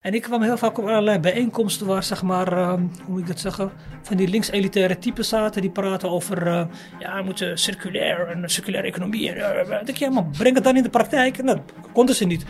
[0.00, 3.26] En ik kwam heel vaak op allerlei bijeenkomsten waar, zeg maar, uh, hoe moet ik
[3.26, 3.70] dat zeggen,
[4.02, 5.60] van die links-elitaire types zaten.
[5.60, 6.62] Die praten over, uh,
[6.98, 9.32] ja, we moeten circulair en circulaire economie.
[9.32, 11.42] En, uh, je, ja, maar breng het dan in de praktijk.
[11.42, 12.44] Nou, dat konden ze niet.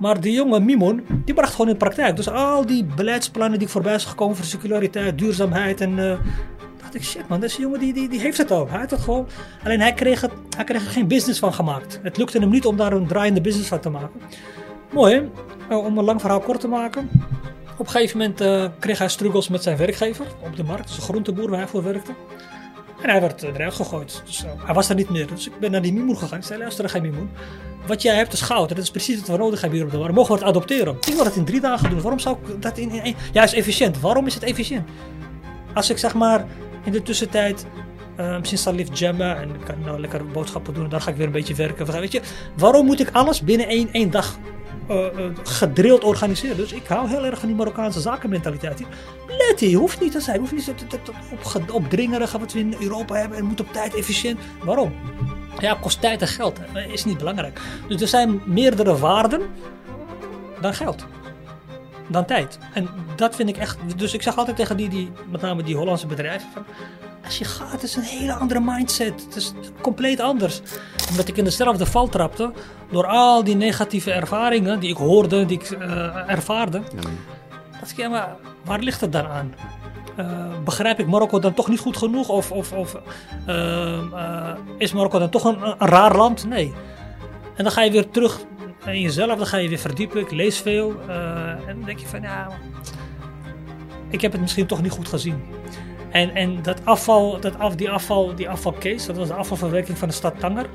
[0.00, 2.16] Maar die jonge Mimon, die bracht gewoon in de praktijk.
[2.16, 5.98] Dus al die beleidsplannen die voorbij zijn gekomen voor circulariteit, duurzaamheid en...
[5.98, 6.18] Uh,
[6.80, 8.68] dacht ik, shit man, deze jongen die, die, heeft het al.
[8.68, 9.28] Hij heeft het gewoon.
[9.64, 12.00] Alleen hij kreeg, het, hij kreeg er geen business van gemaakt.
[12.02, 14.20] Het lukte hem niet om daar een draaiende business van te maken.
[14.92, 15.30] Mooi?
[15.68, 17.10] Nou, om een lang verhaal kort te maken.
[17.76, 20.96] Op een gegeven moment uh, kreeg hij struggles met zijn werkgever op de markt.
[20.96, 22.12] Een groenteboer waar hij voor werkte.
[23.02, 24.22] En hij werd eruit gegooid.
[24.24, 25.26] Dus uh, hij was er niet meer.
[25.26, 26.38] Dus ik ben naar die Mimoen gegaan.
[26.38, 27.30] Ik zei, luister, geen Mimoen.
[27.86, 28.68] Wat jij hebt is goud.
[28.68, 30.14] Dat is precies wat we nodig hebben hier op de markt.
[30.14, 30.96] Mogen we het adopteren?
[31.06, 32.00] Ik wil dat in drie dagen doen.
[32.00, 33.14] Waarom zou ik dat in één...
[33.32, 34.00] Ja, is efficiënt.
[34.00, 34.88] Waarom is het efficiënt?
[35.74, 36.44] Als ik zeg maar
[36.84, 37.66] in de tussentijd
[38.20, 41.10] uh, misschien zal lief jammen en ik kan nou lekker boodschappen doen en dan ga
[41.10, 42.00] ik weer een beetje werken.
[42.00, 42.20] Weet je,
[42.56, 44.38] waarom moet ik alles binnen één, één dag
[44.90, 45.06] uh,
[45.42, 46.56] gedrild organiseren?
[46.56, 48.82] Dus ik hou heel erg van die Marokkaanse zakenmentaliteit.
[49.26, 50.98] Letty, hoeft niet te zijn, hoeft niet te,
[51.72, 51.82] op,
[52.38, 54.40] wat we in Europa hebben en moet op tijd efficiënt.
[54.64, 54.92] Waarom?
[55.58, 56.58] Ja, kost tijd en geld.
[56.92, 57.60] Is niet belangrijk.
[57.88, 59.42] Dus er zijn meerdere waarden
[60.60, 61.06] dan geld
[62.08, 62.58] dan tijd.
[62.72, 63.78] En dat vind ik echt.
[63.96, 66.64] Dus ik zeg altijd tegen die, die met name die Hollandse bedrijven: van,
[67.28, 69.24] als je gaat, het is een hele andere mindset.
[69.24, 70.60] Het is compleet anders.
[71.10, 72.52] Omdat ik in dezelfde val trapte
[72.90, 76.78] door al die negatieve ervaringen die ik hoorde, die ik uh, ervaarde.
[76.78, 77.10] Ja.
[77.80, 79.54] Dat ik, ja, maar waar ligt het dan aan?
[80.18, 80.26] Uh,
[80.64, 82.28] begrijp ik Marokko dan toch niet goed genoeg?
[82.28, 82.96] Of, of, of
[83.48, 86.44] uh, is Marokko dan toch een, een raar land?
[86.44, 86.72] Nee.
[87.54, 88.40] En dan ga je weer terug
[88.86, 90.20] in jezelf, dan ga je weer verdiepen.
[90.20, 90.94] Ik lees veel.
[91.08, 92.48] Uh, en dan denk je van ja,
[94.10, 95.42] ik heb het misschien toch niet goed gezien.
[96.10, 100.08] En, en dat afval, dat af, die, afval, die afvalcase, dat was de afvalverwerking van
[100.08, 100.66] de stad Tanger.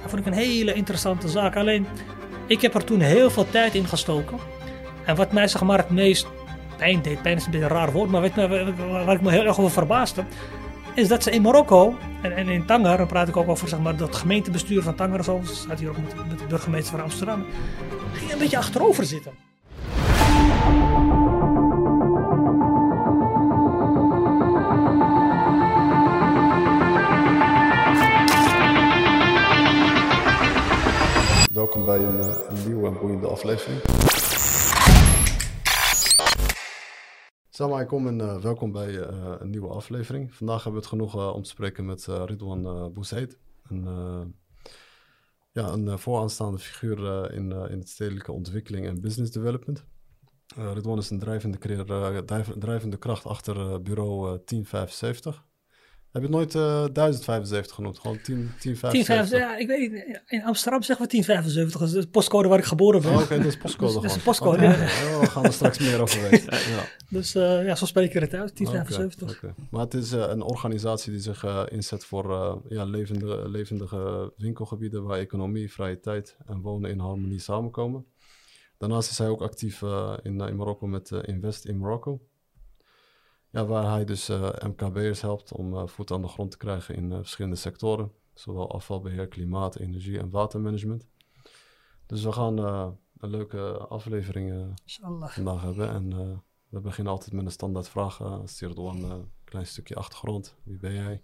[0.00, 1.56] Dat vond ik een hele interessante zaak.
[1.56, 1.86] Alleen,
[2.46, 4.38] ik heb er toen heel veel tijd in gestoken.
[5.04, 6.26] En wat mij zeg maar het meest
[6.76, 8.20] pijn deed, pijn is een beetje een raar woord, maar
[9.04, 10.24] waar ik me heel erg over verbaasde,
[10.94, 13.78] is dat ze in Marokko en, en in Tanger, dan praat ik ook over zeg
[13.78, 17.44] maar, dat gemeentebestuur van Tanger, zo, staat hier ook met, met de burgemeester van Amsterdam,
[18.12, 19.43] ging een beetje achterover zitten.
[31.54, 33.80] Welkom bij een, een nieuwe en boeiende aflevering.
[37.50, 40.34] Salam alaikum en uh, welkom bij uh, een nieuwe aflevering.
[40.34, 43.38] Vandaag hebben we het genoeg om te spreken met Ridwan Boussaid.
[43.68, 43.84] Een,
[45.52, 49.84] ja, een vooraanstaande figuur in, in het stedelijke ontwikkeling en business development.
[50.56, 51.58] Ridwan is een drijvende,
[52.58, 55.44] drijvende kracht achter bureau 1075.
[56.14, 57.98] Heb je het nooit uh, 1075 genoemd?
[57.98, 59.28] Gewoon 10, 1075?
[59.28, 60.20] 10, ja, ik weet.
[60.26, 61.80] In Amsterdam zeggen we 1075.
[61.80, 63.10] Dat is de postcode waar ik geboren ben.
[63.10, 64.70] Oh, Oké, okay, dat is postcode dus, Dat is postcode, ja.
[64.70, 66.52] Oh, we gaan er straks meer over weten.
[66.52, 66.84] Ja.
[67.08, 69.36] Dus uh, ja, zo spreek je het uit, 1075.
[69.36, 69.64] Okay, okay.
[69.70, 75.04] Maar het is uh, een organisatie die zich uh, inzet voor ja, levende, levendige winkelgebieden
[75.04, 78.06] waar economie, vrije tijd en wonen in harmonie samenkomen.
[78.78, 79.82] Daarnaast is hij ook actief
[80.22, 82.20] in, in Marokko met Invest in Morocco.
[83.54, 86.94] Ja, waar hij dus uh, MKB'ers helpt om uh, voet aan de grond te krijgen
[86.94, 88.12] in uh, verschillende sectoren.
[88.32, 91.06] Zowel afvalbeheer, klimaat, energie en watermanagement.
[92.06, 92.58] Dus we gaan
[93.18, 94.74] een leuke aflevering
[95.18, 95.88] vandaag hebben.
[95.88, 98.20] En we beginnen altijd met een standaard vraag.
[98.20, 100.56] Uh, Stuur door een klein stukje achtergrond.
[100.62, 101.22] Wie ben jij?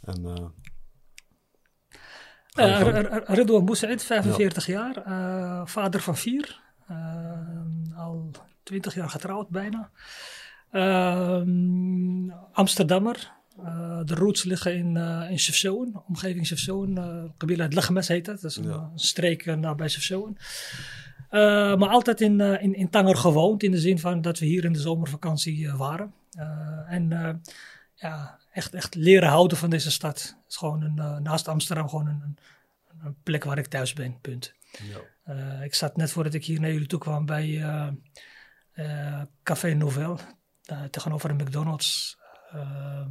[0.00, 0.52] En...
[3.26, 4.72] Ridwan Boussaid, 45 ja.
[4.72, 6.62] jaar, vader van vier,
[7.96, 8.30] al
[8.62, 9.90] 20 jaar getrouwd bijna.
[10.74, 11.42] Uh,
[12.52, 13.32] Amsterdammer.
[13.58, 16.98] Uh, de roots liggen in, uh, in omgeving Sefzoen.
[16.98, 18.40] Uh, gebied uit Leggemes heet dat.
[18.40, 18.90] Dat is een, ja.
[18.94, 20.38] streek nabij Sefzoen.
[21.30, 24.72] maar altijd in, in, in Tanger gewoond, in de zin van dat we hier in
[24.72, 26.14] de zomervakantie waren.
[26.88, 27.08] en
[27.94, 30.22] ja, echt, echt leren houden van deze stad.
[30.22, 32.38] Het is gewoon een, naast Amsterdam gewoon een, een,
[33.04, 34.54] een, plek waar ik thuis ben, punt.
[35.24, 35.62] Ja.
[35.62, 37.64] ik zat net voordat ik hier naar jullie toe kwam bij
[39.42, 40.18] Café Novel
[40.90, 42.18] tegenover een McDonald's.
[42.54, 43.06] Uh,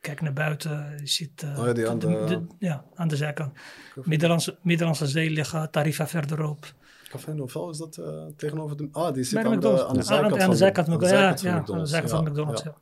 [0.00, 3.08] kijk naar buiten, je ziet uh, oh ja, die aan de, de, de, ja, aan
[3.08, 3.58] de zijkant.
[3.94, 6.74] Middellandse, Middellandse Zee liggen, Tarifa verderop.
[7.08, 8.88] Café Novel, is dat uh, tegenover de...
[8.92, 11.30] Ah, die zit aan, de, aan de zijkant, aan, aan de zijkant van, ja, ja,
[11.30, 11.70] McDonald's.
[11.70, 12.74] aan de zijkant van McDonald's, ja.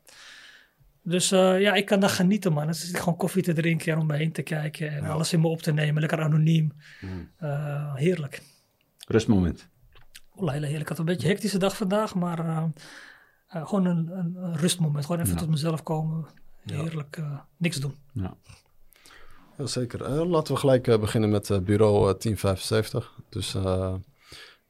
[1.02, 2.64] Dus uh, ja, ik kan daar genieten, man.
[2.64, 5.08] Dan zit ik gewoon koffie te drinken en om me heen te kijken en ja.
[5.08, 6.00] alles in me op te nemen.
[6.00, 6.72] Lekker anoniem.
[7.00, 7.30] Mm.
[7.40, 8.42] Uh, heerlijk.
[9.06, 9.68] Rustmoment.
[10.34, 10.80] Oh, heerlijk.
[10.80, 12.70] Ik had een beetje een hectische dag vandaag, maar
[13.54, 15.06] uh, uh, gewoon een, rustmoment.
[15.06, 15.38] Gewoon even ja.
[15.38, 16.26] tot mezelf komen.
[16.62, 17.94] Heerlijk uh, niks doen.
[18.12, 18.36] Ja.
[19.56, 20.00] Heel zeker.
[20.00, 23.20] Uh, laten we gelijk beginnen met bureau 1075.
[23.28, 24.00] Dus ja,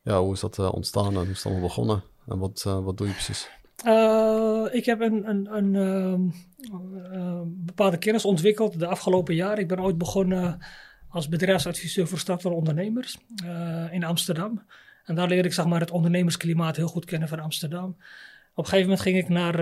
[0.08, 2.02] ja, hoe is dat eh, ontstaan en hoe is het allemaal begonnen?
[2.26, 3.50] En wat, eh, wat doe je precies?
[3.86, 9.58] Uh, ik heb een, een, een uh, bepaalde kennis ontwikkeld de afgelopen jaren.
[9.58, 10.58] Ik ben ooit begonnen
[11.08, 13.18] als bedrijfsadviseur voor startende ondernemers
[13.90, 14.62] in Amsterdam.
[15.04, 17.96] En daar leerde ik zeg maar, het ondernemersklimaat heel goed kennen van Amsterdam.
[18.58, 19.56] Op een gegeven moment ging ik naar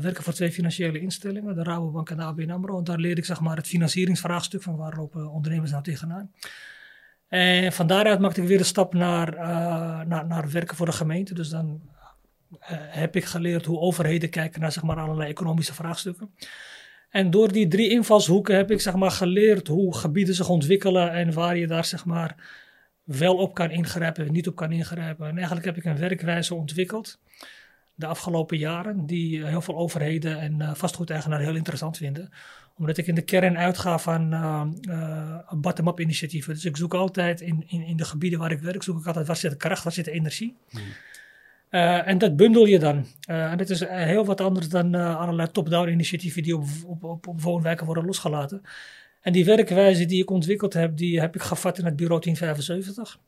[0.00, 2.78] werken voor twee financiële instellingen, de Rabobank en de ABN AMRO.
[2.78, 6.32] En daar leerde ik zeg maar, het financieringsvraagstuk van waar lopen ondernemers nou tegenaan.
[7.28, 9.34] En van daaruit maakte ik weer een stap naar,
[10.06, 11.34] naar, naar werken voor de gemeente.
[11.34, 11.82] Dus dan
[12.60, 16.34] eh, heb ik geleerd hoe overheden kijken naar zeg maar, allerlei economische vraagstukken.
[17.10, 21.32] En door die drie invalshoeken heb ik zeg maar, geleerd hoe gebieden zich ontwikkelen en
[21.32, 22.36] waar je daar zeg maar,
[23.04, 25.28] wel op kan ingrijpen, niet op kan ingrijpen.
[25.28, 27.18] En eigenlijk heb ik een werkwijze ontwikkeld
[27.94, 32.30] de afgelopen jaren, die heel veel overheden en uh, vastgoedeigenaren heel interessant vinden.
[32.76, 36.54] Omdat ik in de kern uitga van uh, bottom-up initiatieven.
[36.54, 39.26] Dus ik zoek altijd in, in, in de gebieden waar ik werk, zoek ik altijd
[39.26, 40.56] waar zit de kracht, waar zit de energie.
[40.68, 40.82] Hmm.
[41.72, 43.06] Uh, en dat bundel je dan.
[43.30, 47.04] Uh, en dat is heel wat anders dan uh, allerlei top-down initiatieven die op, op,
[47.04, 48.62] op, op, woonwijken worden losgelaten.
[49.20, 53.18] En die werkwijze die ik ontwikkeld heb, die heb ik gevat in het bureau 1075.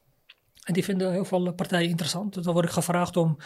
[0.65, 2.35] En die vinden heel veel partijen interessant.
[2.35, 3.37] Dus dan word ik gevraagd om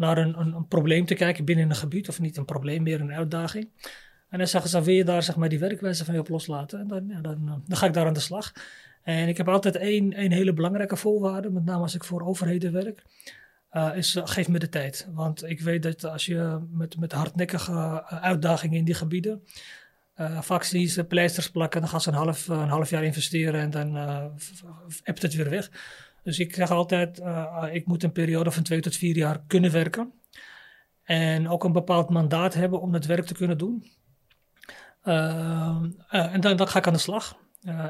[0.00, 2.08] naar een, een, probleem te kijken binnen een gebied.
[2.08, 3.68] Of niet een probleem, meer een uitdaging.
[4.28, 6.80] En dan zeggen ze, wil je daar zeg maar, die werkwijze van je op loslaten?
[6.80, 8.52] En dan, ja, dan, dan ga ik daar aan de slag.
[9.02, 12.72] En ik heb altijd één, één hele belangrijke voorwaarde, met name als ik voor overheden
[12.72, 13.02] werk.
[13.72, 15.08] Uh, is uh, geef me de tijd.
[15.12, 19.42] Want ik weet dat als je met, met hardnekkige uh, uitdagingen in die gebieden.
[20.40, 23.70] vaak je ze pleisters plakken, dan gaan ze een half, een half jaar investeren en
[23.70, 23.94] dan
[25.02, 25.70] hebt het weer weg.
[26.22, 27.22] Dus ik zeg altijd:
[27.72, 30.12] ik moet een periode van twee tot vier jaar kunnen werken.
[31.02, 33.84] En ook een bepaald mandaat hebben om het werk te kunnen doen.
[35.02, 37.36] en dan, dan ga ik aan de slag.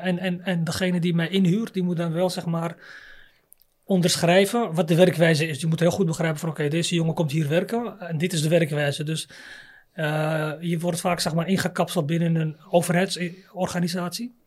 [0.00, 2.76] en, en, en degene die mij inhuurt, die moet dan wel zeg maar
[3.84, 5.60] onderschrijven wat de werkwijze is.
[5.60, 8.42] Je moet heel goed begrijpen van oké, deze jongen komt hier werken en dit is
[8.42, 9.04] de werkwijze.
[9.04, 9.28] Dus
[10.60, 14.39] je wordt vaak zeg maar ingekapseld binnen een overheidsorganisatie.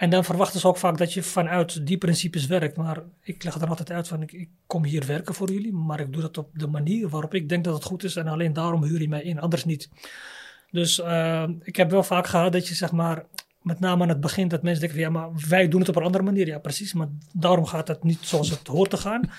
[0.00, 2.76] En dan verwachten ze ook vaak dat je vanuit die principes werkt.
[2.76, 6.00] Maar ik leg er altijd uit van ik, ik, kom hier werken voor jullie, maar
[6.00, 8.52] ik doe dat op de manier waarop ik denk dat het goed is en alleen
[8.52, 9.88] daarom huur je mij in, anders niet.
[10.70, 13.24] Dus uh, ik heb wel vaak gehad dat je zeg maar
[13.62, 15.96] met name aan het begin dat mensen denken van ja, maar wij doen het op
[15.96, 16.46] een andere manier.
[16.46, 19.30] Ja, precies, maar daarom gaat het niet zoals het hoort te gaan.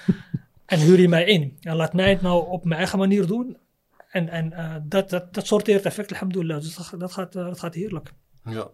[0.66, 1.58] en huur je mij in.
[1.62, 3.58] En laat mij het nou op mijn eigen manier doen.
[4.10, 6.62] En, en uh, dat, dat, dat sorteert effect, alhamdulillah.
[6.62, 8.14] Dus dat, gaat, uh, dat gaat heerlijk.
[8.44, 8.68] Ja.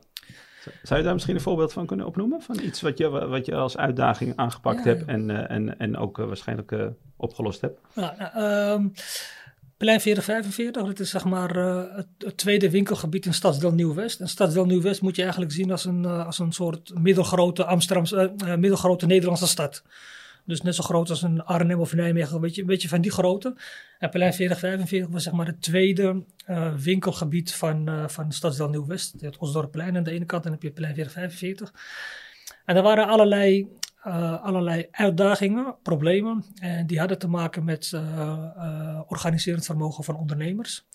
[0.84, 2.42] Zou je daar misschien een voorbeeld van kunnen opnoemen?
[2.42, 5.98] Van iets wat je, wat je als uitdaging aangepakt ja, hebt en, uh, en, en
[5.98, 6.76] ook waarschijnlijk
[7.16, 7.80] opgelost hebt?
[7.96, 8.14] Nou,
[8.74, 8.94] um,
[9.78, 11.56] Plein 4045, dat is zeg maar
[11.96, 14.20] het, het, tweede winkelgebied in Stadsdeel Nieuw-West.
[14.20, 19.06] En Stadsdeel Nieuw-West moet je eigenlijk zien als een, als een soort middelgrote, Amsterdamse, middelgrote
[19.06, 19.84] Nederlandse stad.
[20.48, 23.12] Dus net zo groot als een Arnhem of Nijmegen, een beetje, een beetje van die
[23.12, 23.56] grootte.
[24.00, 26.24] En Plein 4045 was zeg maar het tweede
[26.78, 29.14] winkelgebied van, van Stadsdeel Nieuw-West.
[29.18, 31.74] Je hebt Osdorpplein aan de ene kant en dan heb je Plein 4045.
[32.66, 33.68] En er waren allerlei
[34.08, 36.46] uh, allerlei uitdagingen, problemen.
[36.56, 38.02] En die hadden te maken met uh,
[38.58, 40.86] uh, organiserend vermogen van ondernemers.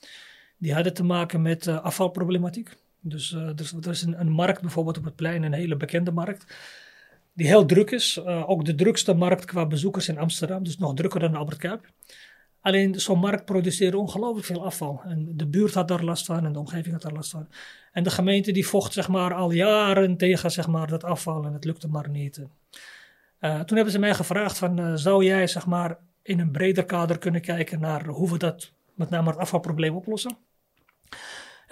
[0.58, 2.76] Die hadden te maken met afvalproblematiek.
[3.00, 6.56] Dus er is, er is een, markt bijvoorbeeld op het plein, een hele bekende markt.
[7.32, 8.24] Die heel druk is.
[8.24, 10.64] ook de drukste markt qua bezoekers in Amsterdam.
[10.64, 11.90] Dus nog drukker dan Albert Kuip.
[12.60, 15.00] Alleen zo'n markt produceerde ongelooflijk veel afval.
[15.04, 17.48] En de buurt had daar last van en de omgeving had daar last van.
[17.92, 21.52] En de gemeente die vocht zeg maar, al jaren tegen zeg maar, dat afval en
[21.52, 22.38] het lukte maar niet.
[23.40, 26.84] Uh, toen hebben ze mij gevraagd van, uh, zou jij zeg maar in een breder
[26.84, 30.36] kader kunnen kijken naar hoe we dat met name het afvalprobleem oplossen?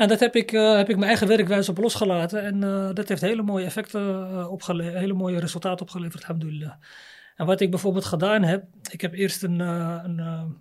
[0.01, 2.61] En dat heb ik, uh, heb ik mijn eigen werkwijze op losgelaten en
[2.95, 6.73] dat heeft hele mooie effecten opgeleverd, hele mooie resultaten opgeleverd, alhamdulillah.
[7.37, 10.59] En wat ik bijvoorbeeld gedaan heb, ik heb eerst een, een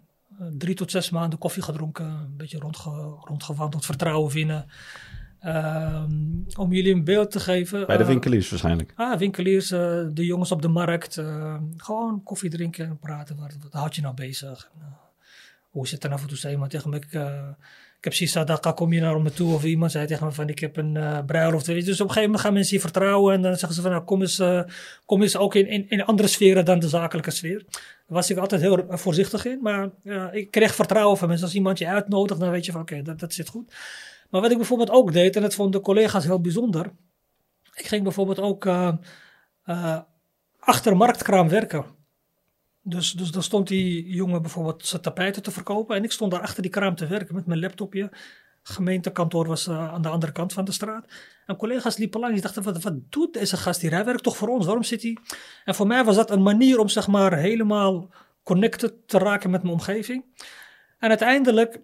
[0.58, 2.90] drie tot zes maanden koffie gedronken, een beetje rondge,
[3.22, 4.66] rondgewandeld, vertrouwen winnen.
[5.46, 7.86] Um, om jullie een beeld te geven.
[7.86, 8.94] Bij de eh, winkeliers waarschijnlijk.
[8.96, 9.80] Ah, winkeliers, uh,
[10.12, 11.18] de jongens op de markt.
[11.18, 13.38] Uh, gewoon koffie drinken en praten.
[13.38, 14.72] Wat, wat houd je nou bezig?
[14.80, 14.98] En,
[15.70, 16.58] hoe zit er nou voor toe?
[16.58, 17.12] Maar tegen me, ik,
[18.00, 19.54] ik heb precies dat, kom je naar me toe?
[19.54, 21.66] Of iemand zei tegen me van, ik heb een uh, bruiloft.
[21.66, 23.34] Dus op een gegeven moment gaan mensen je vertrouwen.
[23.34, 24.42] En dan zeggen ze van, nou, kom eens,
[25.06, 27.64] kom eens ook in, in, in andere sferen dan de zakelijke sfeer.
[27.70, 29.60] Daar was ik altijd heel voorzichtig in.
[29.62, 29.90] Maar
[30.32, 31.46] ik kreeg vertrouwen van mensen.
[31.46, 33.74] Als iemand je uitnodigt, dan weet je van, oké, dat, dat zit goed.
[34.30, 36.92] Maar wat ik bijvoorbeeld ook deed, en dat vonden de collega's heel bijzonder.
[37.74, 38.70] Ik ging bijvoorbeeld ook
[40.60, 41.86] achter marktkraam werken.
[42.82, 45.96] Dus, dus dan stond die jongen bijvoorbeeld zijn tapijten te verkopen.
[45.96, 48.12] En ik stond daar achter die kraam te werken met mijn laptopje.
[48.64, 51.06] gemeentekantoor was eh, aan de andere kant van de straat.
[51.46, 52.36] En collega's liepen langs.
[52.36, 53.92] Die dachten, wat, wat doet deze gast hier?
[53.92, 54.66] Hij werkt toch voor ons?
[54.66, 55.18] Waarom zit hij?
[55.66, 58.10] En voor mij was dat een manier om zeg maar helemaal
[58.44, 60.26] connected te raken met mijn omgeving.
[61.00, 61.80] En uiteindelijk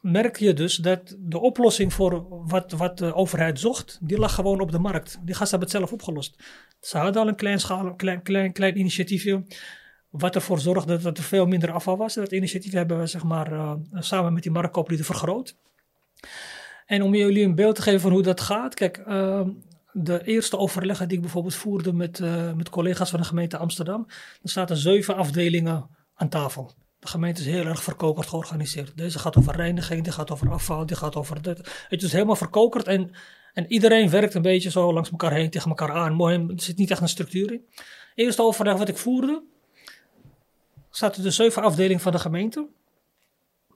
[0.00, 4.60] merk je dus dat de oplossing voor wat, wat de overheid zocht, die lag gewoon
[4.60, 5.18] op de markt.
[5.22, 6.42] Die gasten hebben het zelf opgelost.
[6.80, 9.44] Ze hadden al een klein, schaal, klein, klein, klein initiatiefje,
[10.16, 12.14] wat ervoor zorgde dat er veel minder afval was.
[12.14, 15.56] Dat initiatief hebben we zeg maar, uh, samen met die marktcoöperatief vergroot.
[16.86, 19.40] En om jullie een beeld te geven van hoe dat gaat, kijk, uh,
[19.92, 24.06] de eerste overleggen die ik bijvoorbeeld voerde met, uh, met collega's van de gemeente Amsterdam,
[24.42, 26.72] er zaten zeven afdelingen aan tafel.
[26.98, 28.96] De gemeente is heel erg verkokerd georganiseerd.
[28.96, 31.86] Deze gaat over reiniging, die gaat over afval, die gaat over dit.
[31.88, 33.10] Het is helemaal verkokerd en,
[33.52, 36.14] en iedereen werkt een beetje zo langs elkaar heen, tegen elkaar aan.
[36.14, 37.64] Mooi, er zit niet echt een structuur in.
[38.14, 39.42] Eerste overleg wat ik voerde,
[40.96, 42.68] zaten de zeven afdelingen van de gemeente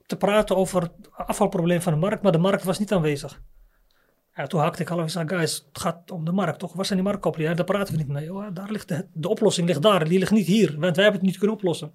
[0.05, 3.41] te praten over het afvalprobleem van de markt, maar de markt was niet aanwezig.
[4.47, 6.73] Toen hakte ik al en guys, het gaat om de markt, toch?
[6.73, 7.51] Waar zijn die marktkoppelingen?
[7.51, 8.51] Ja, daar praten we niet mee.
[8.53, 11.29] Daar ligt de, de oplossing ligt daar, die ligt niet hier, want wij hebben het
[11.29, 11.93] niet kunnen oplossen.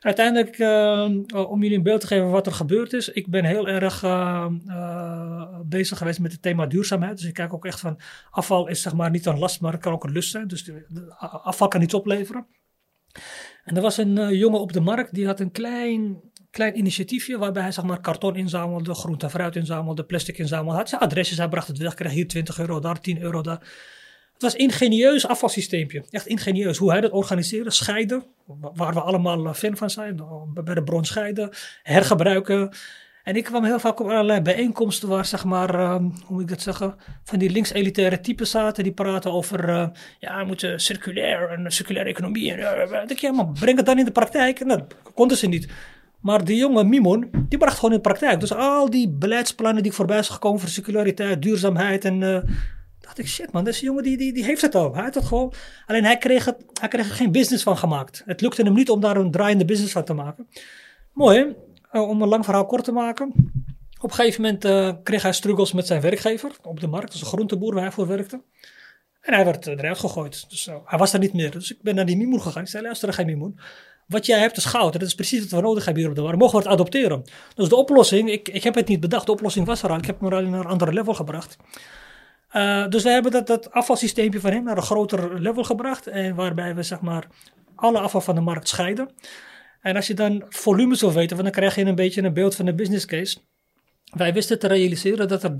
[0.00, 3.08] Uiteindelijk, uh, om jullie een beeld te geven wat er gebeurd is.
[3.08, 7.16] Ik ben heel erg uh, uh, bezig geweest met het thema duurzaamheid.
[7.16, 9.80] Dus ik kijk ook echt van afval is zeg maar niet een last, maar het
[9.80, 10.48] kan ook een lust zijn.
[10.48, 10.70] Dus
[11.18, 12.46] afval kan iets opleveren.
[13.64, 17.62] En er was een jongen op de markt die had een klein, klein initiatiefje waarbij
[17.62, 20.78] hij zeg maar karton inzamelde, groente en fruit inzamelde, plastic inzamelde.
[20.78, 23.60] Had zijn adresjes, hij bracht het weg, kreeg hier 20 euro, daar 10 euro, daar.
[24.40, 26.04] Het was ingenieus afvalsysteempje.
[26.10, 26.78] Echt ingenieus.
[26.78, 27.70] Hoe hij dat organiseerde.
[27.70, 28.24] Scheiden.
[28.74, 30.22] Waar we allemaal fan van zijn.
[30.54, 31.50] Bij de bron scheiden.
[31.82, 32.72] Hergebruiken.
[33.30, 36.48] En ik kwam heel vaak op allerlei bijeenkomsten waar, zeg maar, uh, hoe moet ik
[36.48, 36.94] dat zeggen,
[37.24, 38.84] van die links-elitaire types zaten.
[38.84, 39.86] Die praten over, uh,
[40.18, 42.52] ja, we moeten circulair en circulaire economie.
[42.52, 44.60] En, uh, denk je, ja, maar breng het dan in de praktijk.
[44.60, 45.68] En dat konden ze niet.
[46.20, 48.40] Maar die jonge Mimon, die bracht gewoon in de praktijk.
[48.40, 52.20] Dus al die beleidsplannen die voorbij zijn gekomen voor circulariteit, duurzaamheid en
[53.00, 54.94] dacht ik, shit man, deze jongen die, die, heeft het al.
[54.94, 55.52] Hij had het gewoon.
[55.86, 58.22] Alleen hij kreeg, het, hij kreeg er geen business van gemaakt.
[58.26, 60.48] Het lukte hem niet om daar een draaiende business van te maken.
[61.12, 61.54] Mooi?
[61.92, 63.32] Uh, om een lang verhaal kort te maken.
[64.00, 67.12] Op een gegeven moment uh, kreeg hij struggles met zijn werkgever op de markt.
[67.12, 68.42] Dus een groenteboer waar hij voor werkte.
[69.20, 70.50] En hij werd eruit gegooid.
[70.50, 71.50] Dus hij was er niet meer.
[71.50, 72.62] Dus ik ben naar die Mimoen gegaan.
[72.62, 73.60] Ik zei, luister, geen Mimoen.
[74.06, 74.92] Wat jij hebt is goud.
[74.92, 76.38] Dat is precies wat we nodig hebben hier op de markt.
[76.38, 77.24] Mogen we het adopteren?
[77.54, 79.26] Dus de oplossing, ik, ik heb het niet bedacht.
[79.26, 79.96] De oplossing was er al.
[79.96, 81.56] Ik heb hem al naar een ander level gebracht.
[82.88, 86.06] Dus we hebben dat, dat van hem naar een groter level gebracht.
[86.06, 87.26] En waarbij we zeg maar
[87.74, 89.10] alle afval van de markt scheiden.
[89.80, 92.64] En als je dan volumes wil weten, dan krijg je een beetje een beeld van
[92.64, 93.38] de business case.
[94.10, 95.52] Wij wisten te realiseren dat er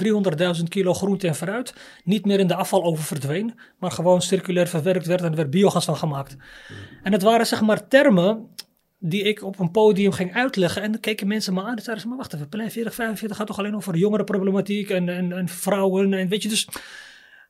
[0.57, 1.75] 300.000 kilo groente en fruit
[2.05, 5.85] niet meer in de afvaloven verdween, maar gewoon circulair verwerkt werd en er werd biogas
[5.85, 6.37] van gemaakt.
[7.03, 8.49] En het waren zeg maar termen
[8.99, 10.83] die ik op een podium ging uitleggen.
[10.83, 13.37] En dan keken mensen me aan en zeiden ze, maar wacht even, plein 40, 45
[13.37, 16.69] gaat toch alleen over jongerenproblematiek en, en, en vrouwen en weet je, dus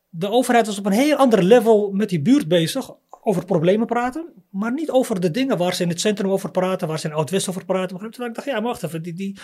[0.09, 2.91] de overheid was op een heel ander level met die buurt bezig
[3.23, 6.89] over problemen praten, maar niet over de dingen waar ze in het centrum over praten,
[6.89, 7.99] waar ze in Oud-West over praten.
[7.99, 9.39] Terwijl ik dacht, ja, maar wacht even, die, die,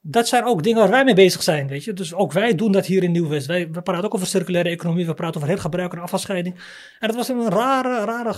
[0.00, 1.92] dat zijn ook dingen waar wij mee bezig zijn, weet je.
[1.92, 3.46] Dus ook wij doen dat hier in Nieuw-West.
[3.46, 6.54] Wij, we praten ook over circulaire economie, we praten over hergebruik en afvalscheiding.
[6.98, 8.34] En dat was een rare, rare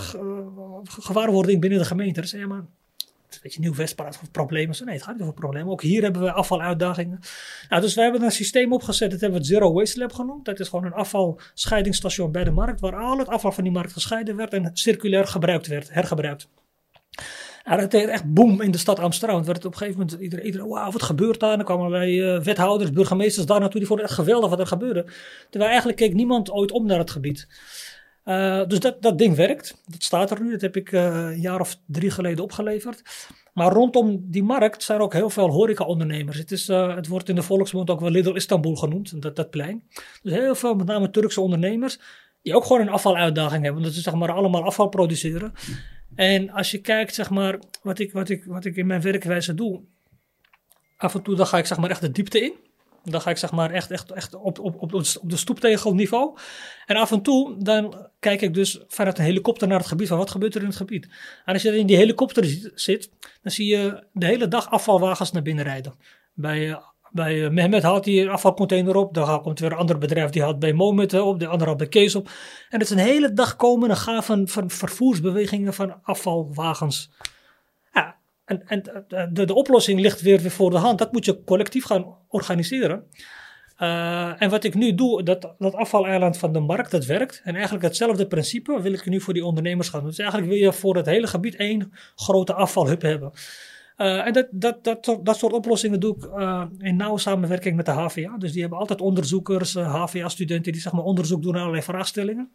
[0.83, 2.21] gewaarwording binnen de gemeente.
[2.21, 2.65] Dus ja, maar
[3.43, 4.75] weet je, Nieuw-West praat over problemen.
[4.85, 5.71] Nee, het gaat niet over problemen.
[5.71, 7.19] Ook hier hebben we afvaluitdagingen.
[7.69, 10.45] Nou, dus we hebben een systeem opgezet, dat hebben we het Zero Waste Lab genoemd.
[10.45, 13.93] Dat is gewoon een afvalscheidingsstation bij de markt, waar al het afval van die markt
[13.93, 16.47] gescheiden werd en circulair gebruikt werd, hergebruikt.
[17.63, 19.37] Nou, dat deed echt boom in de stad Amsterdam.
[19.37, 21.51] Het werd op een gegeven moment iedereen, iedereen wauw, wat gebeurt daar?
[21.51, 23.79] En dan kwamen allerlei uh, wethouders, burgemeesters daar naartoe.
[23.79, 25.05] Die vonden het echt geweldig wat er gebeurde.
[25.49, 27.47] Terwijl eigenlijk keek niemand ooit om naar het gebied.
[28.25, 29.75] Uh, dus dat, dat ding werkt.
[29.85, 30.51] Dat staat er nu.
[30.51, 33.01] Dat heb ik uh, een jaar of drie geleden opgeleverd.
[33.53, 36.37] Maar rondom die markt zijn ook heel veel horeca-ondernemers.
[36.37, 39.49] Het, is, uh, het wordt in de volksmond ook wel Lidl Istanbul genoemd, dat, dat
[39.49, 39.83] plein.
[40.21, 41.99] Dus heel veel, met name Turkse ondernemers,
[42.41, 43.83] die ook gewoon een afvaluitdaging hebben.
[43.83, 45.53] Dat ze zeg maar allemaal afval produceren.
[46.15, 49.53] En als je kijkt, zeg maar, wat ik, wat ik, wat ik in mijn werkwijze
[49.53, 49.81] doe.
[50.97, 52.53] Af en toe dan ga ik zeg maar echt de diepte in.
[53.03, 56.37] Dan ga ik zeg maar echt, echt, echt op, op, op, op de stoeptegelniveau.
[56.85, 60.17] En af en toe dan kijk ik dus vanuit een helikopter naar het gebied van
[60.17, 61.07] wat gebeurt er in het gebied.
[61.45, 63.09] En als je in die helikopter zit,
[63.41, 65.93] dan zie je de hele dag afvalwagens naar binnen rijden.
[66.33, 66.79] Bij,
[67.11, 69.13] bij Mehmet haalt hij een afvalcontainer op.
[69.13, 71.39] Dan komt weer een ander bedrijf die haalt bij Moment op.
[71.39, 72.27] De andere haalt bij Kees op.
[72.69, 77.11] En het is een hele dag komen en gaan van, van vervoersbewegingen van afvalwagens.
[78.45, 80.99] En, en de, de oplossing ligt weer, weer voor de hand.
[80.99, 83.03] Dat moet je collectief gaan organiseren.
[83.79, 87.41] Uh, en wat ik nu doe, dat, dat afvaleiland van de markt, dat werkt.
[87.43, 90.09] En eigenlijk hetzelfde principe wil ik nu voor die ondernemers gaan doen.
[90.09, 93.31] Dus eigenlijk wil je voor het hele gebied één grote afvalhub hebben.
[93.97, 96.23] Uh, en dat, dat, dat, dat soort oplossingen doe ik
[96.85, 98.37] in nauwe samenwerking met de HVA.
[98.37, 102.51] Dus die hebben altijd onderzoekers, HVA-studenten die zeg maar onderzoek doen naar allerlei vraagstellingen.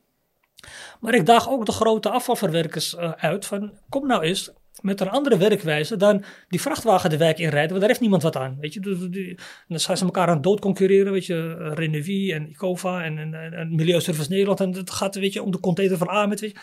[1.00, 5.36] Maar ik daag ook de grote afvalverwerkers uit van kom nou eens met een andere
[5.36, 8.56] werkwijze dan die vrachtwagen de wijk inrijden, want daar heeft niemand wat aan.
[8.60, 9.38] Weet je, dus die,
[9.68, 13.34] dan zijn ze elkaar aan het dood concurreren, weet je, Renovie en Icova en, en,
[13.34, 14.60] en, Milieuservice Nederland.
[14.60, 16.56] En het gaat, weet je, om de container van je.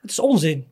[0.00, 0.66] Het is onzin.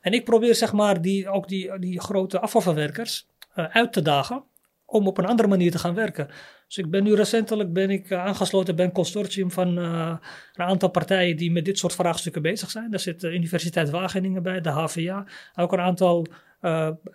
[0.00, 4.44] En ik probeer zeg maar die, ook die, die grote afvalverwerkers uh, uit te dagen
[4.84, 6.28] om op een andere manier te gaan werken.
[6.66, 10.16] Dus ik ben nu recentelijk ben ik, uh, aangesloten bij een consortium van uh,
[10.54, 12.90] een aantal partijen die met dit soort vraagstukken bezig zijn.
[12.90, 16.26] Daar zit de Universiteit Wageningen bij, de HVA, ook een aantal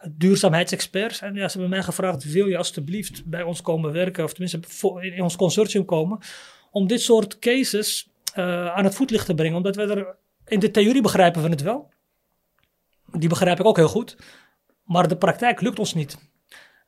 [0.09, 1.21] duurzaamheidsexperts.
[1.21, 4.59] En ja, ze hebben mij gevraagd, wil je alstublieft bij ons komen werken, of tenminste
[5.01, 6.19] in ons consortium komen,
[6.71, 9.57] om dit soort cases aan het voetlicht te brengen.
[9.57, 10.15] Omdat wij er
[10.45, 11.91] in de theorie begrijpen we het wel.
[13.11, 14.17] Die begrijp ik ook heel goed.
[14.83, 16.30] Maar de praktijk lukt ons niet.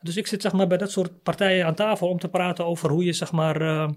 [0.03, 2.89] Dus ik zit zeg maar, bij dat soort partijen aan tafel om te praten over
[2.89, 3.89] hoe je zeg maar, uh,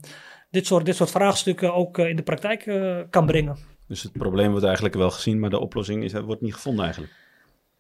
[0.51, 3.57] dit, soort, dit soort vraagstukken ook uh, in de praktijk uh, kan brengen.
[3.89, 7.13] Dus het probleem wordt eigenlijk wel gezien, maar de oplossing is, wordt niet gevonden eigenlijk.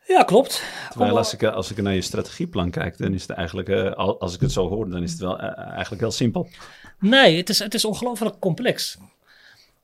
[0.06, 0.62] Ja, klopt.
[0.90, 4.40] Terwijl als ik, als ik naar je strategieplan kijk, dan is het eigenlijk, als ik
[4.40, 6.48] het zo hoor, dan is het wel eigenlijk heel simpel.
[6.98, 8.96] Nee, het is, het is ongelooflijk complex.
[8.98, 9.08] Omdat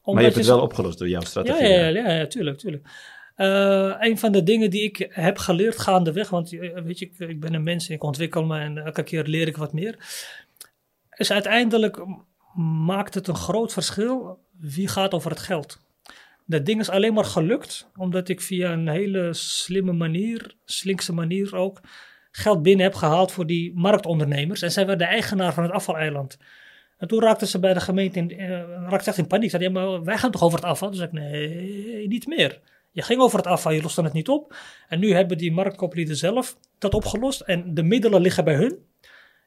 [0.04, 1.68] maar je hebt het wel opgelost door jouw strategie.
[1.68, 2.86] Ja, ja, ja, ja, ja tuurlijk, tuurlijk.
[3.36, 7.18] Uh, een van de dingen die ik heb geleerd gaandeweg, want eh, weet je, ik,
[7.18, 9.96] ik, ben een mens en ik ontwikkel me en elke keer leer ik wat meer,
[11.16, 12.04] is uiteindelijk
[12.84, 15.80] maakt het een groot verschil wie gaat over het geld.
[16.46, 21.56] Dat ding is alleen maar gelukt omdat ik via een hele slimme manier, slinkse manier
[21.56, 21.80] ook,
[22.30, 24.62] geld binnen heb gehaald voor die marktondernemers.
[24.62, 26.38] En zij werden de eigenaar van het afvaleiland.
[26.98, 28.48] En toen raakten ze bij de gemeente in, uh,
[28.88, 29.50] raakte echt in paniek.
[29.50, 30.90] Zeiden, ja, maar wij gaan toch over het afval?
[30.90, 32.60] Dus ik, nee, niet meer.
[32.92, 34.56] Je ging over het afval, je loste het niet op.
[34.88, 37.40] En nu hebben die marktkooplieden zelf dat opgelost.
[37.40, 38.78] En de middelen liggen bij hun.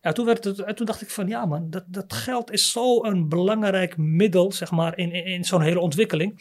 [0.02, 3.30] Ja, toen, werd het, toen dacht ik van ja man, dat, dat geld is zo'n
[3.30, 6.40] belangrijk middel zeg maar, in, in zo'n hele ontwikkeling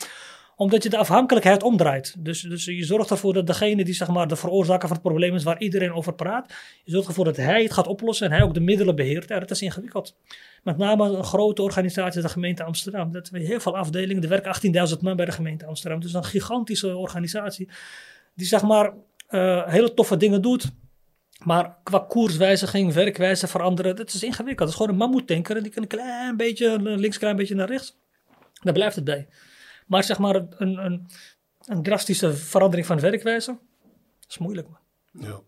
[0.57, 2.15] omdat je de afhankelijkheid omdraait.
[2.19, 5.35] Dus, dus je zorgt ervoor dat degene die zeg maar, de veroorzaker van het probleem
[5.35, 8.43] is waar iedereen over praat, je zorgt ervoor dat hij het gaat oplossen en hij
[8.43, 9.29] ook de middelen beheert.
[9.29, 10.17] Dat is ingewikkeld.
[10.62, 13.12] Met name een grote organisatie, de gemeente Amsterdam.
[13.12, 16.01] Dat we heel veel afdelingen, er werken 18.000 man bij de gemeente Amsterdam.
[16.01, 17.69] Dus een gigantische organisatie
[18.35, 18.93] die zeg maar
[19.31, 20.71] uh, hele toffe dingen doet.
[21.45, 24.59] Maar qua koerswijziging, werkwijze veranderen, dat is ingewikkeld.
[24.59, 27.69] Dat is gewoon een mammoetanker en die kan een klein beetje links, klein beetje naar
[27.69, 27.97] rechts.
[28.62, 29.29] Daar blijft het bij.
[29.85, 31.07] Maar zeg maar een, een,
[31.64, 33.51] een drastische verandering van werkwijze,
[34.20, 34.68] dat is moeilijk.
[34.68, 35.27] Man.
[35.29, 35.40] Ja.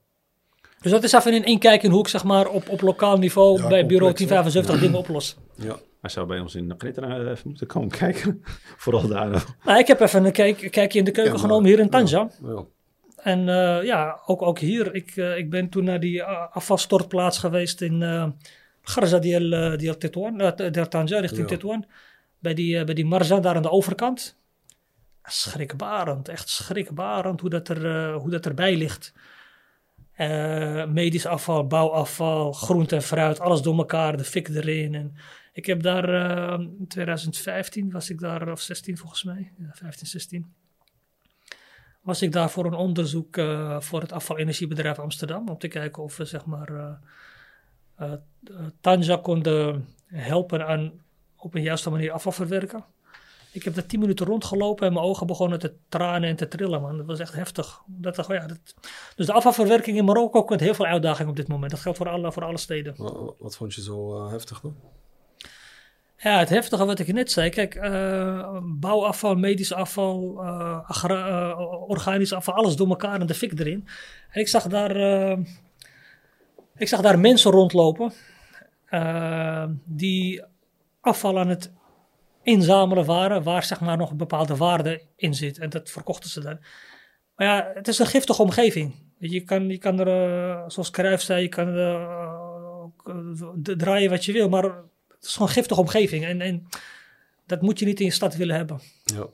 [0.80, 3.18] Dus dat is even in één kijk in hoe ik zeg maar op, op lokaal
[3.18, 5.36] niveau ja, bij bureau 1075 dingen oplos.
[5.54, 5.76] Ja.
[6.00, 8.42] Hij zou bij ons in de Gnitterna even moeten komen kijken.
[8.84, 9.44] Vooral daar.
[9.64, 11.90] Nou, ik heb even een kijk, kijkje in de keuken ja, maar, genomen hier in
[11.90, 12.30] Tanja.
[12.42, 12.64] Ja,
[13.16, 14.94] en uh, ja, ook, ook hier.
[14.94, 18.26] Ik, uh, ik ben toen naar die afvalstortplaats geweest in uh,
[18.82, 20.36] Garza del, del Tetuan,
[20.72, 21.86] del Tanja, richting Tetuan
[22.38, 24.36] bij die, uh, bij die daar aan de overkant.
[25.22, 29.12] Schrikbarend, echt schrikbarend hoe dat, er, uh, hoe dat erbij ligt.
[30.18, 35.16] Uh, medisch afval, bouwafval, groente en fruit, alles door elkaar, de fik erin.
[35.52, 36.08] Ik heb daar
[36.60, 40.54] in 2015 was ik daar, of 16 volgens mij, ja, 15, 16
[42.00, 43.40] was ik daar voor een onderzoek
[43.78, 45.48] voor het afvalenergiebedrijf Amsterdam.
[45.48, 46.98] Om te kijken of we zeg maar
[48.80, 50.92] Tanja konden helpen aan
[51.46, 52.84] op een juiste manier afval verwerken.
[53.52, 56.80] Ik heb daar tien minuten rondgelopen en mijn ogen begonnen te tranen en te trillen,
[56.80, 56.96] man.
[56.96, 57.82] Dat was echt heftig.
[57.86, 58.58] Dat, ja, dat,
[59.16, 61.70] dus de afvalverwerking in Marokko komt heel veel uitdaging op dit moment.
[61.70, 62.94] Dat geldt voor alle, voor alle steden.
[62.96, 64.76] Wat, wat vond je zo uh, heftig dan?
[66.16, 67.50] Ja, het heftige wat ik net zei.
[67.50, 73.88] Kijk, uh, bouwafval, medisch afval, uh, organisch afval, alles door elkaar en de fik erin.
[74.30, 74.96] En ik zag daar,
[76.76, 78.12] ik zag daar mensen rondlopen
[79.84, 80.42] die
[81.06, 81.72] afval aan het
[82.42, 85.58] inzamelen waren, waar zeg maar nog een bepaalde waarde in zit.
[85.58, 86.58] En dat verkochten ze dan.
[87.36, 88.94] Maar ja, het is een giftige omgeving.
[89.18, 92.84] Je kan, je kan er, uh, zoals Cruijff zei, je kan uh,
[93.62, 96.24] draaien wat je wil, maar het is gewoon een giftige omgeving.
[96.24, 96.68] En, en
[97.46, 98.80] dat moet je niet in je stad willen hebben.
[99.04, 99.26] Ja.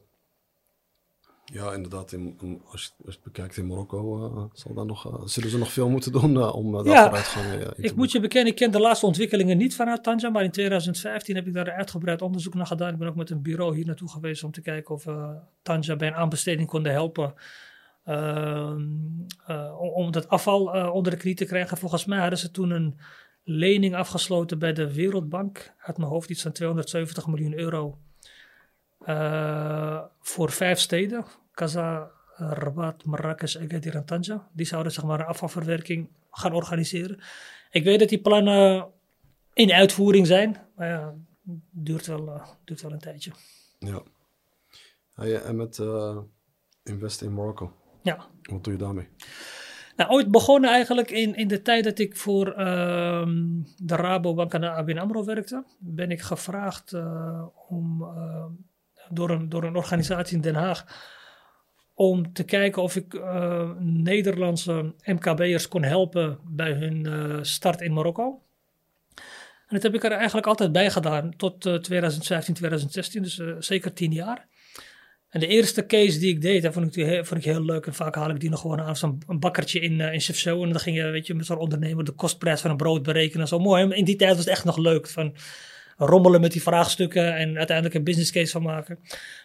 [1.53, 2.13] Ja, inderdaad.
[2.13, 5.27] In, in, als, je, als, je, het bekijkt in Marokko, uh, zal daar nog, uh,
[5.27, 7.73] zullen ze nog veel moeten doen uh, om daar ja, te gaan.
[7.77, 11.35] ik moet je bekennen, ik ken de laatste ontwikkelingen niet vanuit Tanja, maar in 2015
[11.35, 12.93] heb ik daar uitgebreid onderzoek naar gedaan.
[12.93, 15.97] Ik ben ook met een bureau hier naartoe geweest om te kijken of we Tanja
[15.97, 17.35] bij een aanbesteding konden helpen.
[18.05, 18.87] Ehm,
[19.95, 21.77] om dat afval onder de knie te krijgen.
[21.77, 22.99] Volgens mij hadden ze toen een
[23.45, 25.75] lening afgesloten bij de Wereldbank.
[25.79, 27.99] Uit mijn hoofd iets van 270 miljoen euro.
[30.21, 31.25] voor vijf steden.
[31.53, 34.49] Casa, Rabat, Marrakesh, Agadir en Tanja.
[34.53, 37.21] Die zouden zeg maar een afvalverwerking gaan organiseren.
[37.71, 38.91] Ik weet dat die plannen
[39.53, 40.57] in uitvoering zijn.
[40.77, 41.15] Maar ja,
[41.71, 43.33] duurt wel, uh, duurt wel een tijdje.
[43.79, 44.03] Ja.
[45.17, 46.19] En met uh,
[46.83, 47.73] Invest in Morocco.
[48.03, 48.27] Ja.
[48.43, 49.09] Wat doe je daarmee?
[49.97, 53.27] Nou, ooit begonnen eigenlijk in, in de tijd dat ik voor uh,
[53.77, 55.65] de Rabobank en de ABN AMRO werkte.
[55.79, 58.07] Ben ik gevraagd uh, om,
[59.09, 60.85] door, een, door een organisatie in Den Haag
[61.95, 63.21] om te kijken of ik
[63.79, 68.43] Nederlandse MKB'ers kon helpen bij hun start in Marokko.
[69.67, 74.13] En dat heb ik er eigenlijk altijd bij gedaan tot 2015, 2016, dus zeker tien
[74.13, 74.49] jaar.
[75.33, 77.87] En de eerste case die ik deed, dat vond ik, heel, vond ik heel leuk.
[77.87, 80.63] En vaak haal ik die nog gewoon aan zo'n bakkertje in, uh, in Chefzo.
[80.63, 83.49] En dan ging je, weet je, met zo'n ondernemer de kostprijs van een brood berekenen.
[83.49, 83.89] Zo mooi.
[83.89, 85.09] In die tijd was het echt nog leuk.
[85.09, 85.35] Van
[85.97, 88.99] rommelen met die vraagstukken en uiteindelijk een business case van maken.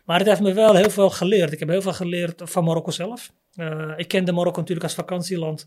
[0.05, 1.51] Maar het heeft me wel heel veel geleerd.
[1.51, 3.31] Ik heb heel veel geleerd van Marokko zelf.
[3.55, 5.65] Uh, ik kende Marokko natuurlijk als vakantieland.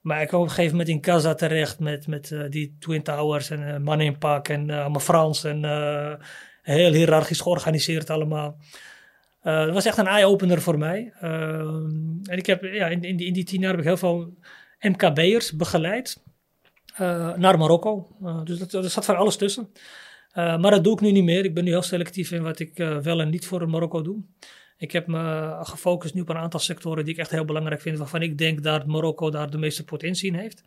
[0.00, 3.02] Maar ik kwam op een gegeven moment in Casa terecht met, met uh, die Twin
[3.02, 5.44] Towers en uh, mannen in pak en allemaal Frans.
[5.44, 5.64] En
[6.62, 8.56] heel hiërarchisch georganiseerd allemaal.
[9.42, 11.12] Dat was echt een eye-opener voor mij.
[11.22, 11.30] Uh,
[12.24, 14.34] en ik heb ja, in, in, die, in die tien jaar heb ik heel veel
[14.80, 16.22] MKB'ers begeleid
[17.36, 18.08] naar Marokko.
[18.44, 19.68] dus dat, er zat van alles tussen.
[20.34, 21.44] maar dat doe ik nu niet meer.
[21.44, 24.22] Ik ben nu heel selectief in wat ik wel en niet voor Marokko doe.
[24.76, 27.98] Ik heb me gefocust nu op een aantal sectoren die ik echt heel belangrijk vind,
[27.98, 30.62] waarvan ik denk dat Marokko daar de meeste potentie in heeft.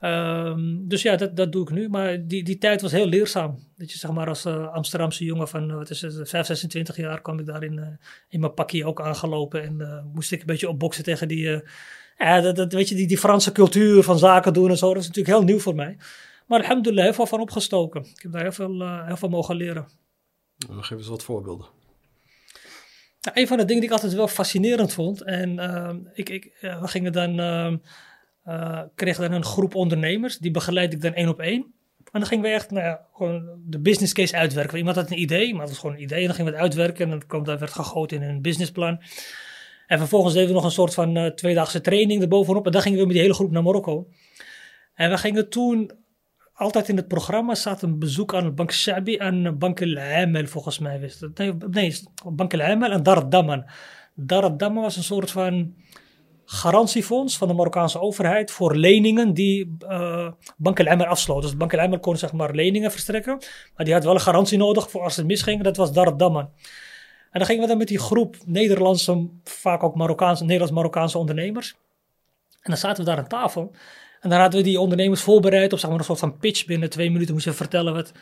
[0.00, 1.88] Um, dus ja, dat, dat doe ik nu.
[1.88, 3.58] Maar die, die tijd was heel leerzaam.
[3.76, 7.38] Dat je zeg maar als Amsterdamse jongen van wat is het, 5, 26 jaar kwam
[7.38, 9.62] ik daar in, in mijn pakje ook aangelopen.
[9.62, 11.62] En moest ik een beetje opboksen tegen die,
[12.18, 14.88] ja, dat, dat, weet je, die, die Franse cultuur van zaken doen en zo.
[14.88, 15.96] Dat is natuurlijk heel nieuw voor mij.
[16.46, 18.04] Maar alhamdulillah, heel veel van opgestoken.
[18.04, 19.88] Ik heb daar heel veel, heel veel mogen leren.
[20.68, 21.66] Geef eens wat voorbeelden.
[23.20, 25.22] Nou, een van de dingen die ik altijd wel fascinerend vond.
[25.22, 25.58] En
[26.14, 27.38] ik, ik, we gingen dan
[28.46, 30.38] uh, kreeg dan een groep ondernemers.
[30.38, 31.74] Die begeleid ik dan één op één.
[32.12, 34.78] En dan gingen we echt nou ja, gewoon de business case uitwerken.
[34.78, 36.20] Iemand had een idee, maar het was gewoon een idee.
[36.20, 39.00] En dan gingen we het uitwerken en dan kwam, dat werd gegoten in een businessplan.
[39.86, 42.66] En vervolgens deden we nog een soort van uh, tweedaagse training erbovenop.
[42.66, 44.08] En dan gingen we met die hele groep naar Marokko.
[44.94, 45.90] En we gingen toen,
[46.54, 50.78] altijd in het programma zat een bezoek aan Bank Shabi en Bank El Amel volgens
[50.78, 51.00] mij.
[51.00, 51.26] Wist.
[51.70, 51.94] Nee,
[52.24, 53.64] Bank El Amel en Dar Daman.
[54.14, 55.74] Dar Daman was een soort van
[56.44, 61.42] garantiefonds van de Marokkaanse overheid voor leningen die uh, Bank El Emmer afsloot.
[61.42, 63.38] Dus Bank El Emmer kon zeg maar leningen verstrekken,
[63.76, 65.62] maar die had wel een garantie nodig voor als het misging.
[65.62, 66.50] Dat was Dar Daman.
[67.30, 71.74] En dan gingen we dan met die groep Nederlandse, vaak ook Marokkaanse, Nederlands-Marokkaanse ondernemers.
[72.62, 73.72] En dan zaten we daar aan tafel.
[74.20, 76.64] En dan hadden we die ondernemers voorbereid op zeg maar, een soort van pitch.
[76.64, 78.12] Binnen twee minuten moest je vertellen wat,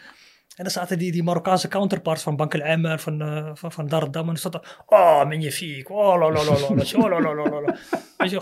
[0.57, 4.23] en dan zaten die, die Marokkaanse counterparts van Bank El van, uh, van, van Dardam.
[4.23, 4.55] En dan zat
[4.87, 6.33] oh, magnifiek, oh, la, oh,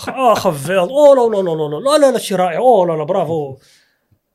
[0.06, 0.94] oh, geweldig,
[2.58, 3.58] oh, oh, bravo.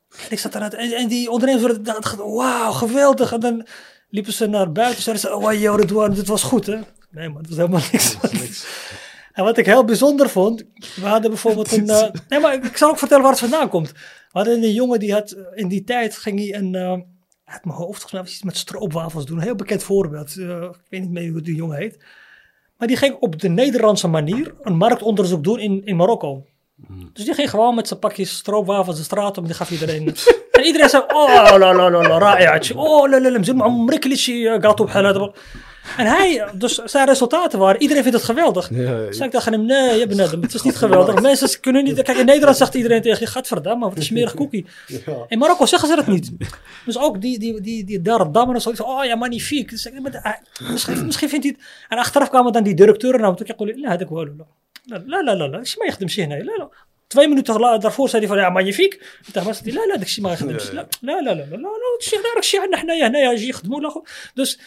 [0.09, 3.31] En ik zat eruit, en, en die ondernemers dachten, wauw, geweldig.
[3.31, 3.67] En dan
[4.09, 6.79] liepen ze naar buiten, zeiden ze, oh, joh, Redouane, dit was goed, hè?
[7.09, 8.17] Nee, maar het was helemaal niks.
[9.33, 10.63] En wat ik heel bijzonder vond,
[10.95, 11.85] we hadden bijvoorbeeld een...
[11.85, 13.91] Uh, nee, maar ik zal ook vertellen waar het vandaan komt.
[13.91, 13.97] We
[14.31, 16.73] hadden een jongen die had, in die tijd ging hij een...
[16.73, 16.91] Uh,
[17.43, 19.37] uit mijn hoofd, volgens mij was iets met stroopwafels doen.
[19.37, 20.35] Een heel bekend voorbeeld.
[20.35, 22.03] Uh, ik weet niet meer hoe die jongen heet.
[22.77, 26.45] Maar die ging op de Nederlandse manier een marktonderzoek doen in, in Marokko.
[26.75, 27.09] Mm.
[27.13, 30.03] Dus die ging gewoon met zijn pakjes stroopwafels de straat op en die gaf iedereen.
[30.57, 32.77] en iedereen zei, oh la la la la, ra'iatje.
[32.77, 34.89] Oh la la la, mzir ma'amriklishi, gaat op
[35.97, 38.69] en hij, dus zijn resultaten waren, iedereen vindt het geweldig.
[38.69, 39.05] Ja, ja.
[39.05, 41.21] Dus ik dacht aan hem, nee, je bent net, het is niet geweldig.
[41.21, 44.65] Mensen kunnen niet, kijk in Nederland zegt iedereen tegen je, gadverdamme, wat een smerig koekie.
[44.87, 44.97] Ja.
[45.27, 46.31] In Marokko zeggen ze dat niet.
[46.85, 49.69] Dus ook die, die, die, die Dardam en zo, oh ja, magnifiek.
[49.69, 50.41] Dus ik, maar,
[50.71, 51.67] misschien, misschien vindt hij het.
[51.89, 54.27] En achteraf kwamen dan die directeuren naar hem toe, ik dacht, ik wel,
[55.05, 56.69] la, la, la, zie maar echt hem zien, la,
[57.06, 58.94] Twee minuten daarvoor zei hij van ja, magnifiek.
[59.26, 61.68] Ik dacht, لا لا داك الشيء ما يخدمش لا لا لا لا لا لا
[62.00, 64.02] الشيء دارك الشيء عندنا حنايا هنايا يجي يخدموا
[64.34, 64.58] Dus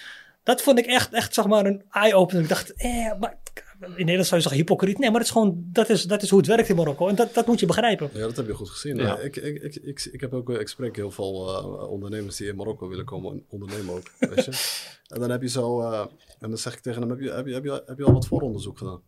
[0.43, 2.41] dat vond ik echt, echt zeg maar, een eye-opener.
[2.43, 3.37] Ik dacht, eh, maar
[3.79, 4.97] in Nederland zou je zeggen hypocriet.
[4.97, 7.07] Nee, maar dat is gewoon, dat is, dat is hoe het werkt in Marokko.
[7.07, 8.09] En dat, dat moet je begrijpen.
[8.13, 8.95] Ja, dat heb je goed gezien.
[8.95, 9.17] Ja.
[9.17, 12.55] Ik, ik, ik, ik, ik, heb ook, ik spreek heel veel uh, ondernemers die in
[12.55, 14.11] Marokko willen komen ondernemen ook.
[14.19, 14.51] weet je?
[15.07, 15.99] En dan heb je zo, uh,
[16.39, 18.13] en dan zeg ik tegen hem, heb je, heb je, heb je, heb je al
[18.13, 19.01] wat vooronderzoek gedaan?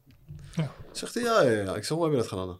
[0.56, 0.72] Ja.
[0.92, 1.76] Zegt hij, ja, ja, ja.
[1.76, 2.60] Ik zeg, hoe heb je dat gedaan?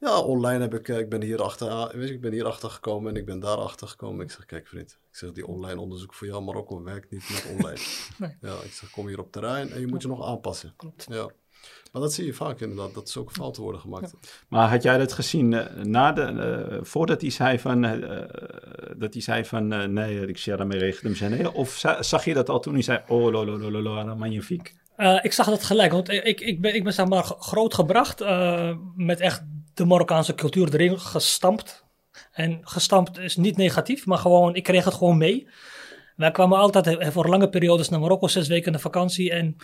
[0.00, 3.10] Ja, online heb ik, ik ben hier achter, weet je, ik ben hier achter gekomen
[3.10, 4.24] en ik ben daar achter gekomen.
[4.24, 7.46] Ik zeg, kijk vriend, ik zeg, die online onderzoek voor jou Marokko werkt niet met
[7.56, 7.80] online.
[8.18, 8.36] nee.
[8.40, 10.72] Ja, ik zeg, kom hier op terrein en je moet je nog aanpassen.
[10.76, 11.06] Klopt.
[11.08, 11.30] Ja.
[11.92, 14.14] Maar dat zie je vaak inderdaad, dat zulke fouten worden gemaakt.
[14.48, 18.22] Maar had jij dat gezien uh, na de, uh, voordat hij zei van, uh,
[18.96, 21.48] dat hij zei van nee, ik zie daarmee regelum zijn?
[21.48, 24.74] Of zag je dat al toen hij zei, oh, lo, lo, lo, lo, lo magnifiek?
[24.96, 28.76] Uh, ik zag dat gelijk, want ik, ik, ben, ik ben zeg maar grootgebracht uh,
[28.96, 29.42] met echt
[29.78, 31.86] de Marokkaanse cultuur erin gestampt.
[32.32, 35.48] En gestampt is niet negatief, maar gewoon, ik kreeg het gewoon mee.
[36.16, 39.30] Wij kwamen altijd voor lange periodes naar Marokko, zes weken de vakantie.
[39.30, 39.56] En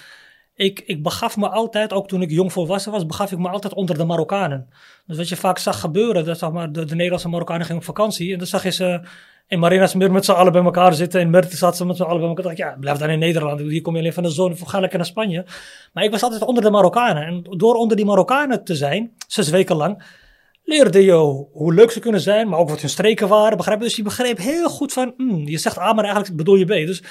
[0.54, 3.74] ik, ik begaf me altijd, ook toen ik jong volwassen was, begaf ik me altijd
[3.74, 4.68] onder de Marokkanen.
[5.06, 7.86] Dus wat je vaak zag gebeuren, dat zeg maar, de, de Nederlandse Marokkanen gingen op
[7.86, 8.32] vakantie.
[8.32, 9.00] En dan zag je ze
[9.48, 11.20] in Marinas meer met z'n allen bij elkaar zitten.
[11.20, 12.44] In Merten zat ze met z'n allen bij elkaar.
[12.44, 13.60] dacht ja, blijf dan in Nederland.
[13.60, 15.44] Hier kom je alleen van de zon, ga lekker naar Spanje.
[15.92, 17.26] Maar ik was altijd onder de Marokkanen.
[17.26, 20.02] En door onder die Marokkanen te zijn, zes weken lang,
[20.64, 21.12] leerde je
[21.52, 23.56] hoe leuk ze kunnen zijn, maar ook wat hun streken waren.
[23.56, 23.80] Begrijp?
[23.80, 26.68] Dus je begreep heel goed van, mm, je zegt A, maar eigenlijk bedoel je B.
[26.68, 27.02] Dus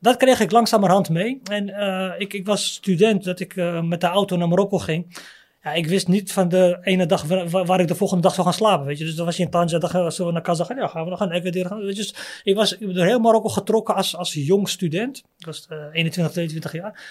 [0.00, 1.40] dat kreeg ik langzamerhand mee.
[1.50, 5.18] En uh, ik, ik was student dat ik uh, met de auto naar Marokko ging.
[5.62, 8.46] Ja, ik wist niet van de ene dag waar, waar, ik de volgende dag zou
[8.46, 9.04] gaan slapen, weet je.
[9.04, 11.18] Dus dan was je in Tanja, dan gaan we naar Kazachstan, ja, gaan we nog
[11.18, 11.80] gaan Agadir gaan.
[11.80, 15.22] Dus ik was door heel Marokko getrokken als, als jong student.
[15.38, 17.02] Ik was uh, 21, 22 jaar.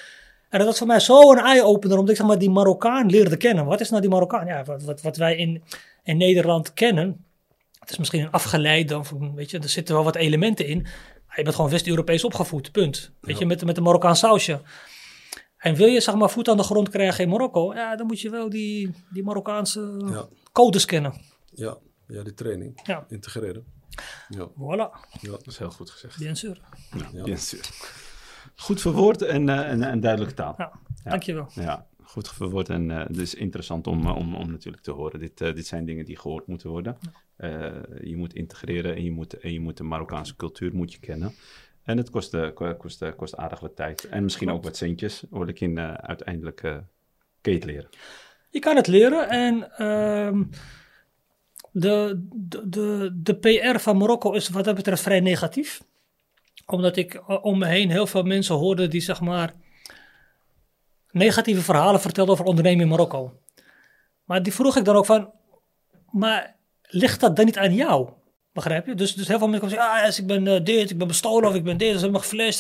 [0.50, 3.38] En dat was voor mij zo een eye-opener, omdat ik zeg maar die Marokkaan leerde
[3.38, 3.66] kennen.
[3.66, 4.46] Wat is nou die Marokkaan?
[4.46, 5.64] Ja, wat, wat, wat wij in,
[6.04, 7.26] in Nederland kennen,
[7.80, 10.82] het is misschien een afgeleide, of, weet je, er zitten wel wat elementen in.
[11.28, 13.12] Maar je bent gewoon West-Europees opgevoed, punt.
[13.22, 14.62] Weet je, met, met een Marokkaan sausje.
[15.60, 18.22] En wil je zeg maar voet aan de grond krijgen in Marokko, ja, dan moet
[18.22, 20.28] je wel die, die Marokkaanse Ja.
[20.52, 21.14] codes kennen.
[21.54, 22.80] Ja, ja die training.
[22.84, 23.06] Ja.
[23.10, 23.66] Integreren.
[24.30, 25.30] Ja, Voilà, ja.
[25.32, 26.18] Dat is heel goed gezegd.
[26.18, 26.62] bien sûr.
[27.14, 27.38] Ja.
[28.56, 30.54] Goed verwoord en, eh, en, en duidelijke taal.
[30.58, 30.72] Ja,
[31.04, 31.10] Ja.
[31.10, 31.48] dankjewel.
[31.54, 35.20] Ja, goed verwoord en eh, het is interessant om, eh, om, om natuurlijk te horen.
[35.20, 36.98] Dit, dit zijn dingen die gehoord moeten worden.
[37.36, 37.50] Eh,
[38.02, 41.34] je moet integreren en je moet, en je moet de Marokkaanse cultuur moet je kennen.
[41.90, 44.10] En het kost, eh, ko- kost, eh, kost aardig wat tijd.
[44.10, 46.62] En misschien ook wat centjes, hoor ik in eh, uiteindelijk
[47.42, 47.90] je het leren.
[48.50, 50.44] Je kan het leren en ehm,
[51.72, 55.82] de, de, de, de PR van Marokko is wat dat betreft vrij negatief.
[56.66, 59.54] Omdat ik om me heen heel veel mensen hoorde die zeg maar
[61.12, 63.40] negatieve verhalen vertelden over ondernemen in Marokko.
[64.24, 65.32] Maar die vroeg ik dan ook van,
[66.12, 68.10] maar ligt dat dan niet aan jou?
[68.60, 68.96] Begrijp je?
[68.96, 71.08] Dus, dus heel veel mensen komen zeggen, ah, yes, ik ben eh, dit, ik ben
[71.08, 72.60] bestolen of ik ben dit, ze hebben me geflasht,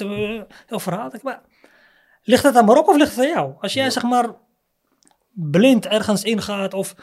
[0.67, 1.11] heel verhaal.
[1.21, 1.41] Maar
[2.23, 3.53] ligt dat aan Marokko of ligt het aan jou?
[3.59, 4.35] Als jij zeg maar
[5.33, 6.95] blind ergens ingaat of...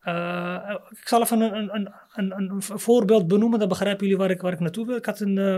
[0.00, 4.30] eh, ik zal even een, een, een, een, een voorbeeld benoemen, dan begrijpen jullie waar
[4.30, 4.96] ik, waar ik naartoe wil.
[4.96, 5.54] Ik had een, eh,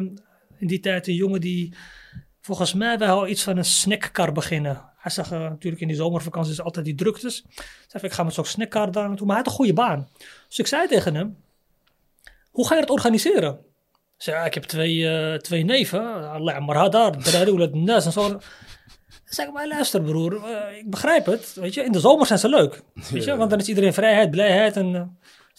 [0.59, 1.75] in die tijd een jongen die,
[2.41, 4.91] volgens mij, wij al iets van een snackkar beginnen.
[4.97, 7.45] Hij zag natuurlijk in die zomervakanties altijd die druktes.
[7.87, 10.09] Zei, ik ga met zo'n snackkar daar naartoe, maar hij had een goede baan.
[10.49, 11.37] Dus ik zei tegen hem,
[12.53, 13.53] hoe ga je het organiseren?
[14.17, 18.13] Ik zei, ja, ik heb twee, eh, twee neven, Allah maar hadar, Dradoul, Nas en
[18.13, 18.41] zo.
[19.25, 22.49] Zeg maar luister broer, eh, ik begrijp het, weet je, in de zomer zijn ze
[22.49, 24.95] leuk, weet je, want dan is iedereen vrijheid, blijheid en...
[24.95, 25.03] eh,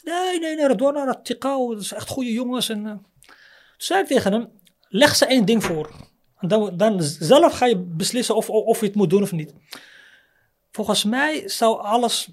[0.04, 2.84] nee, nee, nee, Radwana, dat Tikau, dat is echt goede jongens en...
[2.84, 4.50] Toen zei ik tegen hem,
[4.88, 5.90] leg ze één ding voor.
[6.40, 9.54] En dan, dan zelf ga je beslissen of, of je het moet doen of niet.
[10.72, 12.30] Volgens mij zou alles,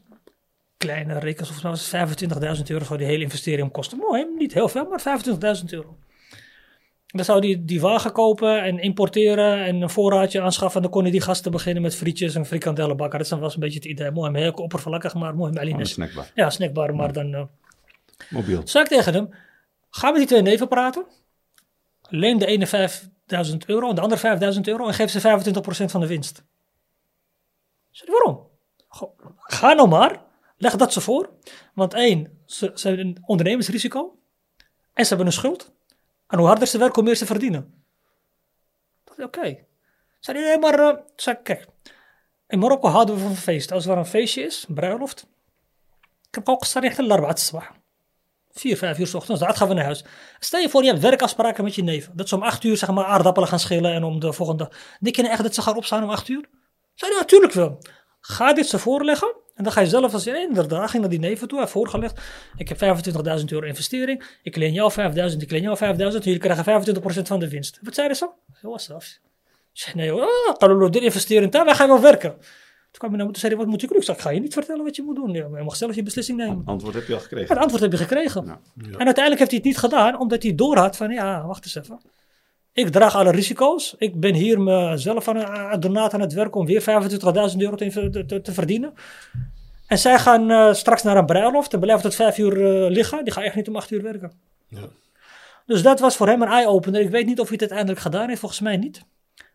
[0.80, 3.98] kleine rekens, volgens mij was het 25.000 euro zou die hele investering kosten.
[3.98, 5.20] Mooi, niet heel veel, maar
[5.58, 5.96] 25.000 euro.
[7.06, 10.76] Dan zou die die wagen kopen en importeren en een voorraadje aanschaffen.
[10.76, 13.18] En dan kon hij die gasten beginnen met frietjes en frikandellen bakken.
[13.18, 14.10] Dat was een beetje het idee.
[14.10, 15.90] Mooi, maar heel oppervlakkig, maar mooi Alines.
[15.92, 16.30] snackbar.
[16.34, 17.34] Ja, snackbar, maar dan...
[17.34, 17.42] eh,
[18.30, 18.60] Mobiel.
[18.64, 19.28] zei ik tegen hem,
[19.90, 21.04] ga met die twee neven praten.
[22.08, 25.20] Leen de ene 5000 euro en de andere 5000 euro en geef ze
[25.84, 26.44] 25% van de winst.
[27.92, 28.46] Hij, waarom?
[28.88, 30.20] Goh, Ga nou maar,
[30.60, 31.30] leg dat ze voor.
[31.74, 34.18] Want één, ze, hebben een ondernemersrisico
[34.92, 35.72] en ze hebben een schuld.
[36.26, 37.84] En hoe harder ze werken, hoe meer ze verdienen.
[39.18, 39.58] Oké.
[40.20, 41.66] Zei hij, nee, maar eh, zei kijk,
[42.48, 43.72] in Marokko houden we van feest.
[43.72, 45.26] Als er een feestje is, een bruiloft.
[46.28, 47.70] Ik heb ook gezegd, een sabah.
[48.50, 50.04] Vier, vijf uur s ochtends, daar gaan we naar huis.
[50.38, 52.10] Stel je voor, je hebt werkafspraken met je neef.
[52.12, 54.70] Dat ze om acht uur zeg maar aardappelen gaan schillen en om de volgende.
[55.00, 56.48] Denk je nou echt dat ze gaan opstaan om acht uur?
[56.94, 57.78] Zei natuurlijk wel.
[58.20, 61.18] Ga dit ze voorleggen en dan ga je zelf als je inderdaad, ging naar die
[61.18, 62.20] neven toe, heeft voorgelegd.
[62.56, 62.78] Ik heb
[63.38, 67.40] 25.000 euro investering, ik leen jou 5.000, ik leen jou 5.000, jullie krijgen 25% van
[67.40, 67.78] de winst.
[67.82, 68.28] Wat zeiden ze?
[68.60, 69.18] Heel was af.
[69.72, 72.30] Ik zei, nee hoor, ah, Kalolo, dit investeren, daar wij gaan wel werken.
[72.30, 73.98] Toen kwam hij naar me toe en zei, wat moet ik doen?
[73.98, 75.32] Ik zei, ik ga je niet vertellen wat je moet doen.
[75.32, 76.62] Je mag zelf je beslissing nemen.
[76.64, 77.48] Antwoord heb je al Ja, gekregen.
[77.48, 78.44] het antwoord heb je gekregen.
[78.46, 78.60] Ja.
[78.76, 82.00] En uiteindelijk heeft hij het niet gedaan, omdat hij doorhad van, ja, wacht eens even.
[82.72, 83.94] Ik draag alle risico's.
[83.98, 88.24] Ik ben hier mezelf aan, aan, donaat aan het werk om weer 25.000 euro te,
[88.26, 88.92] te, te verdienen.
[89.86, 93.24] En zij gaan eh, straks naar een bruiloft en blijven tot vijf uur eh, liggen.
[93.24, 94.32] Die gaan echt niet om acht uur werken.
[94.68, 94.88] Ja.
[95.66, 97.00] Dus dat was voor hem een eye-opener.
[97.00, 99.04] Ik weet niet of hij het uiteindelijk gedaan heeft, volgens mij niet.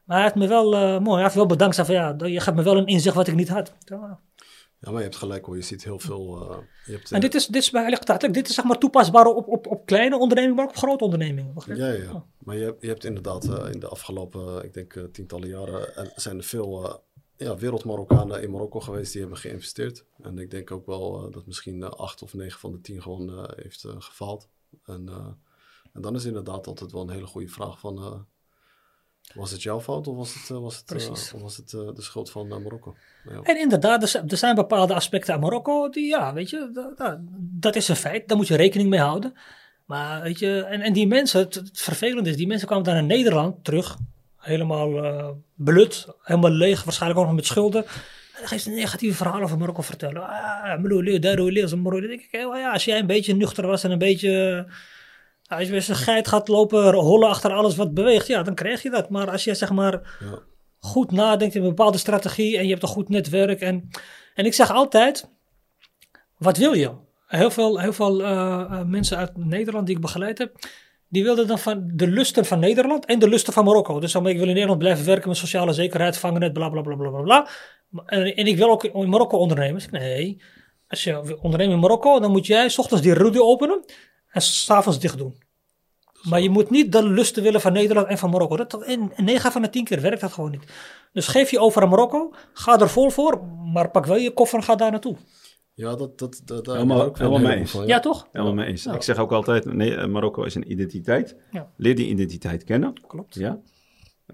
[0.04, 1.76] Maar hij heeft me wel, eh, mooi, hij heeft wel bedankt.
[1.76, 3.74] Zei van, ja, je geeft me wel een inzicht wat ik niet had.
[3.80, 4.20] Ja,
[4.86, 5.56] Ja, maar je hebt gelijk hoor.
[5.56, 6.52] Je ziet heel veel...
[6.52, 8.00] eh, je hebt, En eh, dit is, dit is bij
[8.32, 11.54] dit is zeg maar toepasbaar op, op, op kleine ondernemingen, maar ook op grote ondernemingen.
[11.66, 12.14] Ja, ja.
[12.14, 12.22] Oh.
[12.38, 16.38] Maar je hebt, je hebt inderdaad eh, in de afgelopen, ik denk, tientallen jaren, zijn
[16.38, 17.04] er veel
[17.36, 20.06] ja, wereldmarokkanen in Marokko geweest die hebben geïnvesteerd.
[20.22, 23.86] En ik denk ook wel dat misschien acht of negen van de tien gewoon heeft
[23.98, 24.50] gefaald.
[24.86, 25.10] En,
[25.94, 28.26] en dan is inderdaad altijd wel een hele goede vraag van,
[29.34, 31.32] was het jouw fout of was het, eh, was het, eh, Precies.
[31.32, 32.96] was het eh, de schuld van Marokko?
[33.30, 33.42] Ja.
[33.42, 36.98] En inderdaad, er zijn, er zijn bepaalde aspecten aan Marokko die, ja, weet je, dat,
[36.98, 38.28] dat, dat is een feit.
[38.28, 39.34] Daar moet je rekening mee houden.
[39.86, 42.94] Maar weet je, en, en die mensen, het, het vervelende is, die mensen kwamen dan
[42.94, 43.98] naar Nederland terug.
[44.38, 44.90] Helemaal
[45.54, 47.86] belut, helemaal leeg, waarschijnlijk ook nog met schulden.
[47.86, 50.28] En dan gaan ze negatieve verhalen over Marokko vertellen.
[50.28, 50.82] Ah,
[51.82, 52.00] Marokko.
[52.00, 54.66] Dan denk ik, ja, als jij een beetje nuchter was en een beetje...
[55.48, 58.56] eh, Als je met een geit gaat lopen hollen achter alles wat beweegt, ja, dan
[58.56, 59.10] krijg je dat.
[59.10, 60.40] Maar als je zeg maar Ja.
[60.80, 63.62] goed nadenkt in een bepaalde strategie en je hebt een goed netwerk.
[63.62, 63.90] En,
[64.34, 65.30] en ik zeg altijd,
[66.38, 66.92] wat wil je?
[67.28, 68.30] Heel veel, heel veel eh,
[68.62, 70.56] eh, mensen uit Nederland die ik begeleid heb,
[71.10, 74.00] die wilden dan van de lusten van Nederland en de lusten van Marokko.
[74.00, 76.96] Dus dan, ik wil in Nederland blijven werken met sociale zekerheid, vangenet, bla bla bla
[76.96, 77.48] bla bla bla.
[78.06, 79.74] En, en ik wil ook in Marokko ondernemen.
[79.74, 80.42] Dus nee,
[80.88, 83.86] als je wil ondernemen in Marokko, dan moet jij 's ochtends die rudy openen
[84.36, 85.44] en s'avonds dicht doen.
[86.22, 88.56] Maar je moet niet de lusten willen van Nederland en van Marokko.
[88.56, 90.64] Dat, in 9 van de 10 keer werkt dat gewoon niet.
[91.14, 93.44] Dus geef je over aan Marokko, ga er vol voor,
[93.74, 95.16] maar pak wel je koffer en ga daar naartoe.
[95.74, 97.72] Ja, dat, dat, dat, daar Helemaal- ook wel helemaal mee eens.
[97.86, 98.28] Ja, toch?
[98.32, 98.84] Helemaal mee eens.
[98.84, 98.94] Ja.
[98.94, 101.36] Ik zeg ook altijd, nee, eh, Marokko is een identiteit.
[101.52, 101.72] Ja.
[101.78, 102.94] Leer die identiteit kennen.
[103.08, 103.36] Klopt.
[103.36, 103.60] Ja.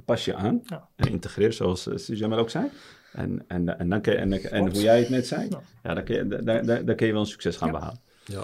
[0.06, 0.62] Pas je aan.
[0.64, 0.88] Ja.
[0.96, 2.70] En integreer, zoals uh, Suzanne ook zei.
[3.14, 5.62] En, en, en, dan kun je, en, en hoe jij het net zei, Ja.
[5.84, 5.94] ja.
[5.94, 7.74] dan, kun je, daar, daar, daar kun je wel een succes gaan Ja.
[7.74, 8.00] behalen.
[8.26, 8.44] Ja.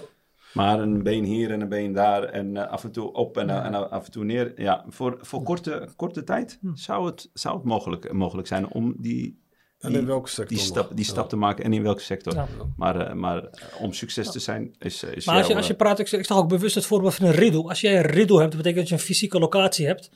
[0.58, 3.50] Maar een been hier en een been daar en eh, af en toe op en,
[3.50, 4.62] eh, en af en toe neer.
[4.62, 6.76] Ja, voor, voor korte, korte tijd Hm.
[6.76, 9.42] zou het, zou het mogelijk, mogelijk zijn om die,
[9.80, 11.12] En die, in welke sector die, stap, die Ja.
[11.12, 12.34] stap te maken en in welke sector.
[12.34, 12.48] Ja.
[12.78, 15.72] Maar, eh, maar eh, om succes te zijn is, is Maar als je, als je
[15.72, 17.64] eh, praat, ik, ik zag ook bewust het voorbeeld van een riddle.
[17.64, 20.10] Als jij een riddle hebt, dat betekent dat je een fysieke locatie hebt.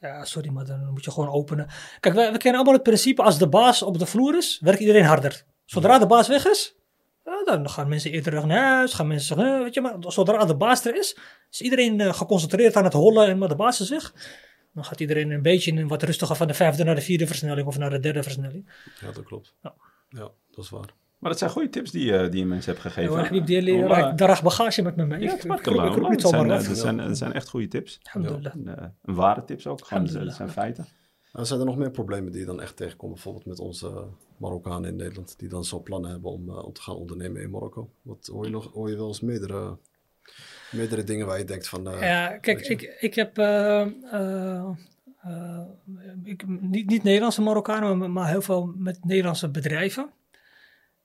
[0.00, 1.66] Ja, sorry, maar dan moet je gewoon openen.
[2.00, 4.80] Kijk, we, we kennen allemaal het principe, als de baas op de vloer is, werkt
[4.80, 5.44] iedereen harder.
[5.64, 6.76] Zodra de baas weg is,
[7.44, 10.44] dan gaan mensen eerder terug naar huis, gaan mensen zeggen, eh, weet je, maar zodra
[10.44, 11.16] de baas er is,
[11.50, 14.12] is iedereen eh, geconcentreerd aan het hollen en maar de baas is weg.
[14.74, 17.66] Dan gaat iedereen een beetje in wat rustiger van de vijfde naar de vierde versnelling
[17.66, 18.70] of naar de derde versnelling.
[19.00, 19.54] Ja, dat klopt.
[19.62, 19.74] Ja.
[20.08, 20.94] Ja, dat is waar.
[21.18, 23.16] Maar dat zijn goede tips die, eh, die je mensen hebt gegeven.
[23.16, 25.20] Ja, Habib, die eh, ik draag bagage met me mee.
[25.20, 27.98] Ja, Ik- het ik, ik, ik, dat zijn, echt goede tips.
[28.02, 28.54] Alhamdulillah.
[28.54, 29.86] En, eh, een ware tips ook.
[29.86, 30.86] Gewoon, dat zijn feiten.
[31.38, 33.12] En zijn er nog meer problemen die je dan echt tegenkomt?
[33.12, 34.04] Bijvoorbeeld met onze
[34.36, 37.50] Marokkanen in Nederland, die dan zo plannen hebben om, eh, om te gaan ondernemen in
[37.50, 37.90] Marokko.
[38.02, 39.76] Wat hoor je, nog, hoor je wel eens meerdere,
[40.72, 41.88] meerdere dingen waar je denkt van...
[41.88, 43.80] eh, Ja, kijk, ik, ik heb eh,
[44.12, 44.68] eh,
[45.22, 45.60] eh,
[46.22, 50.10] ik, niet, niet Nederlandse Marokkanen, maar, maar heel veel met Nederlandse bedrijven.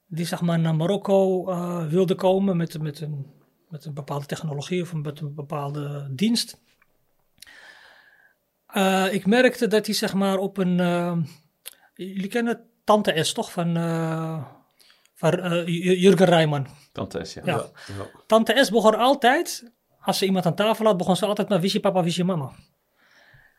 [0.08, 3.26] Die zeg maar naar Marokko eh, wilden komen met, met, een,
[3.69, 6.62] met een bepaalde technologie of met een bepaalde dienst.
[8.74, 10.80] Eh, ik merkte dat die zeg maar op een...
[10.80, 11.18] eh,
[11.94, 13.52] jullie kennen Tante S toch?
[13.52, 14.44] Van, eh,
[15.14, 15.68] van eh,
[16.02, 16.68] Jurgen Rijman.
[16.92, 17.42] Tante S, ja.
[17.46, 17.66] Ja.
[18.28, 21.74] Tante S begon altijd, als ze iemand aan tafel had, begon ze altijd met wist
[21.74, 22.52] je papa, wist je mama.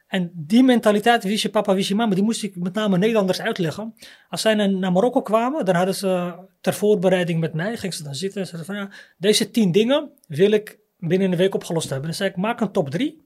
[0.07, 3.41] En die mentaliteit, wist je papa, wist je mama, die moest ik met name Nederlanders
[3.41, 3.95] uitleggen.
[4.29, 8.03] Als zij naar, naar Marokko kwamen, dan hadden ze ter voorbereiding met mij, gingen ze
[8.03, 11.89] dan zitten en zeiden van ja, deze tien dingen wil ik binnen een week opgelost
[11.89, 12.07] hebben.
[12.09, 13.24] Dan zei ik, maak een top drie.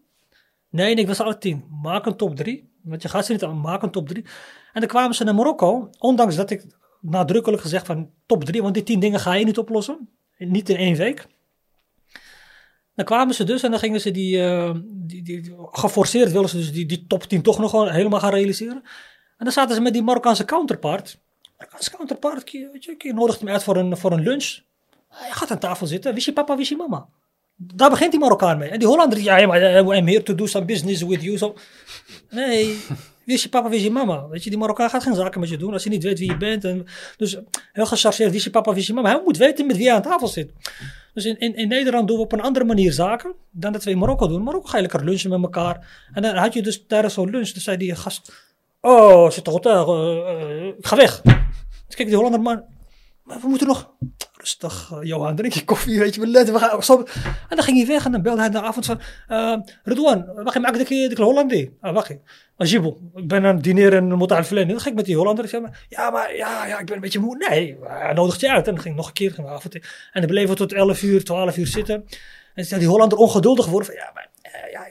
[0.71, 1.65] Nee, ik was alle tien.
[1.83, 2.69] Maak een top drie.
[2.83, 4.25] Want je gaat ze niet aan, maak een top drie.
[4.73, 6.65] En dan kwamen ze naar Marokko, ondanks dat ik
[7.01, 10.09] nadrukkelijk gezegd van top drie, want die tien dingen ga je niet oplossen.
[10.39, 11.27] Niet in één week.
[12.95, 16.57] Dan kwamen ze dus en dan gingen ze die, eh, die, die, geforceerd wilden ze
[16.57, 18.83] dus die, die top 10 toch nog gewoon helemaal gaan realiseren.
[19.37, 21.19] En dan zaten ze met die Marokkaanse counterpart.
[21.57, 24.59] Marokkaanse counterpart, je, je, je nodigt hem uit voor een, voor een lunch.
[25.09, 27.09] Hij gaat aan tafel zitten, wist je papa, wist je mama.
[27.61, 28.69] Daar begint die Marokkaan mee.
[28.69, 31.39] En die Hollander, ja, maar eh, I'm here to do some business with you.
[31.39, 31.55] Zo.
[32.31, 32.79] Nee,
[33.25, 34.29] wist je papa, wist je mama.
[34.29, 36.31] Weet je, die Marokkaan gaat geen zaken met je doen als hij niet weet wie
[36.31, 36.65] je bent.
[36.65, 37.39] En, dus
[37.73, 39.11] heel gechargeerd, wist je papa, wist je mama.
[39.11, 40.53] Hij moet weten met wie hij aan tafel zit.
[41.15, 43.91] Dus in, in, in Nederland doen we op een andere manier zaken dan dat we
[43.91, 44.43] in Marokko doen.
[44.43, 46.07] Marokko ga je lekker lunchen met elkaar.
[46.13, 48.33] En dan had je dus tijdens zo'n lunch, dan zei die gast...
[48.81, 51.23] Oh, zit toch hotel, eh, eh, ik ga weg.
[51.87, 52.65] Dus kijk die Hollander, man,
[53.29, 53.91] maar we moeten nog...
[54.37, 56.83] Rustig, eh, Johan, drink je koffie, weet je, we letten, we gaan...
[56.83, 57.05] Zo.
[57.49, 59.01] En dan ging hij weg en dan belde hij de avond van...
[59.29, 61.69] eh Redouan, wacht maak ik de Hollander.
[61.81, 62.17] Ah, wacht.
[62.57, 64.69] Ajibel, ik ben aan het dineren en moet uitverlenen.
[64.69, 65.49] Dan ging ik met die Hollander.
[65.49, 67.37] Zei, maar, ja, maar ja, ja, ik ben een beetje moe.
[67.49, 68.67] Nee, hij nodigt je uit.
[68.67, 69.33] En dan ging ik nog een keer.
[69.37, 69.75] We avond.
[69.75, 69.83] En
[70.13, 72.05] dan bleven we tot 11 uur, 12 uur zitten.
[72.55, 73.89] En toen die Hollander ongeduldig geworden.
[73.89, 74.87] Van, ja, maar eh, ja,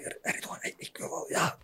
[0.78, 1.58] ik wil wel, ja...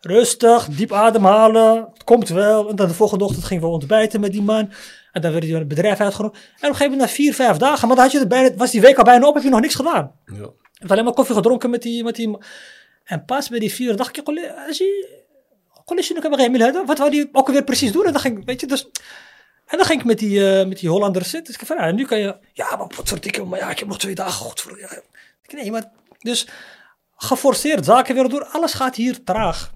[0.00, 1.88] Rustig, diep ademhalen.
[1.92, 2.68] Het komt wel.
[2.68, 4.72] En dan de volgende ochtend gingen we ontbijten met die man.
[5.12, 6.42] En dan werd je het bedrijf uitgenodigd.
[6.42, 8.56] En op een gegeven moment na vier, vijf dagen, maar dan had je het bijna,
[8.56, 10.12] was die week al bijna op, heb je nog niks gedaan.
[10.26, 10.34] Ja.
[10.34, 12.38] Je hebt alleen maar koffie gedronken met die, met die...
[13.04, 14.28] En pas bij die vier dacht ik,
[14.66, 15.18] als je...
[15.86, 16.86] Geen miljoen.
[16.86, 18.04] Wat wou die ook alweer precies doen?
[18.04, 18.88] En dan ging, weet je, dus...
[19.66, 21.52] En dan ging ik met die, eh met die Hollanders zitten.
[21.52, 22.36] Dus ik van, ja, nu kan je...
[22.52, 24.32] Ja, maar wat verdikke, maar ja, ik heb nog twee dagen.
[24.32, 24.90] Godver, ja.
[25.42, 25.90] Ik, Nee, maar...
[26.18, 26.46] Dus
[27.16, 28.44] geforceerd zaken weer door.
[28.44, 29.72] Alles gaat hier traag.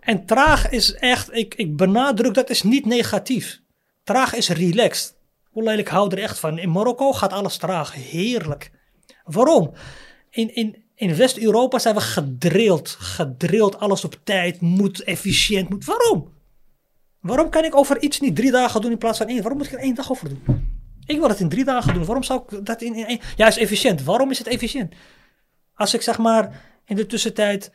[0.00, 3.60] En traag is echt, ik, ik benadruk dat is niet negatief.
[4.04, 5.14] Traag is relaxed.
[5.52, 6.58] Wallah, ik hou er echt van.
[6.58, 7.94] In Marokko gaat alles traag.
[7.94, 8.70] Heerlijk.
[9.24, 9.72] Waarom?
[10.30, 12.88] In, in, in West-Europa zijn we gedrild.
[12.88, 15.68] Gedrild, alles op tijd, moet efficiënt.
[15.68, 15.84] Moet.
[15.84, 16.32] Waarom?
[17.20, 19.40] Waarom kan ik over iets niet drie dagen doen in plaats van één?
[19.40, 20.72] Waarom moet ik er één dag over doen?
[21.06, 22.04] Ik wil het in drie dagen doen.
[22.04, 23.20] Waarom zou ik dat in, één...
[23.36, 24.02] Ja, is efficiënt.
[24.02, 24.94] Waarom is het efficiënt?
[25.74, 27.70] Als ik zeg maar in de tussentijd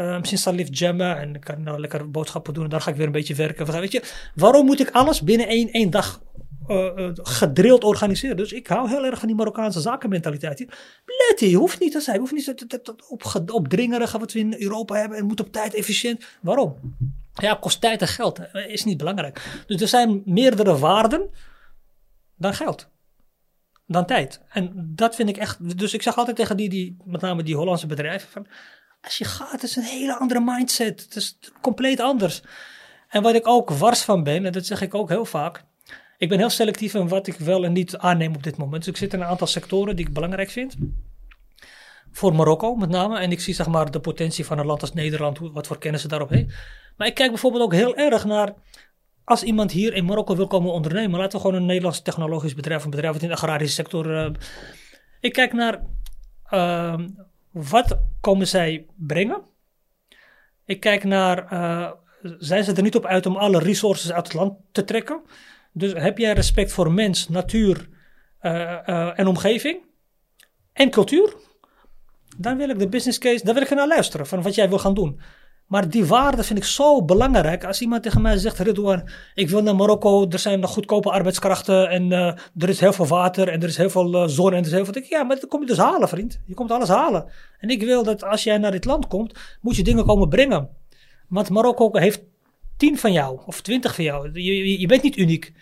[0.00, 2.96] uh, misschien Salif jammen en ik kan nou lekker boodschappen doen en dan ga ik
[2.96, 3.80] weer een beetje werken.
[3.80, 4.02] Weet je,
[4.34, 6.22] waarom moet ik alles binnen één, één dag
[6.68, 8.36] uh, gedrild organiseren?
[8.36, 10.58] Dus ik hou heel erg van die Marokkaanse zakenmentaliteit.
[11.28, 14.94] Let je hoeft niet te zijn, hoeft niet te, op, opdringerige wat we in Europa
[14.94, 16.24] hebben en moet op tijd efficiënt.
[16.40, 16.96] Waarom?
[17.34, 18.40] Ja, kost tijd en geld.
[18.68, 19.62] Is niet belangrijk.
[19.66, 21.30] Dus er zijn meerdere waarden
[22.36, 22.88] dan geld.
[23.86, 24.40] Dan tijd.
[24.48, 25.78] En dat vind ik echt.
[25.78, 28.46] Dus ik zeg altijd tegen die, die met name die Hollandse bedrijven: van,
[29.00, 31.00] als je gaat, is een hele andere mindset.
[31.00, 32.42] Het is compleet anders.
[33.08, 35.64] En wat ik ook wars van ben, en dat zeg ik ook heel vaak.
[36.18, 38.84] Ik ben heel selectief in wat ik wel en niet aanneem op dit moment.
[38.84, 40.76] Dus ik zit in een aantal sectoren die ik belangrijk vind.
[42.12, 43.18] Voor Marokko met name.
[43.18, 46.00] En ik zie zeg maar de potentie van een land als Nederland, wat voor kennis
[46.00, 46.54] ze daarop heeft.
[46.96, 48.54] Maar ik kijk bijvoorbeeld ook heel erg naar
[49.24, 52.84] als iemand hier in Marokko wil komen ondernemen, laten we gewoon een Nederlands technologisch bedrijf,
[52.84, 54.10] een bedrijf in de agrarische sector.
[54.10, 54.30] Uh,
[55.20, 55.82] ik kijk naar
[56.50, 56.98] uh,
[57.50, 59.42] wat komen zij brengen.
[60.64, 61.90] Ik kijk naar, uh,
[62.38, 65.22] zijn ze er niet op uit om alle resources uit het land te trekken?
[65.72, 67.88] Dus heb jij respect voor mens, natuur
[68.42, 69.82] uh, en omgeving
[70.72, 71.34] en cultuur?
[72.38, 74.78] Dan wil ik de business case, dan wil ik naar luisteren van wat jij wil
[74.78, 75.20] gaan doen.
[75.70, 77.64] Maar die waarde vind ik zo belangrijk.
[77.64, 82.10] Als iemand tegen mij zegt, Ridouan, ik wil naar Marokko, er zijn goedkope arbeidskrachten en
[82.10, 84.66] uh, er is heel veel water en er is heel veel uh, zon en er
[84.66, 85.02] is heel veel...
[85.08, 86.40] Ja, maar dat kom je dus halen, vriend.
[86.46, 87.30] Je komt alles halen.
[87.58, 90.68] En ik wil dat als jij naar dit land komt, moet je dingen komen brengen.
[91.28, 92.22] Want Marokko heeft
[92.76, 94.30] tien van jou of twintig van jou.
[94.32, 95.52] Je, je, bent niet uniek.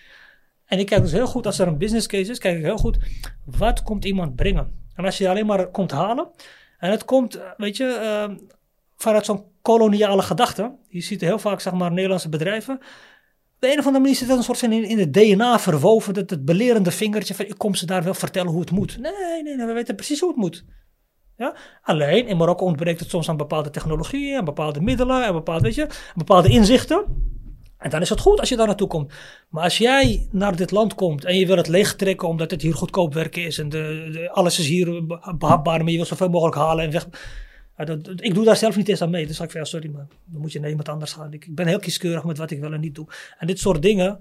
[0.67, 2.77] En ik kijk dus heel goed, als er een business case is, kijk ik heel
[2.77, 2.99] goed,
[3.45, 4.73] wat komt iemand brengen?
[4.95, 6.31] En als je alleen maar komt halen,
[6.79, 8.39] en het komt, weet je,
[8.99, 10.77] vanuit zo'n koloniale gedachte.
[10.89, 12.79] Je ziet heel vaak, zeg maar, Nederlandse bedrijven.
[13.59, 16.15] De een of andere manier zit dat een soort in, in het DNA verwoven.
[16.15, 18.99] Dat het belerende vingertje van, ik kom ze daar wel vertellen hoe het moet.
[18.99, 20.65] Nee, nee, nee, we weten precies hoe het moet.
[21.37, 21.57] Ja?
[21.83, 25.75] Alleen, in Marokko ontbreekt het soms aan bepaalde technologieën, aan bepaalde middelen, aan bepaalde, weet
[25.75, 27.05] je, bepaalde inzichten.
[27.79, 29.13] En dan is het goed als je daar naartoe komt.
[29.49, 32.75] Maar als jij naar dit land komt en je wil het leegtrekken omdat het hier
[32.75, 35.07] goedkoop werken is en de, alles is hier
[35.39, 37.09] behapbaar, maar je wil zoveel mogelijk halen en weg.
[37.85, 39.27] Dat, ik doe daar zelf niet eens aan mee.
[39.27, 41.33] Dus ik van ja, sorry, maar dan moet je naar iemand anders gaan.
[41.33, 43.07] Ik, ben heel kieskeurig met wat ik wel en niet doe.
[43.39, 44.21] En dit soort dingen,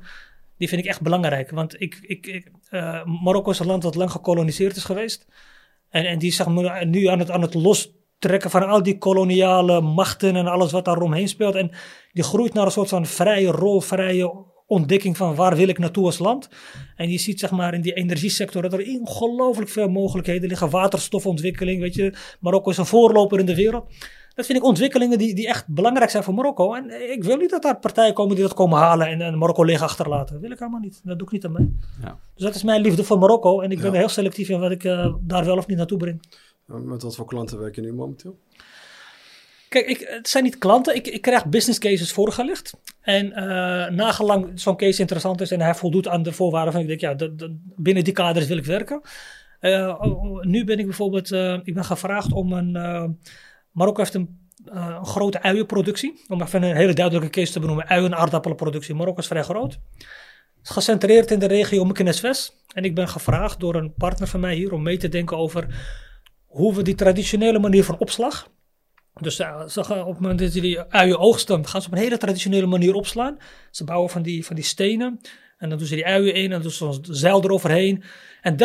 [0.57, 1.51] die vind ik echt belangrijk.
[1.51, 5.25] Want ik, ik, uh, Marokko is een land dat lang gekoloniseerd is geweest.
[5.89, 6.47] En, en die zeg
[6.85, 11.01] nu aan het, aan het lostrekken van al die koloniale machten en alles wat daar
[11.01, 11.55] omheen speelt.
[11.55, 11.71] En
[12.13, 16.05] die groeit naar een soort van vrije rol, vrije ontdekking van waar wil ik naartoe
[16.05, 16.49] als land.
[16.95, 20.69] En je ziet zeg maar in die energiesector dat er ongelooflijk veel mogelijkheden liggen.
[20.69, 22.13] Waterstofontwikkeling, weet je.
[22.39, 23.85] Marokko is een voorloper in de wereld.
[24.35, 26.73] Dat vind ik ontwikkelingen die, die echt belangrijk zijn voor Marokko.
[26.73, 29.63] En ik wil niet dat daar partijen komen die dat komen halen en, en Marokko
[29.63, 30.33] leeg achterlaten.
[30.33, 31.01] Dat wil ik helemaal niet.
[31.03, 31.75] Dat doe ik niet aan mee.
[32.01, 32.19] Ja.
[32.33, 33.61] Dus dat is mijn liefde voor Marokko.
[33.61, 33.97] En ik ben ja.
[33.97, 36.21] heel selectief in wat ik uh, daar wel of niet naartoe breng.
[36.65, 38.37] Met wat voor klanten werk je nu momenteel?
[39.77, 40.95] Kijk, ik, het zijn niet klanten.
[40.95, 42.73] Ik, ik krijg business cases voorgelegd.
[43.01, 43.35] En uh,
[43.87, 47.15] nagelang zo'n case interessant is en hij voldoet aan de voorwaarden van ik denk, ja,
[47.75, 49.01] binnen die kaders wil ik werken.
[49.61, 50.01] Uh,
[50.41, 52.71] nu ben ik bijvoorbeeld, uh, ik ben gevraagd om een,
[53.71, 54.45] Marokko heeft een,
[55.03, 56.23] grote uienproductie.
[56.27, 57.87] Om even een hele duidelijke case te benoemen.
[57.87, 58.95] Uien- en aardappelenproductie.
[58.95, 59.79] Marokko is vrij groot.
[60.61, 62.63] Gecentreerd in de regio Mekines-West.
[62.73, 65.67] En ik ben gevraagd door een partner van mij hier om mee te denken over
[66.45, 68.47] hoe we die traditionele manier van opslag
[69.21, 72.17] dus ze gaan op het moment dat die uien oogsten, gaan ze op een hele
[72.17, 73.37] traditionele manier opslaan.
[73.71, 75.19] Ze bouwen van die, van die stenen.
[75.57, 78.03] En dan doen ze die uien in en dan doen ze een zeil eroverheen.
[78.41, 78.55] En 30%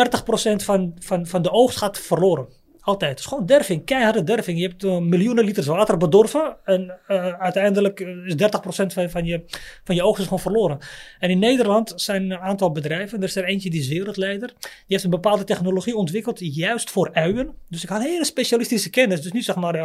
[0.55, 2.47] van, van, van de oogst gaat verloren.
[2.85, 3.11] Altijd.
[3.11, 4.59] Het is gewoon derving, keiharde derving.
[4.59, 8.37] Je hebt uh, miljoenen liters water bedorven en uh, uiteindelijk is 30%
[9.09, 9.43] van, je,
[9.83, 10.77] van je oogst gewoon verloren.
[11.19, 14.69] En in Nederland zijn een aantal bedrijven, er is er eentje die is wereldleider, die
[14.87, 17.53] heeft een bepaalde technologie ontwikkeld juist voor uien.
[17.69, 19.75] Dus ik had hele specialistische kennis, dus niet zeg maar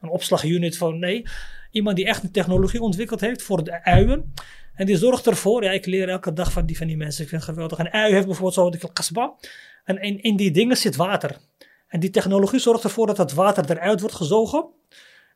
[0.00, 1.22] een opslagunit van nee,
[1.70, 4.34] iemand die echt een technologie ontwikkeld heeft voor de uien.
[4.74, 7.22] En die zorgt ervoor, ja, ik leer elke dag van die, van die mensen.
[7.22, 7.78] Ik vind het geweldig.
[7.78, 9.34] Een ui heeft bijvoorbeeld zo de kasba.
[9.84, 11.36] En in, in die dingen zit water.
[11.88, 14.66] En die technologie zorgt ervoor dat het water eruit wordt gezogen.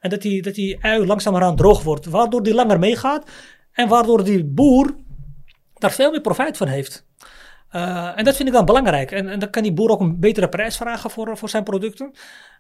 [0.01, 2.07] En dat die, dat die ui langzamerhand droog wordt.
[2.07, 3.31] Waardoor die langer meegaat.
[3.73, 4.95] En waardoor die boer
[5.75, 7.07] daar veel meer profijt van heeft.
[7.73, 9.11] Uh, en dat vind ik dan belangrijk.
[9.11, 12.13] En, en dan kan die boer ook een betere prijs vragen voor, voor zijn producten.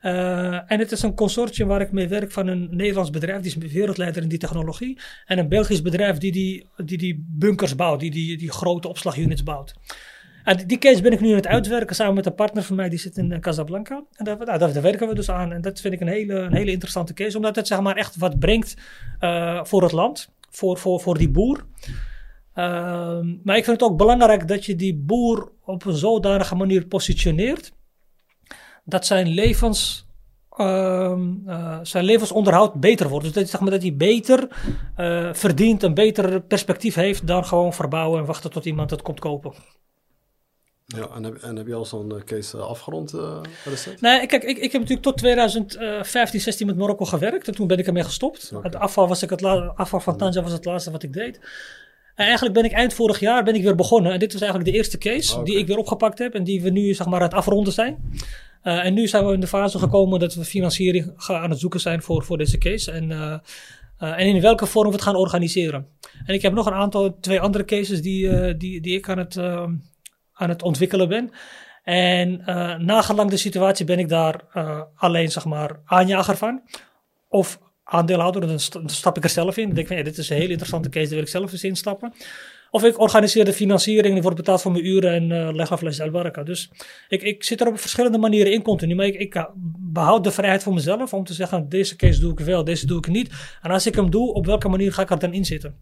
[0.03, 3.57] Uh, en het is een consortium waar ik mee werk van een Nederlands bedrijf, die
[3.57, 5.01] is wereldleider in die technologie.
[5.27, 9.43] En een Belgisch bedrijf die die, die, die bunkers bouwt, die, die die grote opslagunits
[9.43, 9.75] bouwt.
[10.45, 12.89] En die case ben ik nu aan het uitwerken samen met een partner van mij,
[12.89, 14.05] die zit in Casablanca.
[14.13, 15.53] En daar, nou, werken we dus aan.
[15.53, 18.17] En dat vind ik een hele, een hele interessante case, omdat het zeg maar echt
[18.17, 18.77] wat brengt
[19.21, 21.67] uh, voor het land, voor, voor, voor die boer.
[22.55, 26.87] Uh, maar ik vind het ook belangrijk dat je die boer op een zodanige manier
[26.87, 27.73] positioneert.
[28.85, 30.07] Dat zijn, levens,
[30.57, 31.13] uh,
[31.47, 33.25] uh, zijn levensonderhoud beter wordt.
[33.25, 34.49] Dus dat, zeg maar, dat hij beter
[35.33, 39.53] verdient, een beter perspectief heeft dan gewoon verbouwen en wachten tot iemand het komt kopen.
[40.97, 43.15] Ja, en heb, en heb je al zo'n case afgerond?
[43.15, 43.41] Uh,
[44.01, 47.49] nee, kijk, ik, ik heb natuurlijk tot 2015, 16 met Marokko gewerkt.
[47.49, 48.51] En toen ben ik ermee gestopt.
[48.51, 48.63] Okay.
[48.63, 51.41] Het afval, was ik het afval van Tanja was het laatste wat ik deed.
[52.15, 54.13] En eigenlijk ben ik eind vorig jaar ben ik weer begonnen.
[54.13, 55.45] En dit was eigenlijk de eerste case okay.
[55.45, 56.35] die ik weer opgepakt heb.
[56.35, 58.13] En die we nu zeg maar aan het afronden zijn.
[58.65, 61.59] Uh, en nu zijn we in de fase gekomen dat we financiering gaan aan het
[61.59, 62.91] zoeken zijn voor, voor deze case.
[62.91, 65.87] En, uh, uh, en in welke vorm we het gaan organiseren.
[66.25, 69.37] En ik heb nog een aantal, twee andere cases die, die, die ik aan het,
[70.43, 71.31] aan het ontwikkelen ben.
[71.83, 72.43] En
[72.85, 74.41] nagelang de situatie ben ik daar
[74.95, 76.63] alleen zeg maar aanjager van.
[77.29, 79.67] Of aandeelhouder, dan stap ik er zelf in.
[79.67, 81.65] Dan denk ik van, dit is een hele interessante case, daar wil ik zelf eens
[81.65, 82.15] instappen.
[82.75, 85.81] Of ik organiseer de financiering, die wordt betaald voor mijn uren en uh, leg af
[85.81, 86.71] les al Dus
[87.09, 89.49] ik, ik zit er op verschillende manieren in continu, maar ik, ik
[89.79, 92.99] behoud de vrijheid voor mezelf om te zeggen, deze case doe ik wel, deze doe
[92.99, 93.31] ik niet.
[93.63, 95.77] En als ik hem doe, op welke manier ga ik er dan in zitten?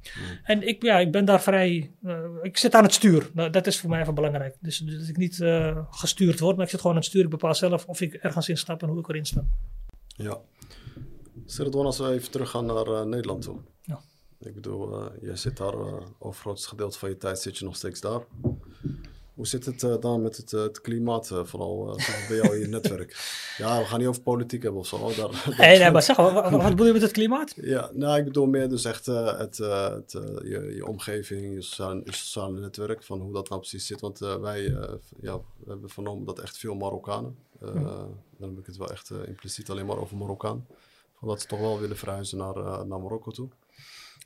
[0.44, 3.30] En ik, ja, ik ben daar vrij, uh, ik zit aan het stuur.
[3.34, 4.56] Nou, dat is voor mij even belangrijk.
[4.60, 7.24] Dus, dus dat ik niet uh, gestuurd word, maar ik zit gewoon aan het stuur.
[7.24, 9.44] Ik bepaal zelf of ik ergens instap en hoe ik erin stap.
[10.06, 10.38] Ja.
[11.46, 13.56] Serdwan, als we even teruggaan naar uh, Nederland toe.
[13.82, 14.00] Ja.
[14.42, 17.58] Ik bedoel, uh, jij zit daar, uh, over het grootste gedeelte van je tijd zit
[17.58, 18.20] je nog steeds daar.
[19.34, 23.16] Hoe zit het uh, dan met het, het klimaat, vooral bij jou in je netwerk?
[23.56, 24.98] Ja, we gaan niet over politiek hebben of zo.
[24.98, 27.54] Daar, dat, nee, nee, maar zeg, wat, wat bedoel je met het klimaat?
[27.60, 30.12] Ja, nou, ik bedoel meer dus echt het, het,
[30.42, 34.00] je, je omgeving, je sociale, je sociale netwerk, van hoe dat nou precies zit.
[34.00, 34.62] Want wij
[35.20, 37.82] ja, we hebben vernomen dat echt veel Marokkanen, hmm.
[38.38, 40.66] dan heb ik het wel echt impliciet alleen maar over Marokkaan
[41.20, 43.48] omdat ze toch wel willen verhuizen naar, naar Marokko toe.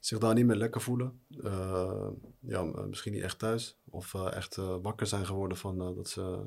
[0.04, 1.20] Zich daar niet meer lekker voelen.
[1.30, 2.08] Uh,
[2.40, 3.78] ja, misschien niet echt thuis.
[3.90, 6.38] Of uh, echt wakker zijn geworden van dat ze.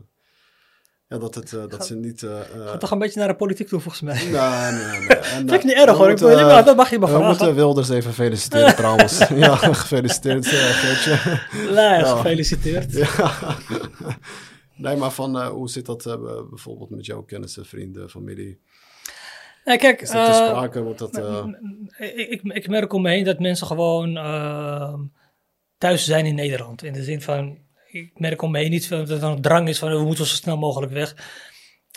[1.08, 2.26] Ja, dat, het, dat ze niet...
[2.66, 4.24] Gaat toch een beetje naar de politiek toe, volgens mij.
[4.24, 5.18] Nee, nee, nee.
[5.34, 6.08] En, Vind ik niet erg hoor.
[6.08, 7.26] Moeten, dat mag je maar vragen.
[7.26, 9.18] We moeten Wilders even feliciteren trouwens.
[9.46, 11.42] ja, gefeliciteerd Geertje.
[11.54, 12.16] Nee, ja.
[12.16, 12.92] gefeliciteerd.
[12.92, 13.58] Ja.
[14.76, 16.04] Nee, maar van hoe zit dat
[16.50, 18.62] bijvoorbeeld met jouw kennissen, vrienden, familie?
[19.68, 20.82] Ja, kijk, is dat te sprake?
[20.82, 21.46] Wordt dat, uh...
[22.16, 24.94] ik, ik merk om me heen dat mensen gewoon uh,
[25.78, 26.84] thuis zijn in Nederland.
[26.84, 27.58] In de zin van,
[27.88, 30.36] ik merk om me heen niet dat er een drang is van we moeten zo
[30.36, 31.16] snel mogelijk weg.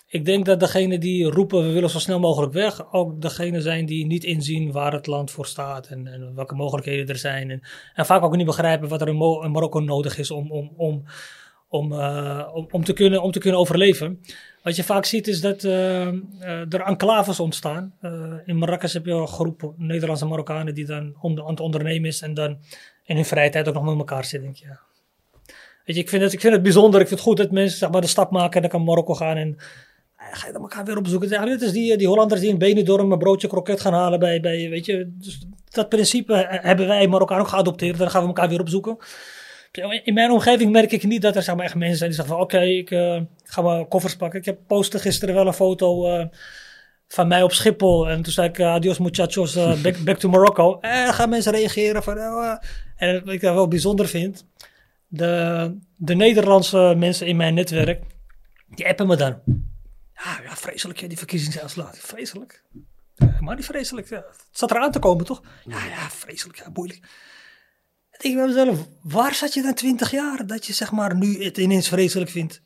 [0.07, 3.87] Ik denk dat degene die roepen we willen zo snel mogelijk weg, ook degene zijn
[3.87, 7.51] die niet inzien waar het land voor staat en, en welke mogelijkheden er zijn.
[7.51, 7.62] En,
[7.95, 10.73] en, vaak ook niet begrijpen wat er in, Mo in Marokko nodig is om, om,
[10.77, 11.05] om,
[11.68, 14.21] om, uh, om, om, te kunnen, om te kunnen overleven.
[14.63, 16.07] Wat je vaak ziet is dat uh,
[16.75, 17.95] er enclaves ontstaan.
[18.03, 22.09] Uh, in Marrakesh heb je een groep Nederlandse Marokkanen die dan onder, aan het ondernemen
[22.09, 22.59] is en dan
[23.05, 24.53] in hun vrije tijd ook nog met elkaar zitten.
[24.53, 24.79] Denk ik.
[25.85, 27.01] Weet je, ik vind, het, ik vind het bijzonder.
[27.01, 29.15] Ik vind het goed dat mensen zeg maar, de stap maken en dan kan Marokko
[29.15, 29.57] gaan en
[30.17, 31.29] ga je dan elkaar weer opzoeken.
[31.29, 34.41] Ja, dit is die, die Hollanders die in Benidorm een broodje kroket gaan halen bij,
[34.41, 35.13] bij weet je.
[35.19, 37.99] Dus dat principe hebben wij Marokkaan ook geadopteerd.
[37.99, 38.99] Dan gaan we elkaar weer opzoeken
[39.79, 42.35] in mijn omgeving merk ik niet dat er zeg maar, echt mensen zijn die zeggen
[42.35, 44.39] van oké, ik uh, ga mijn koffers pakken.
[44.39, 46.25] Ik heb postte gisteren wel een foto uh,
[47.09, 48.09] van mij op Schiphol.
[48.09, 49.55] En toen zei ik uh, adios muchachos,
[50.05, 50.79] back, to Morocco.
[50.81, 52.18] En gaan mensen reageren van...
[52.97, 54.49] en wat ik dat wel bijzonder vind...
[55.12, 58.03] De, de Nederlandse mensen in mijn netwerk,
[58.68, 59.39] die appen me dan.
[60.14, 61.99] Ja, ja vreselijk, ja, die verkiezingsuitslag.
[61.99, 62.64] Vreselijk.
[63.41, 64.11] maar niet vreselijk.
[64.11, 65.43] Het zat eraan te komen, toch?
[65.64, 67.01] Ja, ja, vreselijk, moeilijk
[68.23, 71.59] ik bij mezelf, waar zat je dan twintig jaar dat je zeg maar nu het
[71.59, 72.62] ineens vreselijk vindt?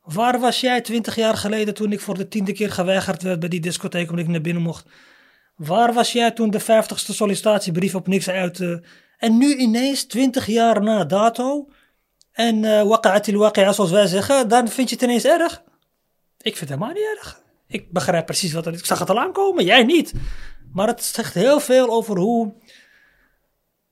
[0.00, 3.48] Waar was jij twintig jaar geleden toen ik voor de tiende keer geweigerd werd bij
[3.48, 4.86] die discotheek omdat ik naar binnen mocht?
[5.56, 8.60] Waar was jij toen de vijftigste sollicitatiebrief op niks uit?
[8.60, 8.76] eh,
[9.18, 11.68] en nu ineens, twintig jaar na dato,
[12.36, 15.62] en uh, waqa'atil waqi'a zoals wij zeggen, dan vind je het ineens erg?
[16.40, 17.40] Ik vind het helemaal niet erg.
[17.66, 18.80] Ik begrijp precies wat het is.
[18.80, 20.12] Ik zag het al aankomen, jij niet.
[20.72, 22.52] Maar het zegt heel veel over hoe,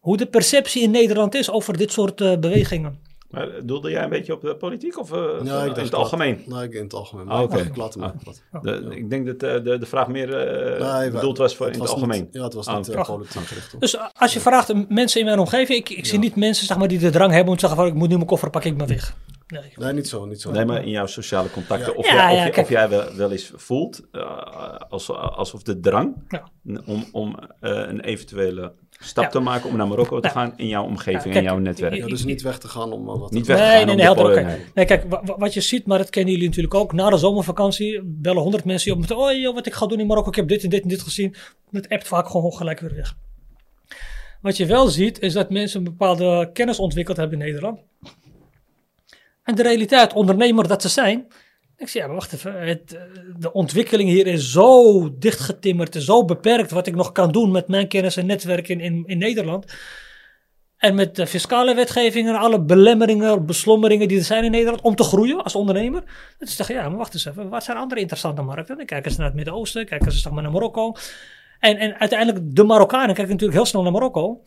[0.04, 2.98] hoe de perceptie in Nederland is over dit soort uh, bewegingen.
[3.30, 6.42] Maar doelde jij een beetje op de politiek of uh, Ja, ik in het algemeen?
[6.46, 7.28] Nee, ik in het algemeen.
[7.28, 7.56] Ah, oké.
[7.58, 8.62] Ik laat hem Ah.
[8.62, 11.80] De- Ik denk dat eh, de, de vraag meer eh, Nee, bedoeld was voor in
[11.80, 12.20] het algemeen.
[12.22, 13.80] Niet, ja, het was Ah, niet eh, politiek gericht.
[13.80, 16.76] Dus als je vraagt eh, mensen in mijn omgeving, ik, ik zie niet mensen zeg
[16.78, 18.70] maar, die de drang hebben om te zeggen van ik moet nu mijn koffer pakken,
[18.70, 19.16] ik ben weg.
[19.60, 19.72] Nee.
[19.76, 20.50] Nee, niet zo, niet zo.
[20.50, 21.98] Nee, maar in jouw sociale contacten, Ja.
[21.98, 22.66] of, Ja, jij, of, ja, je- kijk.
[22.66, 26.48] of jij wel, wel eens voelt, eh, als, alsof de drang Ja.
[26.86, 29.30] om, om eh, een eventuele stap Ja.
[29.30, 30.32] te maken om naar Marokko te Ja.
[30.34, 31.94] gaan in jouw omgeving, Ja, in kijk, jouw netwerk.
[31.94, 33.56] Ja, dus niet weg te gaan om eh, wat Niet doen.
[33.56, 34.60] weg te Nee, gaan nee, om nee, de helder.
[34.74, 34.84] nee.
[34.86, 36.92] Kijk, wa- wa- wat je ziet, maar dat kennen jullie natuurlijk ook.
[36.92, 40.00] Na de zomervakantie bellen honderd mensen je op met, oh joh, wat ik ga doen
[40.00, 41.34] in Marokko, ik heb dit en dit en dit gezien.
[41.70, 43.14] Het appt vaak gewoon gelijk weer weg.
[44.40, 47.80] Wat je wel ziet, is dat mensen een bepaalde kennis ontwikkeld hebben in Nederland.
[49.44, 51.26] En de realiteit, ondernemer dat ze zijn.
[51.76, 52.66] Ik zeg, ja, maar wacht even.
[52.66, 53.02] Het, eh,
[53.38, 57.88] de ontwikkeling hier is zo dichtgetimmerd, zo beperkt wat ik nog kan doen met mijn
[57.88, 59.74] kennis en netwerk in, in, Nederland.
[60.76, 64.94] En met de fiscale wetgeving en alle belemmeringen, beslommeringen die er zijn in Nederland om
[64.94, 66.02] te groeien als ondernemer.
[66.38, 67.48] Dat is zeggen, ja, maar wacht eens even.
[67.48, 68.76] Wat zijn andere interessante markten?
[68.76, 70.94] Dan kijken ze naar het Midden-Oosten, kijken ze zeg naar Marokko.
[71.58, 74.42] En, en uiteindelijk, de Marokkanen kijken natuurlijk heel snel naar Marokko.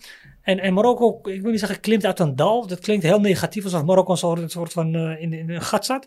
[0.56, 2.68] En, Marokko, ik wil niet zeggen klimt uit een dal.
[2.68, 5.62] Dat klinkt heel negatief, alsof Marokko een soort, een soort van eh, in, in een
[5.62, 6.06] gat zat.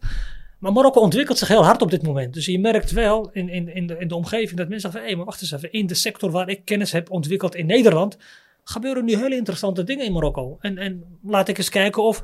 [0.59, 2.34] Maar Marokko ontwikkelt zich heel hard op dit moment.
[2.34, 5.16] Dus je merkt wel in, in, in, de, in de omgeving dat mensen zeggen hé,
[5.16, 5.72] maar wacht eens even.
[5.72, 8.16] In de sector waar ik kennis heb ontwikkeld in Nederland...
[8.64, 10.57] gebeuren nu hele interessante dingen in Marokko.
[10.61, 12.22] En, en laat ik eens kijken of...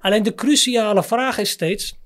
[0.00, 1.98] Alleen de cruciale vraag is steeds...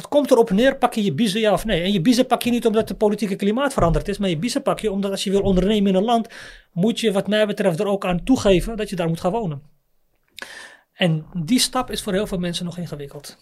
[0.00, 1.82] Het komt erop neer, pak je je biezen ja of nee?
[1.82, 4.18] En je biezen pak je niet omdat het politieke klimaat veranderd is...
[4.18, 6.28] maar je biezen pak je omdat als je wil ondernemen in een land...
[6.72, 9.62] moet je wat mij betreft er ook aan toegeven dat je daar moet gaan wonen.
[10.92, 13.36] En die stap is voor heel veel mensen nog ingewikkeld.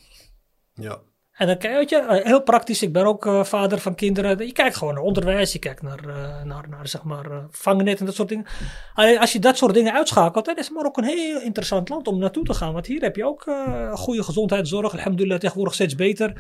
[0.75, 1.01] Ja.
[1.39, 4.47] En dan kijk je, eh, heel praktisch, ik ben ook eh, vader van kinderen.
[4.47, 8.01] Je kijkt gewoon naar onderwijs, je kijkt naar, eh, naar, naar zeg maar, eh, vangnet
[8.01, 8.47] en dat soort dingen.
[8.95, 12.19] Alleen als je dat soort dingen uitschakelt, dan is Marokko een heel interessant land om
[12.19, 12.73] naartoe te gaan.
[12.73, 13.47] Want hier heb je ook
[13.93, 16.33] goede gezondheidszorg, alhamdulillah, tegenwoordig steeds beter.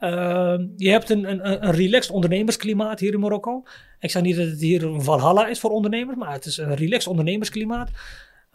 [0.00, 3.62] Uh, je hebt een, een, een relaxed ondernemersklimaat hier in Marokko.
[4.00, 6.74] Ik zeg niet dat het hier een valhalla is voor ondernemers, maar het is een
[6.74, 7.90] relaxed ondernemersklimaat.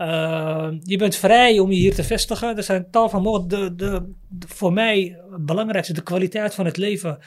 [0.02, 2.58] Uh, je bent vrij om je hier te vestigen.
[2.58, 3.78] Er zijn tal van mogelijkheden.
[3.78, 7.20] De, de, voor mij het belangrijkste, de kwaliteit van het leven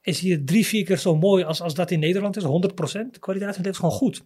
[0.00, 2.42] is hier drie, vier keer zo mooi als, als dat in Nederland is.
[2.42, 2.46] 100%.
[2.46, 4.24] De kwaliteit van het leven is gewoon goed.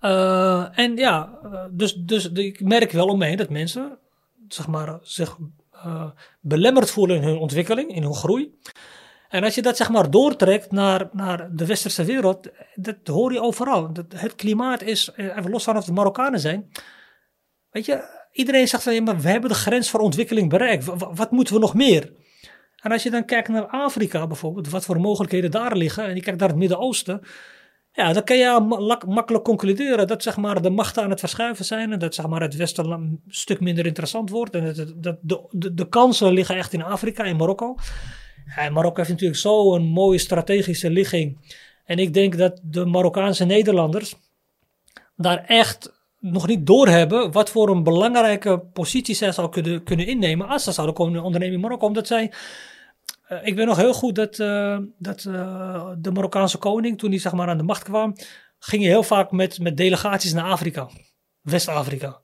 [0.00, 1.38] Uh, en ja,
[1.70, 3.98] dus, dus ik merk wel om me dat mensen
[4.48, 5.38] zeg maar, zich
[6.40, 8.54] belemmerd voelen in hun ontwikkeling, in hun groei.
[9.32, 13.40] En als je dat zeg maar doortrekt naar, naar de westerse wereld, dat hoor je
[13.40, 13.92] overal.
[13.92, 16.70] Dat, het klimaat is, even los van of het Marokkanen zijn.
[17.70, 20.84] Weet je, iedereen zegt van, ja, maar we hebben de grens voor ontwikkeling bereikt.
[21.14, 22.12] Wat, moeten we nog meer?
[22.76, 26.22] En als je dan kijkt naar Afrika bijvoorbeeld, wat voor mogelijkheden daar liggen, en je
[26.22, 27.20] kijkt naar het Midden-Oosten,
[27.92, 31.64] ja, dan kan je mak makkelijk concluderen dat zeg maar, de machten aan het verschuiven
[31.64, 34.54] zijn en dat zeg maar, het Westen een stuk minder interessant wordt.
[34.54, 37.76] En dat, dat de, de, de kansen liggen echt in Afrika, in Marokko.
[38.56, 41.38] Marokko heeft natuurlijk zo'n mooie strategische ligging.
[41.84, 44.14] En ik denk dat de Marokkaanse Nederlanders
[45.16, 50.48] daar echt nog niet doorhebben wat voor een belangrijke positie zij zou kunnen, kunnen innemen
[50.48, 51.86] als ze zouden komen ondernemen in Marokko.
[51.86, 52.32] Omdat zij,
[53.28, 57.18] uh, ik weet nog heel goed dat, uh, dat uh, de Marokkaanse koning, toen hij
[57.18, 58.16] zeg maar aan de macht kwam,
[58.58, 60.88] ging je heel vaak met, met delegaties naar Afrika,
[61.40, 62.20] West-Afrika.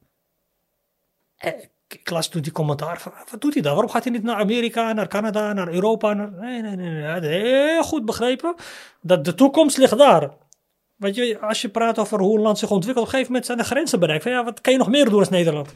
[1.88, 3.72] Ik las toen die commentaar van, wat doet hij dan?
[3.72, 6.12] Waarom gaat hij niet naar Amerika, naar Canada, naar Europa?
[6.12, 7.42] Nee, nee, nee, nee.
[7.42, 8.54] Heel goed begrepen
[9.00, 10.30] dat de toekomst ligt daar.
[10.96, 13.46] Weet je, als je praat over hoe een land zich ontwikkelt, op een gegeven moment
[13.46, 14.22] zijn er grenzen bereikt.
[14.22, 15.72] Van, ja, wat kan je nog meer doen als Nederland?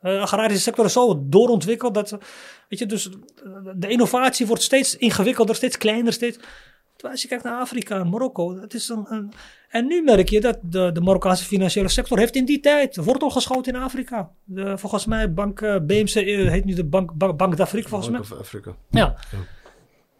[0.00, 2.10] De agrarische sector is zo doorontwikkeld dat,
[2.68, 3.08] weet je, dus
[3.74, 6.38] de innovatie wordt steeds ingewikkelder, steeds kleiner, steeds...
[7.10, 9.32] Als je kijkt naar Afrika en Marokko, het is een, een,
[9.68, 13.30] En nu merk je dat de, de Marokkaanse financiële sector heeft in die tijd wortel
[13.30, 14.30] geschoten in Afrika.
[14.44, 18.10] De, volgens mij, bank uh, BMC uh, heet nu de Bank, bank, bank d'Afrique, volgens
[18.10, 18.36] Bank mij.
[18.36, 18.74] of Afrika.
[18.90, 19.16] Ja.
[19.30, 19.38] ja.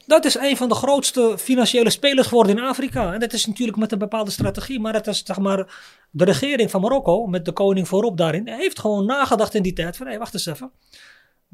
[0.07, 3.13] Dat is een van de grootste financiële spelers geworden in Afrika.
[3.13, 4.81] En dat is natuurlijk met een bepaalde strategie.
[4.81, 5.67] Maar dat is, zeg maar,
[6.11, 9.97] de regering van Marokko, met de koning voorop daarin, heeft gewoon nagedacht in die tijd
[9.97, 10.71] van, hé, hey, wacht eens even.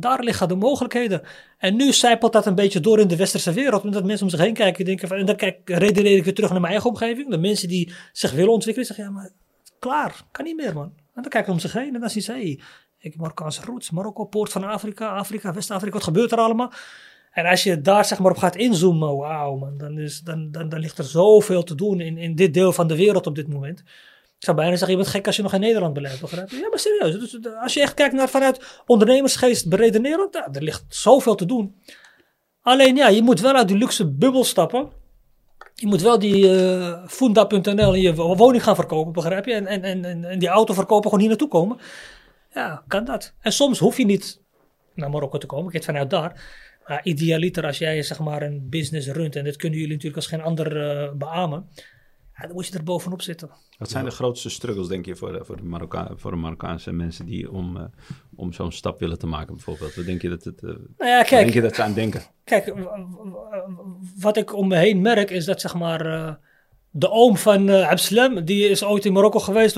[0.01, 1.23] Daar liggen de mogelijkheden.
[1.59, 3.85] En nu zijpelt dat een beetje door in de westerse wereld.
[3.85, 4.85] Omdat mensen om zich heen kijken.
[4.85, 7.31] Denken van, en dan kijk, redeneer ik weer terug naar mijn eigen omgeving.
[7.31, 8.87] De mensen die zich willen ontwikkelen.
[8.87, 9.31] Zeggen, ja, maar
[9.79, 10.25] klaar.
[10.31, 10.93] Kan niet meer, man.
[11.15, 11.95] En dan kijken ze om zich heen.
[11.95, 12.59] En dan zien ze, hé,
[12.99, 13.91] ik Marokkaanse roots.
[13.91, 15.09] Marokko, poort van Afrika.
[15.09, 15.95] Afrika, West-Afrika.
[15.95, 16.73] Wat gebeurt er allemaal?
[17.31, 20.69] En als je daar zeg maar op gaat inzoomen, wauw man, dan, is, dan, dan,
[20.69, 23.49] dan ligt er zoveel te doen in, in dit deel van de wereld op dit
[23.49, 23.83] moment.
[24.41, 26.21] Ik zou bijna zeggen, je bent gek als je nog in Nederland beleidt.
[26.21, 26.57] begrijp je?
[26.57, 27.19] Ja, maar serieus.
[27.31, 31.47] Dus, eh, als je echt kijkt naar vanuit ondernemersgeest beredenerend, ja, er ligt zoveel te
[31.47, 31.75] doen.
[32.63, 34.89] Alleen ja, je moet wel uit die luxe bubbel stappen.
[35.75, 39.53] Je moet wel die eh Funda.nl in je wo- woning gaan verkopen, begrijp je?
[39.55, 41.79] En, en, en, en- die auto verkopen, gewoon hier naartoe komen.
[42.55, 43.35] Ja, kan dat.
[43.41, 44.41] En soms hoef je niet
[44.95, 45.67] naar Marokko te komen.
[45.69, 46.43] Ik het vanuit daar.
[46.87, 50.31] Maar idealiter als jij zeg maar een business runt, en dat kunnen jullie natuurlijk als
[50.31, 51.69] geen ander eh beamen.
[52.41, 53.51] Ja, dan moet je er bovenop zitten.
[53.79, 56.93] Wat zijn de grootste struggles, denk je, voor, de- voor, de, Marokka voor de Marokkaanse
[56.93, 57.83] mensen die om, eh,
[58.37, 59.95] om zo'n stap willen te maken, bijvoorbeeld?
[59.95, 60.63] Wat denk je dat het.
[60.63, 61.43] eh, Nou ja, waar kijk.
[61.43, 62.23] denk je dat ze aan denken?
[62.45, 62.75] Kijk,
[64.19, 66.35] wat ik om me heen merk is dat zeg maar eh,
[66.91, 69.75] de oom van Absalem, die is ooit in Marokko geweest.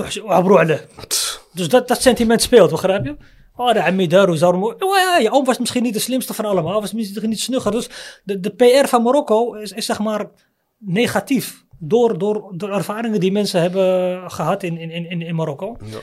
[1.53, 3.15] Dus dat, dat sentiment speelt, begrijp je?
[3.55, 4.67] Oh, de Ammi Daru, Zarmo.
[4.79, 7.71] Oh ja, je oom was misschien niet de slimste van allemaal, was misschien niet snugger.
[7.71, 7.89] Dus
[8.23, 10.29] de, de PR van Marokko is, is zeg maar
[10.77, 11.65] negatief.
[11.85, 15.77] Door, door, door ervaringen die mensen hebben gehad in, in, in, in Marokko.
[15.85, 15.99] Ja.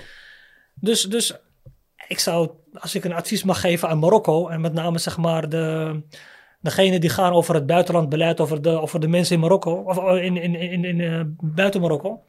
[0.75, 1.39] Dus, dus
[2.09, 5.49] ik zou, als ik een advies mag geven aan Marokko, en met name zeg maar
[5.49, 6.01] de,
[6.61, 10.37] degene die gaan over het buitenlandbeleid, over de, over de mensen in Marokko, of in,
[10.37, 12.23] in, in, in, eh, buiten Marokko.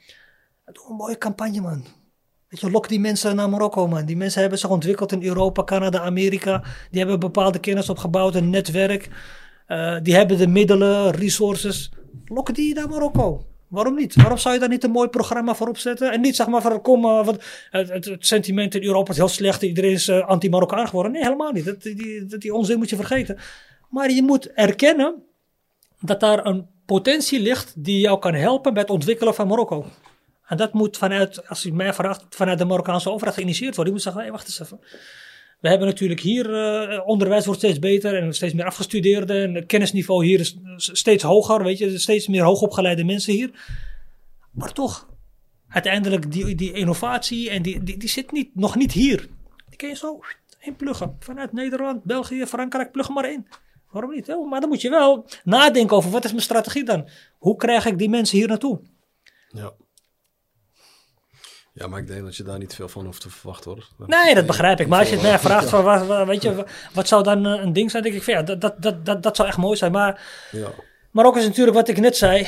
[0.66, 1.86] Doe een mooie campagne, man.
[2.48, 4.06] Weet je, lok die mensen naar Marokko, man.
[4.06, 6.64] Die mensen hebben zich ontwikkeld in Europa, Canada, Amerika.
[6.90, 9.10] Die hebben bepaalde kennis opgebouwd, een netwerk.
[9.68, 11.92] Eh, die hebben de middelen, resources.
[12.26, 13.46] Lok die naar Marokko.
[13.68, 14.16] Waarom niet?
[14.16, 16.12] Waarom zou je daar niet een mooi programma voor opzetten?
[16.12, 19.28] En niet zeg maar van, kom, eh, wat, het, het, sentiment in Europa is heel
[19.28, 19.62] slecht.
[19.62, 21.12] Iedereen is eh, anti-Marokkaan geworden.
[21.12, 21.66] Nee, helemaal niet.
[21.66, 23.38] Dat, die, dat, die onzin moet je vergeten.
[23.90, 25.24] Maar je moet erkennen
[26.00, 29.86] dat daar een potentie ligt die jou kan helpen bij het ontwikkelen van Marokko.
[30.48, 33.94] En dat moet vanuit, als je mij vraagt, vanuit de Marokkaanse overheid geïnitieerd worden.
[33.94, 34.80] Die moet zeggen, hey, wacht eens even.
[35.62, 39.44] We hebben natuurlijk hier, eh, onderwijs wordt steeds beter en steeds meer afgestudeerden.
[39.44, 41.98] En het kennisniveau hier is steeds hoger, weet je.
[41.98, 43.52] Steeds meer hoogopgeleide mensen hier.
[44.52, 45.10] Maar toch,
[45.68, 49.28] uiteindelijk die, die innovatie en die, die, zit niet, nog niet hier.
[49.70, 50.20] Die kun je zo
[50.60, 51.16] inpluggen.
[51.20, 53.48] Vanuit Nederland, België, Frankrijk, plug maar in.
[53.92, 54.28] Waarom niet?
[54.50, 57.10] Maar dan moet je wel nadenken over wat is mijn strategie dan?
[57.38, 58.82] Hoe krijg ik die mensen hier naartoe?
[59.48, 59.74] Ja.
[61.74, 64.08] Ja, maar ik denk dat je daar niet veel van hoeft te verwachten hoor.
[64.08, 64.88] Nee, dat begrijp ik.
[64.88, 67.62] Maar als je het mij vraagt, van, wat, wat- weet je, wat zou dan eh,
[67.64, 68.04] een ding zijn?
[68.04, 69.92] denk ik van ja, dat, dat, dat, dat, dat zou echt mooi zijn.
[69.92, 70.68] Maar Ja.
[71.12, 72.48] Marokko is natuurlijk wat ik net zei,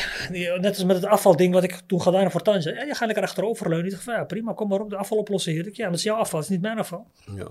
[0.59, 2.71] net als met het afvalding wat ik toen gedaan heb voor Tanja.
[2.71, 3.83] Ja, die ga lekker achteroverleunen.
[3.83, 5.67] Die zegt van ja, prima, kom maar op, de afval oplossen hier.
[5.67, 7.07] Ik, Ja, maar dat is jouw afval, dat is niet mijn afval.
[7.35, 7.47] ja.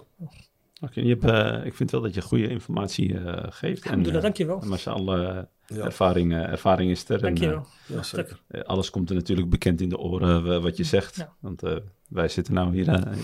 [0.80, 3.84] Oké, je hebt, eh, ik vind wel dat je goede informatie eh, geeft.
[3.84, 4.58] Ja, doe dat, dankjewel.
[4.64, 5.84] Maar ze alle Ja.
[5.84, 7.14] ervaring, eh, ervaring is er.
[7.16, 7.66] en, Dankjewel.
[7.86, 8.40] ja, zeker.
[8.48, 11.16] eh, eh, alles komt er natuurlijk bekend in de oren eh, wat je zegt.
[11.16, 11.32] Ja.
[11.40, 11.76] Want eh,
[12.08, 13.12] wij zitten nou hier eh, nou,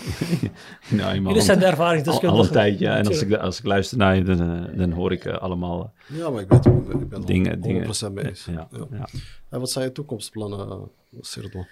[0.89, 2.87] in mijn Jullie zijn de hand al, een tijdje.
[2.87, 5.93] En als ik, als ik luister naar je, dan, eh, dan hoor ik eh, allemaal
[6.07, 7.61] Ja, maar ik, weet, ik ben dingen.
[7.61, 8.45] dingen 100% mee eens.
[8.45, 8.85] Ja, Ja.
[8.91, 9.07] ja.
[9.49, 10.75] En wat zijn je toekomstplannen, uh,
[11.21, 11.67] Sirdon?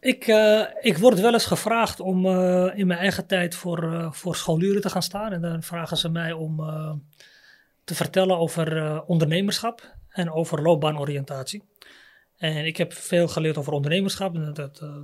[0.00, 4.12] Ik, eh, ik word wel eens gevraagd om eh, in mijn eigen tijd voor, eh,
[4.12, 5.32] voor scholieren te gaan staan.
[5.32, 6.92] En dan vragen ze mij om eh,
[7.86, 11.62] te vertellen over eh, ondernemerschap en over loopbaanoriëntatie.
[12.36, 14.34] En ik heb veel geleerd over ondernemerschap.
[14.34, 14.96] En dat, eh,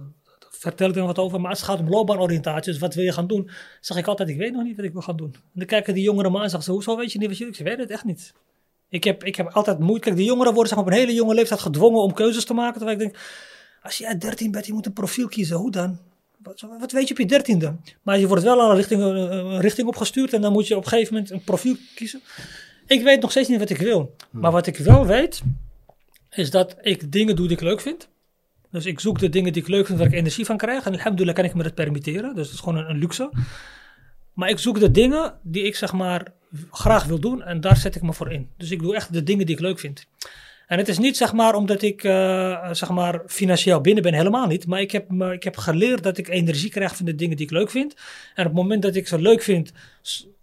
[0.51, 1.41] vertel ik er wat over.
[1.41, 3.51] Maar als het gaat om loopbaanoriëntatie, dus wat wil je gaan doen?
[3.81, 5.35] zeg ik altijd, ik weet nog niet wat ik wil gaan doen.
[5.35, 7.39] En dan kijken die jongeren me aan en zeggen ze, hoezo weet je niet wat
[7.39, 7.59] je doet?
[7.59, 8.33] Ik zeg, het echt niet.
[8.89, 10.05] Ik heb, ik heb altijd moeite.
[10.05, 12.55] Kijk, die jongeren worden zeg maar, op een hele jonge leeftijd gedwongen om keuzes te
[12.55, 12.77] maken.
[12.77, 13.25] Terwijl ik denk,
[13.83, 15.57] als jij 13 bent, je moet een profiel kiezen.
[15.57, 15.99] Hoe dan?
[16.39, 17.77] Wat, wat weet je op je dertiende?
[18.03, 20.83] Maar je wordt wel al een richting, een richting opgestuurd en dan moet je op
[20.83, 22.21] een gegeven moment een profiel kiezen.
[22.87, 24.17] Ik weet nog steeds niet wat ik wil.
[24.31, 25.43] Maar wat ik wel weet,
[26.31, 28.09] is dat ik dingen doe die ik leuk vind.
[28.71, 30.87] Dus ik zoek de dingen die ik leuk vind, waar ik energie van krijg.
[30.87, 32.35] En alhamdulillah kan ik me dat permitteren.
[32.35, 33.31] Dus dat is gewoon een, een luxe.
[34.33, 36.33] Maar ik zoek de dingen die ik zeg maar
[36.71, 38.51] graag wil doen en daar zet ik me voor in.
[38.57, 40.07] Dus ik doe echt de dingen die ik leuk vind.
[40.67, 44.47] En het is niet zeg maar omdat ik eh, zeg maar financieel binnen ben, helemaal
[44.47, 44.67] niet.
[44.67, 47.47] Maar ik heb, me, ik heb geleerd dat ik energie krijg van de dingen die
[47.47, 47.95] ik leuk vind.
[48.35, 49.73] En op het moment dat ik ze leuk vind,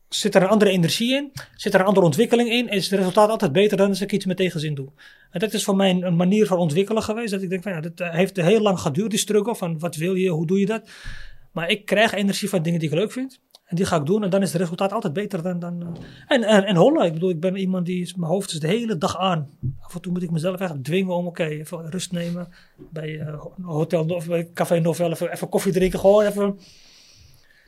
[0.09, 2.69] zit er een andere energie in, zit er een andere ontwikkeling in.
[2.69, 4.89] Is het resultaat altijd beter dan als ik iets met tegenzin doe.
[5.31, 7.31] En dat is voor mij een, een manier van ontwikkelen geweest.
[7.31, 9.95] Dat ik denk van ja, dat eh, heeft heel lang geduurd, die struggle van wat
[9.95, 10.89] wil je, hoe doe je dat.
[11.51, 13.39] Maar ik krijg energie van dingen die ik leuk vind.
[13.65, 15.59] En die ga ik doen en dan is het resultaat altijd beter dan...
[15.59, 15.87] dan eh.
[16.27, 18.01] en, en, en hollen, ik bedoel, ik ben iemand die...
[18.01, 19.49] is- Mijn hoofd is de hele dag aan.
[19.81, 22.47] Af en toe moet ik mezelf echt dwingen om, oké, even rust nemen.
[22.91, 25.99] Bij eh, Hotel of bij Café Novel, even, even koffie drinken.
[25.99, 26.59] Gewoon even,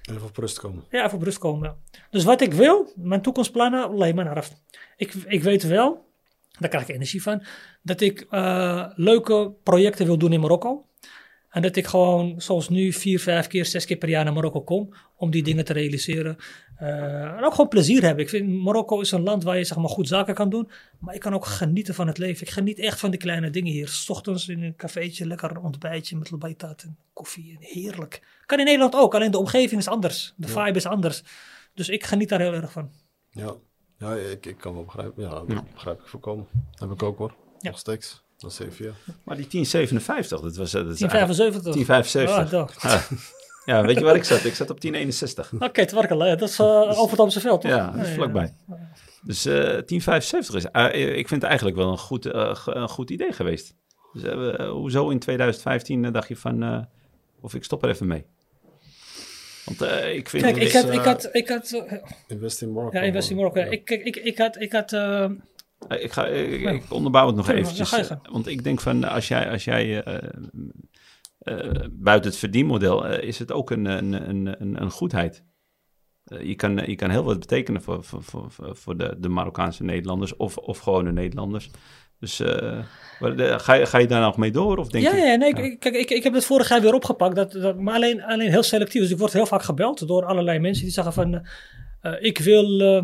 [0.09, 0.83] Even op rust komen.
[0.89, 1.75] ja, even op rust komen.
[2.09, 4.51] Dus wat ik wil, mijn toekomstplannen, alleen naar af.
[4.97, 6.05] Ik, ik weet wel,
[6.59, 7.43] daar krijg ik energie van,
[7.81, 10.85] dat ik eh, leuke projecten wil doen in Marokko.
[11.51, 14.61] En dat ik gewoon, zoals nu, vier, vijf keer, zes keer per jaar naar Marokko
[14.61, 14.93] kom.
[15.15, 16.37] Om die dingen te realiseren.
[16.81, 18.23] Uh, en ook gewoon plezier hebben.
[18.23, 20.69] Ik vind Marokko is een land waar je zeg maar, goed zaken kan doen.
[20.99, 22.47] Maar ik kan ook genieten van het leven.
[22.47, 23.87] Ik geniet echt van die kleine dingen hier.
[23.87, 27.57] S ochtends in een cafeetje, lekker ontbijtje met lbaitat en koffie.
[27.59, 28.21] En heerlijk.
[28.45, 30.33] Kan in Nederland ook, alleen de omgeving is anders.
[30.35, 31.23] De vibe is anders.
[31.73, 32.91] Dus ik geniet daar heel erg van.
[33.29, 33.53] Ja,
[33.97, 35.23] ja ik, ik kan wel begrijpen.
[35.23, 36.47] Ja, dat begrijp ik voorkomen.
[36.71, 37.35] Dat heb ik ook hoor.
[37.59, 38.23] Nog steeds.
[38.41, 38.91] Dat is even, ja.
[39.23, 40.71] Maar die 1057, dat was...
[40.71, 41.73] Dat 1075.
[41.73, 42.83] 1075.
[42.83, 43.01] Ah,
[43.65, 43.85] ja.
[43.85, 44.43] weet je waar ik zat?
[44.43, 45.53] Ik zat op 1061.
[45.53, 46.19] Oké, okay, het werkt al.
[46.19, 46.67] Dat is uh,
[46.99, 47.71] over het Amsterdam toch?
[47.71, 48.53] Ja, dat is vlakbij.
[49.23, 50.65] Dus uh, 1075 is...
[50.71, 52.25] Uh, ik vind het eigenlijk wel een goed,
[52.65, 53.75] een goed idee geweest.
[54.13, 56.87] Dus, hoezo in 2015 dacht je van...
[57.41, 58.25] of ik stop er even mee?
[59.65, 60.43] Want uh, ik vind...
[60.43, 60.89] Kijk, ik had...
[60.89, 61.93] ik had, ik had uh,
[62.27, 62.97] invest in Marokko.
[62.97, 63.59] Ja, invest in Marokko.
[63.59, 64.61] Ik, ik, ik, ik had...
[64.61, 65.29] Ik had uh,
[65.87, 68.11] ik, ga, ik, ik, onderbouw het nog ja, eventjes.
[68.31, 70.03] Want ik denk van, als jij, als jij
[71.91, 74.29] buiten het verdienmodel, is het ook een, een,
[74.61, 75.43] een, een goedheid.
[76.23, 80.35] je, kan, je kan heel wat betekenen voor, voor, voor, voor de, de Marokkaanse Nederlanders
[80.35, 81.69] of, of gewone Nederlanders.
[82.19, 82.83] Dus uh,
[83.57, 84.77] ga, je, ga je daar nog mee door?
[84.77, 85.75] Of denk ja, je, ja, nee, ja.
[85.77, 88.63] Kijk, ik, ik heb het vorig jaar weer opgepakt, dat, dat, maar alleen, alleen heel
[88.63, 89.01] selectief.
[89.01, 91.33] Dus ik word heel vaak gebeld door allerlei mensen die zeggen van,
[92.01, 93.03] uh, ik wil uh,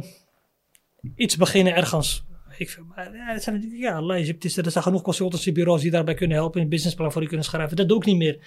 [1.15, 2.25] iets beginnen ergens.
[2.57, 7.11] Ik, ja, het zijn, ja, er zijn genoeg consultancybureaus die daarbij kunnen helpen, een businessplan
[7.11, 7.75] voor je kunnen schrijven.
[7.75, 8.39] Dat doe ik niet meer.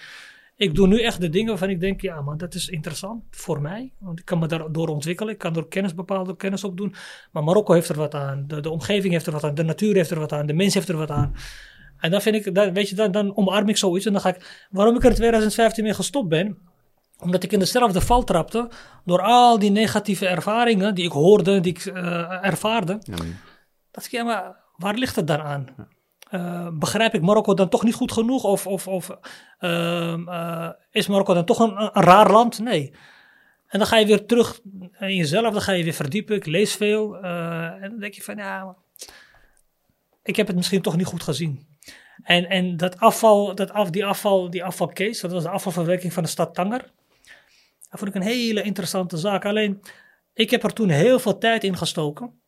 [0.55, 3.61] Ik doe nu echt de dingen waarvan ik denk, ja man, dat is interessant voor
[3.61, 3.93] mij.
[3.99, 5.33] Want ik kan me daardoor ontwikkelen.
[5.33, 6.95] Ik kan door kennis bepaalde kennis opdoen.
[7.31, 8.43] Maar Marokko heeft er wat aan.
[8.47, 9.55] De, omgeving heeft er wat aan.
[9.55, 10.45] De natuur heeft er wat aan.
[10.45, 11.35] De mens heeft er wat aan.
[11.99, 14.05] En dan vind ik, weet je, dan, dan omarm ik zoiets.
[14.05, 16.57] En dan ga ik, waarom ik er in 2015 mee gestopt ben,
[17.19, 18.69] omdat ik in dezelfde val trapte
[19.05, 22.97] door al die negatieve ervaringen die ik hoorde, die ik uh, ervaarde.
[23.01, 23.15] Ja.
[23.91, 25.89] Dat ik, ja, maar waar ligt het dan aan?
[26.31, 28.43] Uh, begrijp ik Marokko dan toch niet goed genoeg?
[28.43, 29.09] Of, of, of
[29.59, 32.59] uh, uh, is Marokko dan toch een, een, raar land?
[32.59, 32.93] Nee.
[33.67, 34.59] En dan ga je weer terug
[34.99, 36.35] in jezelf, dan ga je weer verdiepen.
[36.35, 37.17] Ik lees veel.
[37.17, 38.75] en dan denk je van, ja,
[40.23, 41.67] ik heb het misschien toch niet goed gezien.
[42.23, 46.23] En, en dat afval, dat af, die, afval, die afvalcase, dat was de afvalverwerking van
[46.23, 46.91] de stad Tanger.
[47.89, 49.45] Dat vond ik een hele interessante zaak.
[49.45, 49.81] Alleen,
[50.33, 52.40] ik heb er toen heel veel tijd in gestoken.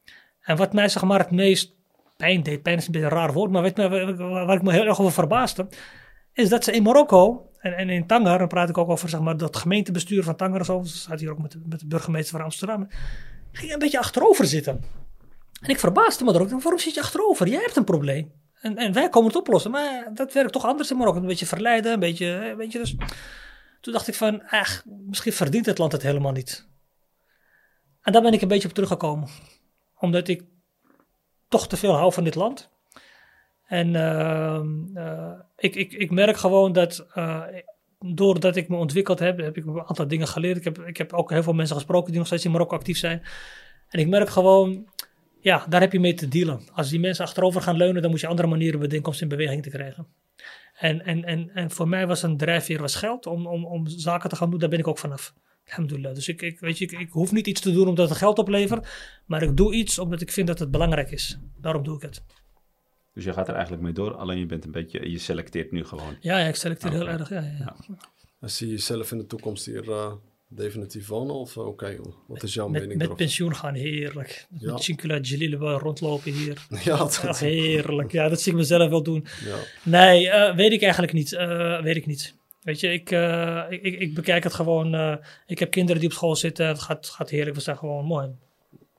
[0.44, 1.74] En wat mij zeg maar het meest
[2.18, 4.72] pijn deed, pijn is een beetje een raar woord, maar weet je, waar ik me
[4.72, 5.68] heel erg over verbaasde,
[6.34, 9.20] is dat ze in Marokko en, en in Tanger, dan praat ik ook over zeg
[9.20, 12.88] maar, dat gemeentebestuur van Tanger, zo, staat hier ook met, met de burgemeester van Amsterdam,
[13.52, 14.84] ging een beetje achterover zitten.
[15.62, 17.48] En ik verbaasde me er ook, waarom zit je achterover?
[17.48, 18.32] Jij hebt een probleem.
[18.62, 21.20] En, en wij komen het oplossen, maar dat werkt toch anders in Marokko.
[21.20, 22.96] Een beetje verleiden, een beetje, weet je, dus...
[23.84, 26.68] Toen dacht ik van, ach, misschien verdient het land het helemaal niet.
[28.02, 29.30] En daar ben ik een beetje op teruggekomen.
[30.04, 30.44] Omdat ik
[31.48, 32.70] toch te veel hou van dit land.
[33.66, 34.62] En uh,
[34.96, 37.44] uh, ik, ik, ik merk gewoon dat uh,
[38.00, 40.58] doordat ik me ontwikkeld heb, heb ik een aantal dingen geleerd.
[40.58, 42.98] Ik heb, ik heb ook heel veel mensen gesproken die nog steeds in Marokko actief
[42.98, 43.24] zijn.
[43.90, 44.88] En ik merk gewoon,
[45.40, 46.62] ja, daar heb je mee te dealen.
[46.74, 49.30] Als die mensen achterover gaan leunen, dan moet je andere manieren bedenken om ze in
[49.30, 50.08] beweging te krijgen.
[50.74, 54.30] En, en, en, en voor mij was een drijfveer was geld om, om, om zaken
[54.30, 55.34] te gaan doen, daar ben ik ook vanaf.
[55.68, 56.14] Alhamdulillah.
[56.14, 58.40] Dus ik, ik, weet je, ik, ik, hoef niet iets te doen omdat het geld
[58.40, 58.88] oplevert,
[59.26, 61.38] maar ik doe iets omdat ik vind dat het belangrijk is.
[61.62, 62.24] Daarom doe ik het.
[63.14, 65.86] Dus je gaat er eigenlijk mee door, alleen je bent een beetje, je selecteert nu
[65.86, 66.18] gewoon.
[66.20, 67.30] Ja, ja ik selecteer heel erg.
[67.30, 67.76] Ja, ja.
[68.40, 68.48] ja.
[68.48, 70.14] Zie je jezelf in de toekomst hier uh,
[70.48, 74.48] definitief wonen of uh, oké, okay, wat is jouw met, mening Met pensioen gaan, heerlijk.
[74.58, 74.72] Ja.
[74.72, 76.66] Met Chinkula Jalil rondlopen hier.
[76.84, 78.12] Ja, dat heerlijk.
[78.12, 79.26] Ja, dat zie ik mezelf wel doen.
[79.46, 79.58] Ja.
[79.84, 81.30] Nee, uh, weet ik eigenlijk niet.
[81.84, 82.36] weet ik niet.
[82.64, 84.96] Weet je, ik, uh, ik, ik, bekijk het gewoon.
[84.96, 86.68] Uh, ik heb kinderen die op school zitten.
[86.68, 87.56] Het gaat, gaat heerlijk.
[87.56, 88.30] We zijn gewoon mooi.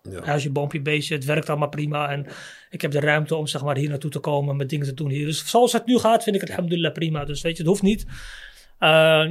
[0.03, 0.23] Ja.
[0.23, 1.15] Huisje, boompje, beestje.
[1.15, 2.11] Het werkt allemaal prima.
[2.11, 2.27] En
[2.71, 4.57] ik heb de ruimte om zeg maar, hier naartoe te komen.
[4.57, 5.27] Met dingen te doen hier.
[5.27, 7.25] Dus zoals het nu gaat, vind ik het alhamdulillah prima.
[7.25, 8.07] Dus weet je, het hoeft niet.
[8.81, 9.31] Uh,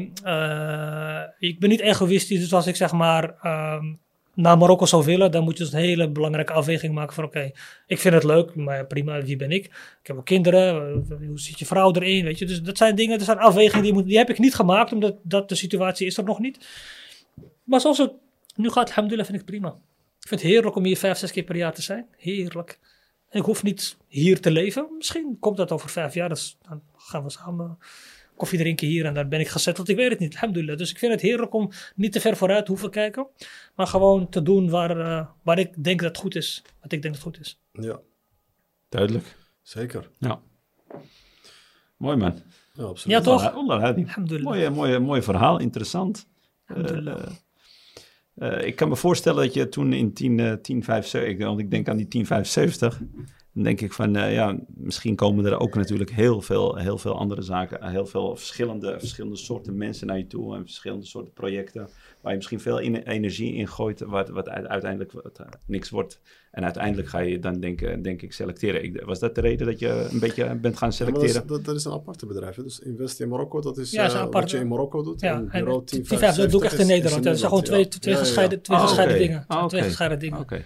[1.39, 2.39] ik ben niet egoïstisch.
[2.39, 3.93] Dus als ik zeg maar ehm,
[4.34, 7.51] naar Marokko zou willen, dan moet je dus een hele belangrijke afweging maken van oké,
[7.88, 9.65] ik vind het leuk, maar prima, wie ben ik?
[9.65, 10.93] Ik heb ook kinderen,
[11.27, 12.45] hoe zit je vrouw erin, weet je?
[12.45, 15.15] Dus dat zijn dingen, dat zijn afwegingen die, moet, die heb ik niet gemaakt, omdat
[15.23, 16.67] dat de situatie is er nog niet.
[17.63, 18.11] Maar zoals het
[18.55, 19.67] nu gaat, alhamdulillah, vind ik prima.
[20.19, 22.05] Ik vind het heerlijk om hier vijf, zes keer per jaar te zijn.
[22.17, 22.79] Heerlijk.
[23.29, 24.88] En ik hoef niet hier te leven.
[24.97, 27.77] Misschien komt dat over vijf jaar, dus dan gaan we samen
[28.36, 29.89] koffie drinken hier en dan ben ik gezetteld.
[29.89, 30.77] Ik weet het niet, alhamdulillah.
[30.77, 33.27] Dus ik vind het heerlijk om niet te ver vooruit te hoeven kijken.
[33.75, 36.61] Maar gewoon te doen waar, uh, waar ik denk dat het goed is.
[36.81, 37.59] Wat ik denk dat het goed is.
[37.71, 37.99] Ja.
[38.89, 39.36] Duidelijk.
[39.61, 40.09] Zeker.
[40.17, 40.41] Ja.
[41.97, 42.41] Mooi man.
[42.73, 43.17] Ja, absoluut.
[43.17, 43.53] Ja, toch?
[43.53, 44.51] Alhamdulillah.
[44.51, 46.27] Mooie, mooie, mooi verhaal, interessant.
[46.67, 47.15] Uh,
[48.36, 51.97] uh, ik kan me voorstellen dat je toen in 10, 1075, want ik denk aan
[51.97, 53.01] die 1075,
[53.54, 57.18] dan denk ik van, eh, ja, misschien komen er ook natuurlijk heel veel, heel veel
[57.18, 61.89] andere zaken, heel veel verschillende, verschillende soorten mensen naar je toe en verschillende soorten projecten,
[62.22, 66.20] waar je misschien veel in- energie in gooit, wat, wat uiteindelijk wat, eh, niks wordt.
[66.51, 68.84] En uiteindelijk ga je dan denken, denk ik selecteren.
[68.84, 71.30] Ik, was dat de reden dat je een beetje bent gaan Ja, maar dat, is,
[71.32, 71.47] selecteren?
[71.47, 72.56] dat, dat is een aparte bedrijf.
[72.56, 72.64] Hè?
[72.64, 75.04] Dus Invest in Marokko, dat is, Ja, is een eh, apart- wat je in Marokko
[75.04, 75.22] doet.
[75.22, 77.24] Ja, en en bureau Team 10, 5, dat doe ik echt in Nederland.
[77.24, 79.43] Dat zijn gewoon twee, twee, gescheiden, twee Ah, gescheiden dingen.
[79.47, 80.39] Ah, Twee gescheiden dingen.
[80.39, 80.64] Oké.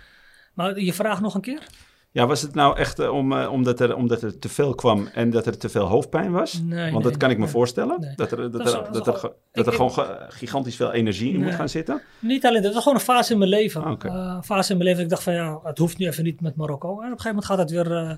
[0.54, 1.68] Maar je vraagt nog een keer?
[2.12, 5.08] Ja, was het nou echt eh, om, eh, omdat, er, omdat er te veel kwam
[5.14, 6.62] en dat er te veel hoofdpijn was?
[6.64, 7.52] Nee, Want nee, dat kan ik me nee.
[7.52, 8.14] voorstellen.
[8.16, 11.44] Dat er, dat Dat er, dat er, dat er gewoon ge- gigantisch veel energie in
[11.44, 12.02] moet gaan zitten.
[12.20, 13.84] Niet alleen dat, was gewoon een fase in mijn leven.
[13.84, 13.98] Ah.
[14.06, 16.24] Eh, een fase in mijn leven dat ik dacht van ja, het hoeft nu even
[16.24, 16.88] niet met Marokko.
[16.90, 18.12] En op een gegeven moment gaat het weer, eh,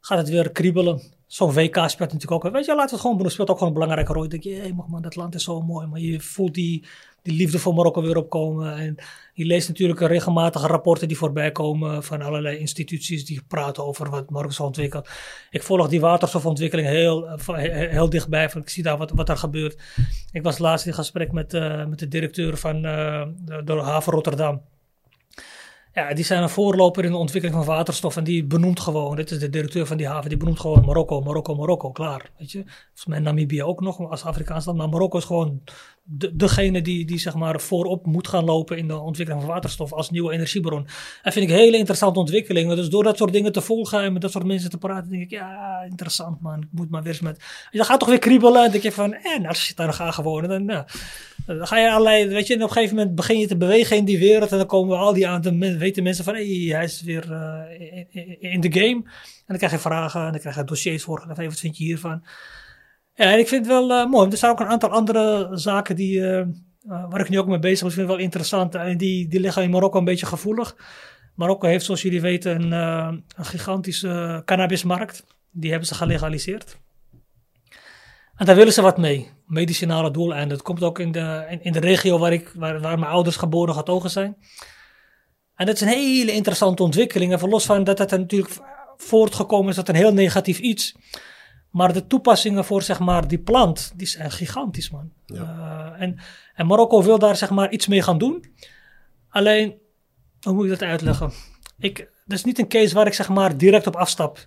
[0.00, 1.00] gaat het weer kriebelen.
[1.26, 2.52] Zo'n WK speelt natuurlijk ook.
[2.52, 3.24] Weet je, laten we het gewoon doen.
[3.24, 4.24] Het speelt ook gewoon een belangrijke rol.
[4.24, 5.86] Ik denk, jee, man, dat land is zo mooi.
[5.86, 6.84] Maar je voelt die,
[7.22, 8.76] die liefde voor Marokko weer opkomen.
[8.76, 8.96] En
[9.34, 14.30] je leest natuurlijk regelmatig rapporten die voorbij komen van allerlei instituties die praten over wat
[14.30, 15.08] Marokko zo ontwikkelt.
[15.50, 18.50] Ik volg die waterstofontwikkeling heel, eh, heel, dichtbij.
[18.50, 19.82] Van, ik zie daar wat, wat er gebeurt.
[20.32, 23.26] Ik was laatst in gesprek met, eh, met de directeur van eh,
[23.64, 24.62] de haven Rotterdam.
[25.94, 28.16] Ja, die zijn een voorloper in de ontwikkeling van waterstof.
[28.16, 31.20] En die benoemt gewoon, dit is de directeur van die haven, die benoemt gewoon Marokko,
[31.20, 32.30] Marokko, Marokko, klaar.
[32.38, 32.62] Weet je?
[32.64, 34.78] Volgens mij Namibië ook nog als Afrikaans land.
[34.78, 35.62] Maar Marokko is gewoon
[36.04, 39.92] de, degene die, die zeg maar voorop moet gaan lopen in de ontwikkeling van waterstof
[39.92, 40.86] als nieuwe energiebron.
[41.22, 42.74] En vind ik een hele interessante ontwikkeling.
[42.74, 45.22] Dus door dat soort dingen te volgen en met dat soort mensen te praten, denk
[45.22, 46.62] ik, ja, interessant man.
[46.62, 47.44] Ik moet maar weer eens met...
[47.70, 48.64] Je gaat toch weer kriebelen.
[48.64, 50.48] En denk je van, eh, als je daar gaat gewoon.
[50.48, 50.86] Dan, ja,
[51.46, 54.04] ga je allerlei, weet je, en op een gegeven moment begin je te bewegen in
[54.04, 54.50] die wereld.
[54.52, 57.32] En dan komen al die aan, dan weten mensen van, hé, hey, hij is weer
[57.32, 59.02] eh, in- de game.
[59.04, 61.36] En dan krijg je vragen en dan krijg je dossiers voorgelegd.
[61.38, 62.24] Hey, wat vind je hiervan?
[63.14, 64.30] Ja, en ik vind het wel eh, mooi.
[64.30, 66.46] Er zijn ook een aantal andere zaken die, eh,
[66.82, 67.88] waar ik nu ook mee bezig ben.
[67.88, 68.74] Ik vind wel interessant.
[68.74, 70.76] En die, die liggen in Marokko een beetje gevoelig.
[71.34, 72.72] Marokko heeft, zoals jullie weten, een,
[73.36, 75.24] een gigantische cannabismarkt.
[75.50, 76.78] Die hebben ze gelegaliseerd.
[78.42, 79.30] En daar willen ze wat mee.
[79.46, 80.48] Medicinale doeleinden.
[80.48, 83.36] Dat komt ook in de, in, in de regio waar, ik, waar, waar mijn ouders
[83.36, 84.36] geboren getogen zijn.
[85.54, 87.32] En dat is een hele interessante ontwikkeling.
[87.32, 88.60] Even los van dat het er natuurlijk
[88.96, 90.96] voortgekomen is dat een heel negatief iets.
[91.70, 95.12] Maar de toepassingen voor zeg maar, die plant, die zijn gigantisch, man.
[95.26, 95.94] Ja.
[95.94, 96.18] Eh, en,
[96.54, 98.44] en Marokko wil daar zeg maar, iets mee gaan doen.
[99.28, 99.74] Alleen,
[100.40, 101.32] hoe moet ik dat uitleggen?
[101.78, 104.46] Ik, dat is niet een case waar ik zeg maar, direct op afstap.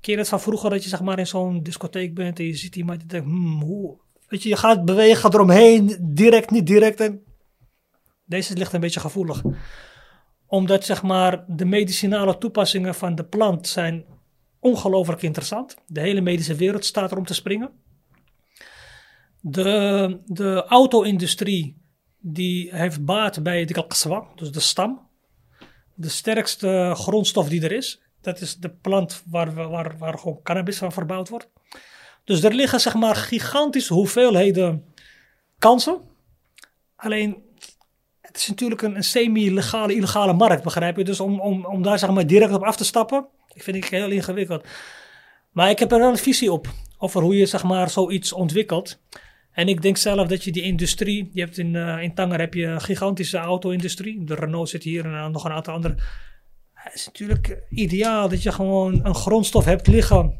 [0.00, 2.56] Ken je het van vroeger dat je zeg maar, in zo'n discotheek bent en je
[2.56, 3.98] ziet iemand die denkt, hmm, hoe...
[4.28, 7.00] Weet je, je gaat bewegen, gaat eromheen, direct, niet direct.
[7.00, 7.22] En
[8.24, 9.42] deze ligt een beetje gevoelig.
[10.46, 14.04] Omdat zeg maar, de medicinale toepassingen van de plant zijn
[14.58, 15.76] ongelooflijk interessant.
[15.86, 17.70] De hele medische wereld staat er om te springen.
[19.40, 21.82] De, de auto-industrie
[22.18, 25.08] die heeft baat bij de kalkswa, dus de stam.
[25.94, 28.02] De sterkste grondstof die er is.
[28.20, 31.48] Dat is de plant waar, waar, waar gewoon cannabis van verbouwd wordt.
[32.24, 34.84] Dus er liggen zeg maar gigantische hoeveelheden
[35.58, 36.00] kansen.
[36.96, 37.42] Alleen,
[38.20, 41.04] het is natuurlijk een, een semi-legale, illegale markt, begrijp je?
[41.04, 43.84] Dus om, om, om daar zeg maar direct op af te stappen, ik vind ik
[43.84, 44.66] heel ingewikkeld.
[45.50, 46.68] Maar ik heb er wel een visie op,
[46.98, 49.00] over hoe je zeg maar zoiets ontwikkelt.
[49.52, 52.54] En ik denk zelf dat je die industrie, je hebt in, eh, in Tanger heb
[52.54, 54.24] je een gigantische auto-industrie.
[54.24, 55.94] De Renault zit hier en nog een aantal andere.
[56.82, 60.38] Het is natuurlijk ideaal dat je gewoon een grondstof hebt liggen.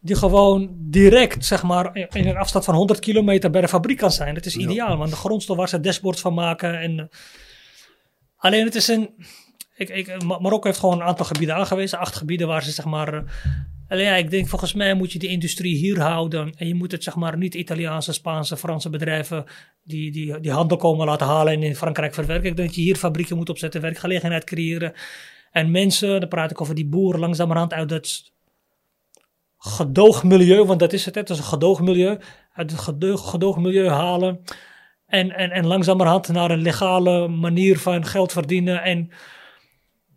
[0.00, 4.12] Die gewoon direct, zeg maar, in een afstand van 100 kilometer bij de fabriek kan
[4.12, 4.34] zijn.
[4.34, 4.60] Dat is Ja.
[4.60, 6.80] ideaal, want de grondstof waar ze dashboards van maken.
[6.80, 7.04] En, eh,
[8.36, 9.10] alleen het is een.
[9.74, 11.98] Ik, ik, Ma- Marokko heeft gewoon een aantal gebieden aangewezen.
[11.98, 13.24] Acht gebieden waar ze zeg maar.
[13.88, 16.52] Alleen ik denk volgens mij moet je die industrie hier houden.
[16.56, 19.44] En je moet het zeg maar niet Italiaanse, Spaanse, Franse bedrijven
[19.82, 22.50] die, die, die handel komen laten halen en in Frankrijk verwerken.
[22.50, 24.92] Ik denk dat je hier fabrieken moet opzetten, werkgelegenheid creëren.
[25.50, 28.32] En mensen, dan praat ik over die boeren langzamerhand uit dat
[29.58, 32.18] gedoogmilieu, want dat is het, het is een gedoogmilieu,
[32.52, 34.40] uit het gedoog, gedoogmilieu halen.
[35.06, 39.10] En, en, en langzamerhand naar een legale manier van geld verdienen en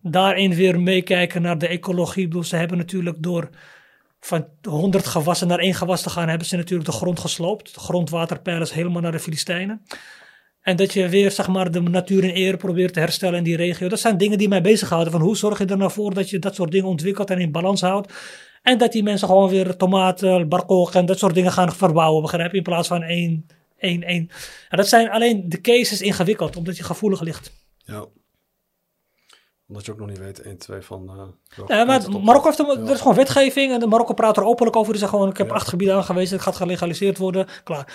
[0.01, 2.35] daarin weer meekijken naar de ecologie.
[2.35, 3.49] Ik ze hebben natuurlijk door
[4.19, 7.73] van 100 gewassen naar één gewas te gaan, hebben ze natuurlijk de grond gesloopt.
[7.73, 9.81] De grondwaterpeil is helemaal naar de Filistijnen.
[10.61, 13.55] En dat je weer zeg maar, de natuur in ere probeert te herstellen in die
[13.55, 13.87] regio.
[13.87, 15.11] Dat zijn dingen die mij bezighouden.
[15.11, 17.51] Van hoe zorg je er nou voor dat je dat soort dingen ontwikkelt en in
[17.51, 18.13] balans houdt.
[18.61, 22.21] En dat die mensen gewoon weer tomaten, barkoog en dat soort dingen gaan verbouwen.
[22.21, 22.57] Begrijp je?
[22.57, 23.45] In plaats van één,
[23.77, 24.29] één, één.
[24.69, 27.51] En dat zijn alleen de cases ingewikkeld, omdat je gevoelig ligt.
[27.77, 28.05] Ja.
[29.69, 31.09] Omdat je ook nog niet weet, 1, 2 van...
[31.09, 34.43] eh, Ja, maar Marokko heeft een, er is gewoon wetgeving en de Marokko praat er
[34.43, 34.91] openlijk over.
[34.91, 35.53] Die zeggen gewoon, ik heb Ja.
[35.53, 37.93] acht gebieden aangewezen, het gaat gelegaliseerd worden, klaar.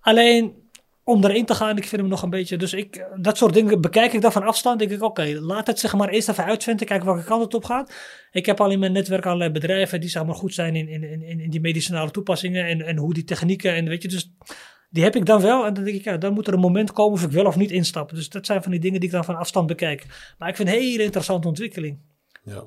[0.00, 0.68] Alleen,
[1.04, 1.76] om erin te gaan.
[1.76, 2.56] Ik vind hem nog een beetje.
[2.56, 4.78] Dus ik, dat soort dingen bekijk ik dan van afstand.
[4.78, 6.86] Denk ik, oké, laat het zeg maar eerst even uitvinden.
[6.86, 7.92] Kijken welke kant het op gaat.
[8.32, 11.02] Ik heb al in mijn netwerk allerlei bedrijven die zeg maar goed zijn in, in,
[11.22, 12.66] in, in die medicinale toepassingen.
[12.66, 13.74] En, en hoe die technieken.
[13.74, 14.32] En weet je, dus
[14.90, 15.66] die heb ik dan wel.
[15.66, 17.56] En dan denk ik, ja, dan moet er een moment komen of ik wel of
[17.56, 18.10] niet instap.
[18.14, 20.32] Dus dat zijn van die dingen die ik dan van afstand bekijk.
[20.38, 21.98] Maar ik vind het een hele interessante ontwikkeling.
[22.44, 22.64] Ja,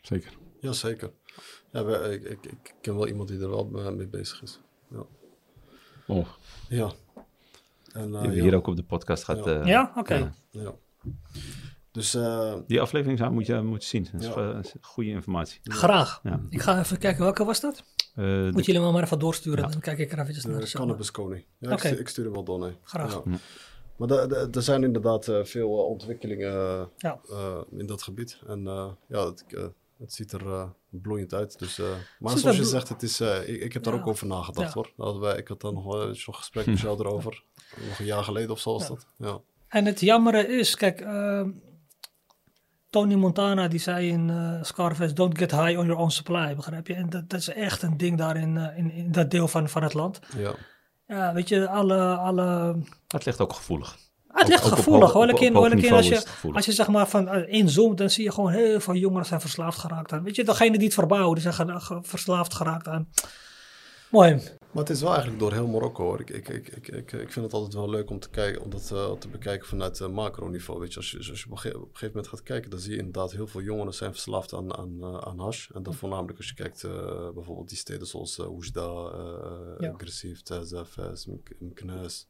[0.00, 0.32] Zeker.
[0.60, 1.10] ja zeker.
[1.72, 4.60] Ja, we- ik, ik, ik ken wel iemand die er wel eh, mee bezig is.
[4.90, 5.04] Ja.
[6.06, 6.26] Oh,
[6.68, 6.92] Ja.
[7.92, 9.44] En, eh, die we ja, hier ook op de podcast gaat...
[9.44, 9.60] Ja.
[9.60, 10.14] eh, Ja, oké.
[10.14, 10.34] ja.
[10.50, 10.74] ja.
[11.92, 14.08] Dus eh, Die aflevering zou, moet je moeten zien.
[14.12, 14.52] Dat is, Ja.
[14.52, 15.60] eh, goede informatie.
[15.62, 16.20] Graag.
[16.22, 16.40] Ja.
[16.50, 17.84] Ik ga even kijken, welke was dat?
[18.16, 19.64] Eh, de- Moet jullie me maar even doorsturen.
[19.64, 19.70] Ja.
[19.70, 20.60] Dan kijk ik er eventjes naar.
[20.60, 20.70] de.
[20.70, 21.44] Cannabis Koning.
[21.58, 22.72] Ja, ik, stuur, ik stuur hem wel door, nee.
[22.82, 23.12] Graag.
[23.12, 23.20] Ja.
[23.24, 23.36] Hm.
[23.96, 24.10] Maar
[24.50, 27.20] er zijn inderdaad eh, veel eh, ontwikkelingen Ja.
[27.70, 28.38] in dat gebied.
[28.46, 29.44] En eh, ja, het,
[29.98, 31.58] het ziet er bloeiend uit.
[31.58, 31.86] Dus, eh,
[32.18, 34.00] maar zoals je zegt, het is, eh, ik, ik heb daar Ja.
[34.00, 34.72] ook over nagedacht Ja.
[34.74, 34.92] hoor.
[34.96, 37.42] Hadden wij, ik had daar nog wel eens een gesprek met jou erover.
[37.88, 38.88] Nog een jaar geleden of zo was Ja.
[38.88, 39.06] dat.
[39.18, 39.40] Ja.
[39.68, 41.00] En het jammere is, kijk,
[42.96, 46.86] Tony Montana die zei in eh, Scarface, don't get high on your own supply, begrijp
[46.86, 46.94] je?
[46.94, 49.68] En dat, dat is echt een ding daar in, eh, in, in dat deel van,
[49.68, 50.20] van het land.
[50.36, 50.54] Ja.
[51.06, 52.16] Ja, weet je, alle...
[52.16, 52.76] alle
[53.08, 53.96] Het ligt ook gevoelig.
[54.28, 55.34] Ah, het ligt Ook- gevoelig hoor.
[55.34, 56.22] keer niveau als, je,
[56.52, 59.40] als je zeg maar van eh, inzoomt, dan zie je gewoon heel veel jongeren zijn
[59.40, 60.22] verslaafd geraakt aan.
[60.22, 63.08] Weet je, degene die het verbouwen, die zijn verslaafd geraakt aan.
[64.10, 64.42] Mooi.
[64.76, 66.20] Maar het is wel eigenlijk door heel Marokko hoor.
[66.20, 68.70] Ik, ik, ik, ik, ik, ik vind het altijd wel leuk om te, kijken, om
[68.70, 70.80] dat eh, te bekijken vanuit uh, macroniveau.
[70.80, 72.98] Weet je, als je, als je op, een gegeven moment gaat kijken, dan zie je
[72.98, 75.70] inderdaad heel veel jongeren zijn verslaafd aan, aan, eh, aan hash.
[75.70, 76.82] En dat voornamelijk als je kijkt
[77.34, 79.90] bijvoorbeeld die steden zoals Oujda, uh, Ja.
[79.90, 80.42] Agressief,
[81.58, 82.28] Mknes.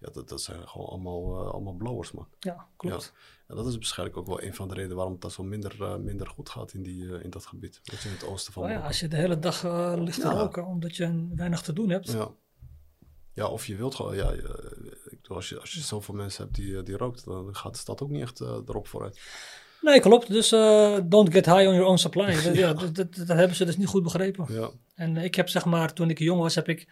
[0.00, 2.28] Ja, dat, dat zijn gewoon allemaal, uh, allemaal blowers, man.
[2.38, 3.12] Ja, klopt.
[3.46, 5.76] En dat is waarschijnlijk ook wel een van de redenen waarom het daar zo minder,
[5.80, 7.80] uh, minder goed gaat in, die, uh, in dat gebied.
[7.82, 9.62] Je, in het oosten van Oh ja, als je de hele dag
[9.98, 10.32] ligt te Ja.
[10.32, 12.12] roken omdat je weinig te doen hebt.
[12.12, 12.28] Ja.
[13.34, 16.44] Ja, of je wilt gewoon, ja, je- ik bedoel, als je, als je zoveel mensen
[16.44, 19.20] hebt die, eh, die rookt, dan gaat de stad ook niet echt eh, erop vooruit.
[19.80, 20.28] Nee, klopt.
[20.28, 22.26] Dus eh, don't get high on your own supply.
[22.44, 24.46] Dat, ja, dat, dat, dat hebben ze dus niet goed begrepen.
[24.48, 26.88] Ja, En ik heb zeg maar, toen ik jong was, heb ik,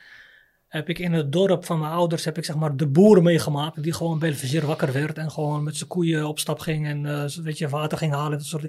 [0.68, 3.82] heb ik in het dorp van mijn ouders, heb ik zeg maar de boer meegemaakt.
[3.82, 7.06] Die gewoon bij Belvizier wakker werd en gewoon met zijn koeien op stap ging en
[7.06, 8.38] eh, weet je, water ging halen.
[8.38, 8.68] Dat soort.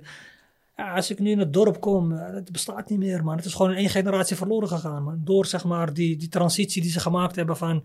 [0.77, 3.35] Ja, als ik nu in het dorp kom, eh, het bestaat niet meer, man.
[3.35, 5.21] Het is gewoon in één generatie verloren gegaan, man.
[5.23, 7.83] Door zeg maar die, die transitie die ze gemaakt hebben van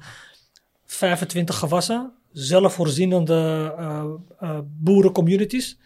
[0.85, 3.73] 25 gewassen, zelfvoorzienende
[4.39, 5.79] eh boerencommunities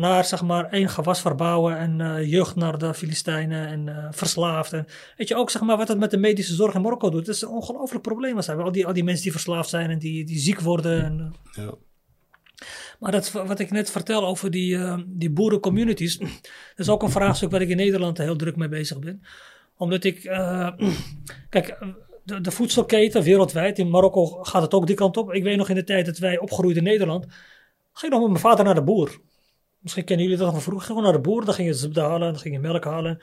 [0.00, 4.72] naar zeg maar één gewas verbouwen en eh, jeugd naar de Filistijnen en eh, verslaafd.
[4.72, 4.86] En
[5.16, 7.26] weet je ook zeg maar wat het met de medische zorg in Marokko doet.
[7.26, 8.36] Het is een ongelooflijk probleem.
[8.36, 11.04] als Al die, al die mensen die verslaafd zijn en die, die ziek worden.
[11.04, 11.64] En, eh.
[11.64, 11.74] ja,
[12.98, 16.18] Maar dat, wat ik net vertel over die, die boerencommunities.
[16.76, 19.22] Dat is ook een vraagstuk waar ik in Nederland heel druk mee bezig ben.
[19.76, 20.22] Omdat ik.
[21.48, 21.78] kijk,
[22.24, 23.78] de, de voedselketen wereldwijd.
[23.78, 25.32] In Marokko gaat het ook die kant op.
[25.32, 27.26] Ik weet nog in de tijd dat wij opgroeiden in Nederland.
[27.92, 29.20] Ging nog met mijn vader naar de boer.
[29.80, 30.86] Misschien kennen jullie dat van vroeger.
[30.86, 33.22] Gewoon naar de boer, dan ging je halen, dan ging je melk halen.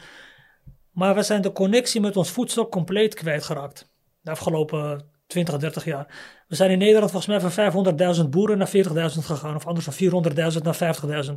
[0.91, 3.91] Maar we zijn de connectie met ons voedsel compleet kwijtgeraakt.
[4.21, 6.07] De afgelopen 20, 30 jaar.
[6.47, 9.55] We zijn in Nederland volgens mij van 500.000 boeren naar 40.000 gegaan.
[9.55, 10.95] Of anders van 400.000 naar
[11.25, 11.33] 50.000.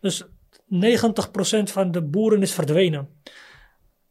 [0.00, 0.28] Dus 90%
[1.64, 3.08] van de boeren is verdwenen.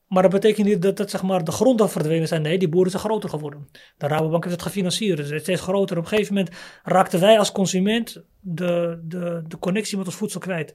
[0.08, 2.42] Maar dat betekent niet dat, dat zeg maar, de gronden verdwenen zijn.
[2.42, 3.68] Nee, die boeren zijn groter geworden.
[3.98, 5.18] De Rabobank heeft het gefinancierd.
[5.18, 5.98] Dus het is steeds groter.
[5.98, 10.40] Op een gegeven moment raakten wij als consument de, de, de connectie met ons voedsel
[10.40, 10.74] kwijt.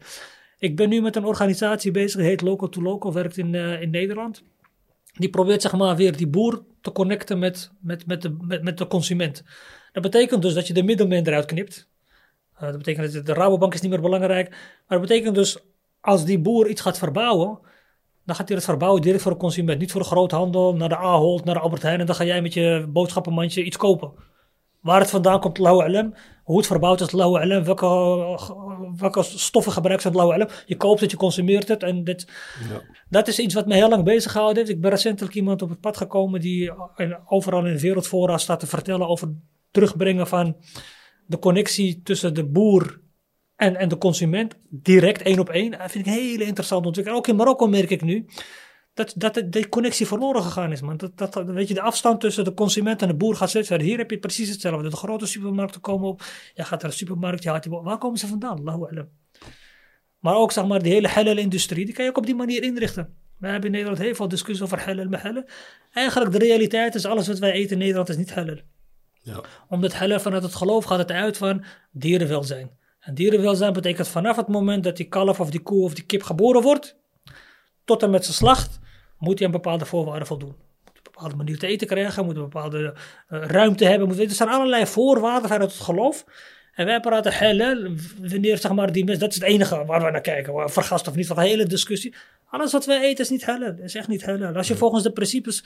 [0.59, 3.81] Ik ben nu met een organisatie bezig, die heet Local to Local, werkt in, uh,
[3.81, 4.43] in Nederland.
[5.13, 8.87] Die probeert zeg maar weer die boer te connecten met, met, met, de, met, de
[8.87, 9.45] consument.
[9.93, 11.89] Dat betekent dus dat je de middelman eruit knipt.
[12.55, 14.51] Uh, dat betekent dat de Rabobank is niet meer belangrijk.
[14.51, 15.59] Maar dat betekent dus
[16.01, 17.59] als die boer iets gaat verbouwen,
[18.25, 19.79] dan gaat hij het verbouwen direct voor de consument.
[19.79, 22.01] Niet voor de groothandel, naar de Ahold, naar de Albert Heijn.
[22.01, 24.13] En dan ga jij met je boodschappenmandje iets kopen.
[24.81, 26.15] Waar het vandaan komt, lauwe LM.
[26.45, 27.65] Hoe het verbouwd is, lauwe LM.
[27.65, 27.87] Welke,
[28.97, 30.49] welke stoffen gebruikt het lauwe LM.
[30.67, 31.83] Je koopt het, je consumeert het.
[31.83, 32.27] En dit,
[32.71, 32.81] ja.
[33.09, 34.75] dat is iets wat me heel lang bezig gehouden heeft.
[34.75, 36.73] Ik ben recentelijk iemand op het pad gekomen die
[37.27, 39.35] overal in de wereldfora staat te vertellen over
[39.71, 40.57] terugbrengen van
[41.27, 43.02] de connectie tussen de boer
[43.63, 44.55] en, en de consument.
[44.69, 45.71] Direct één op één.
[45.71, 47.23] Dat vind ik een hele interessante ontwikkeling.
[47.23, 48.27] Ook in Marokko merk ik nu
[48.95, 50.81] dat, dat de, connectie verloren gegaan is.
[50.81, 50.97] Man.
[50.97, 53.87] Dat, dat, weet je, de afstand tussen de consument en de boer gaat steeds verder.
[53.87, 54.89] Hier heb je precies hetzelfde.
[54.89, 56.23] De grote supermarkten komen op.
[56.55, 58.59] Je gaat naar de supermarkt, je haalt die, waar komen ze vandaan?
[58.59, 59.09] Allahu alam.
[60.19, 63.15] Maar ook zeg maar, die hele halal-industrie, die kan je ook op die manier inrichten.
[63.39, 65.45] We hebben in Nederland heel veel discussie over halal en halal.
[65.93, 68.59] Eigenlijk de realiteit is, alles wat wij eten in Nederland is niet halal.
[69.23, 69.41] Ja.
[69.69, 72.71] Omdat halal vanuit het geloof gaat het uit van dierenwelzijn.
[73.03, 76.23] En dierenwelzijn betekent vanaf het moment dat die kalf of die koe of die kip
[76.23, 76.97] geboren wordt,
[77.85, 78.79] tot en met zijn slacht,
[79.19, 80.55] moet hij aan bepaalde voorwaarden voldoen.
[80.85, 82.95] Moet bepaalde manier te eten krijgen, moet een bepaalde
[83.29, 84.09] eh, ruimte hebben.
[84.09, 86.25] Moet, er zijn allerlei voorwaarden vanuit het geloof.
[86.73, 90.11] En wij praten halal, wanneer zeg maar die mensen, dat is het enige waar we
[90.11, 90.71] naar kijken.
[90.71, 92.15] Vergast of niet, van de hele discussie.
[92.47, 94.55] Alles wat wij eten is niet halal, is echt niet halal.
[94.55, 95.65] Als je volgens de principes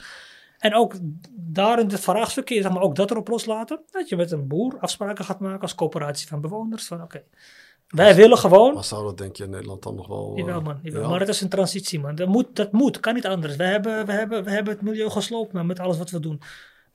[0.59, 0.93] en ook
[1.31, 3.79] daarin het vraagstuk, zeg maar, ook dat erop loslaten.
[3.91, 6.87] Dat je met een boer afspraken gaat maken als coöperatie van bewoners.
[6.87, 7.23] Van oké,
[7.87, 8.73] wij willen gewoon.
[8.73, 10.31] Maar zou dat denk je in Nederland dan nog wel...
[10.31, 11.01] eh, Jawel man, jawel.
[11.01, 11.07] ja?
[11.09, 12.15] maar het is een transitie man.
[12.15, 13.55] Dat moet, dat moet, kan niet anders.
[13.55, 16.41] We hebben, we hebben, we hebben het milieu gesloopt man, met alles wat we doen.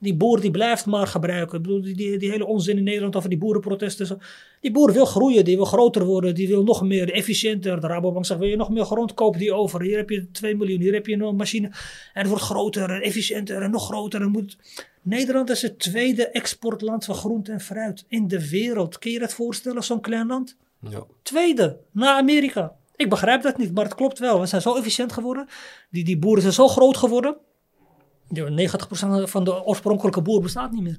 [0.03, 1.57] Die boer die blijft maar gebruiken.
[1.57, 4.07] Ik bedoel, die, die, die hele onzin in Nederland over die boerenprotesten.
[4.07, 4.19] Zo.
[4.61, 7.81] Die boer wil groeien, die wil groter worden, die wil nog meer, efficiënter.
[7.81, 9.83] De Rabobank zegt, wil je nog meer grond, koop die over.
[9.83, 11.67] Hier heb je 2 miljoen, hier heb je een machine.
[11.67, 14.21] En het wordt groter en efficiënter en nog groter.
[14.21, 14.57] En moet...
[15.03, 18.99] Nederland is het tweede exportland van groente en fruit in de wereld.
[18.99, 20.57] Kun je dat voorstellen, zo'n klein land?
[20.91, 21.05] Ja.
[21.23, 22.77] Tweede, na Amerika.
[22.97, 24.41] Ik begrijp dat niet, maar het klopt wel.
[24.41, 25.49] We zijn zo efficiënt geworden.
[25.91, 27.37] Die, die boeren zijn zo groot geworden.
[28.35, 30.97] Ja, 90% van de oorspronkelijke boer bestaat niet meer.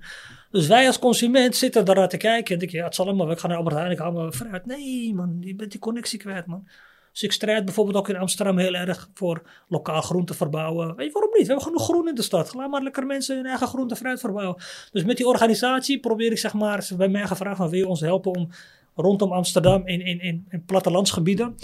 [0.52, 2.54] Dus wij als consument zitten daar naar te kijken.
[2.54, 4.66] En denken, ja, het zal allemaal, ik ga naar Albert Heijn, ik haal fruit.
[4.66, 6.68] Nee, man, je bent die connectie kwijt, man.
[7.12, 10.96] Dus ik strijd bijvoorbeeld ook in Amsterdam heel erg voor lokaal groente verbouwen.
[10.96, 11.42] Weet je waarom niet?
[11.42, 12.54] We hebben genoeg groen in de stad.
[12.54, 14.64] Laat maar lekker mensen hun eigen groente en fruit verbouwen.
[14.92, 18.02] Dus met die organisatie probeer ik, zeg maar, bij mij gevraagd van wil je ons
[18.02, 18.50] helpen om
[18.96, 21.56] rondom Amsterdam in, in, in, in plattelandsgebieden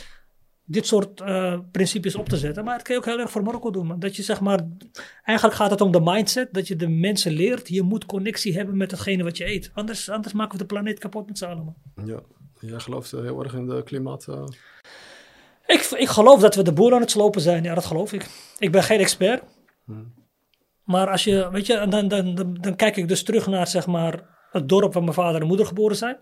[0.71, 2.63] dit soort eh, principes op te zetten.
[2.63, 3.85] Maar het kun je ook heel erg voor Marokko doen.
[3.87, 3.99] Man.
[3.99, 4.59] Dat je zeg maar,
[5.23, 8.77] eigenlijk gaat het om de mindset, dat je de mensen leert, je moet connectie hebben
[8.77, 9.71] met hetgene wat je eet.
[9.73, 11.63] Anders, anders maken we de planeet kapot met z'n allen.
[11.95, 12.05] man.
[12.07, 12.19] ja.
[12.59, 14.27] Jij gelooft eh, heel erg in de klimaat...
[14.27, 14.43] eh,
[15.67, 17.63] Ik, ik geloof dat we de boer aan het slopen zijn.
[17.63, 18.29] Ja, dat geloof ik.
[18.59, 19.43] Ik ben geen expert.
[20.83, 23.87] Maar als je, weet je, dan, dan, dan, dan kijk ik dus terug naar zeg
[23.87, 26.17] maar, het dorp waar mijn vader en moeder geboren zijn.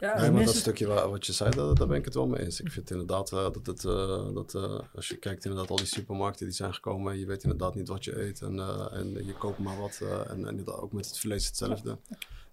[0.00, 2.40] Ja, Nee, maar dat stukje wat je zei, daar, daar ben ik het wel mee
[2.44, 2.60] eens.
[2.60, 5.86] Ik vind inderdaad eh, dat het, eh, dat eh, als je kijkt inderdaad al die
[5.86, 8.58] supermarkten die zijn gekomen, je weet inderdaad niet wat je eet en,
[8.92, 10.00] en je koopt maar wat.
[10.28, 11.98] en, en ook met het vlees hetzelfde.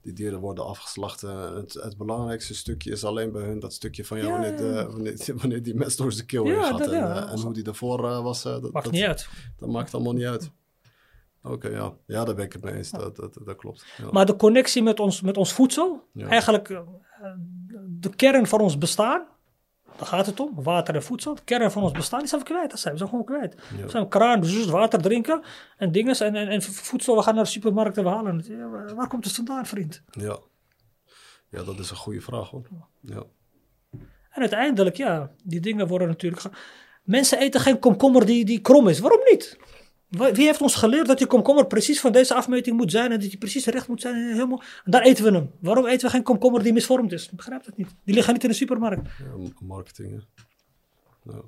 [0.01, 1.21] Die dieren worden afgeslacht.
[1.21, 5.17] het, het belangrijkste stukje is alleen bij hun dat stukje van ja, wanneer, de, wanneer,
[5.41, 6.77] wanneer die mes door zijn keel Ja, heen gaat.
[6.77, 7.29] dat- en, ja.
[7.31, 9.29] en hoe die daarvoor eh, was, dat, Maakt dat, niet uit.
[9.57, 10.51] dat maakt allemaal niet uit.
[11.43, 11.93] Oké, ja.
[12.07, 12.91] Ja, daar ben ik het mee eens.
[12.91, 13.85] Dat, dat, dat klopt.
[13.97, 14.11] Ja.
[14.11, 16.27] Maar de connectie met ons, met ons voedsel, Ja.
[16.27, 16.81] eigenlijk
[17.99, 19.25] de kern van ons bestaan,
[19.97, 21.35] daar gaat het om, water en voedsel.
[21.35, 22.69] De kern van ons bestaan, die zijn we kwijt.
[22.69, 23.55] Dat zijn we zijn gewoon kwijt.
[23.77, 23.83] Ja.
[23.83, 25.41] We zijn kraan, dus water drinken
[25.77, 26.19] en dingen.
[26.19, 28.45] En, en, en voedsel, we gaan naar de supermarkt en we halen het.
[28.45, 30.03] Ja, waar- komt het vandaan, vriend?
[30.11, 30.37] Ja.
[31.49, 32.67] ja, dat is een goede vraag hoor.
[33.01, 33.23] Ja.
[34.29, 36.41] En uiteindelijk, ja, die dingen worden natuurlijk...
[37.03, 38.99] Mensen eten geen komkommer die, die krom is.
[38.99, 39.57] Waarom niet?
[40.09, 43.29] Wie heeft ons geleerd dat die komkommer precies van deze afmeting moet zijn en dat
[43.29, 44.15] die precies recht moet zijn?
[44.15, 45.51] En, helemaal, en daar eten we hem.
[45.59, 47.25] Waarom eten we geen komkommer die misvormd is?
[47.25, 47.95] Ik begrijp dat niet.
[48.03, 49.09] Die liggen niet in de supermarkt.
[49.17, 50.11] Ja, marketing.
[50.11, 50.19] hè.
[51.31, 51.41] Ja.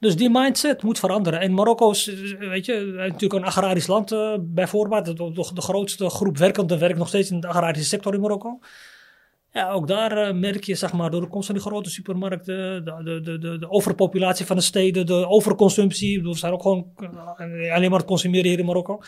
[0.00, 1.40] Dus die mindset moet veranderen.
[1.40, 5.04] En Marokko is, eh, weet je, natuurlijk een agrarisch land eh, bij voorbaat.
[5.04, 8.58] De, de, de grootste groep werkenden werkt nog steeds in de agrarische sector in Marokko.
[9.52, 12.84] Ja, ook daar eh, merk je, zeg maar, door de komst van die grote supermarkten,
[12.84, 16.22] de, de, de, de, overpopulatie van de steden, de overconsumptie.
[16.22, 19.00] We zijn ook gewoon eh, alleen maar consumeren hier in Marokko.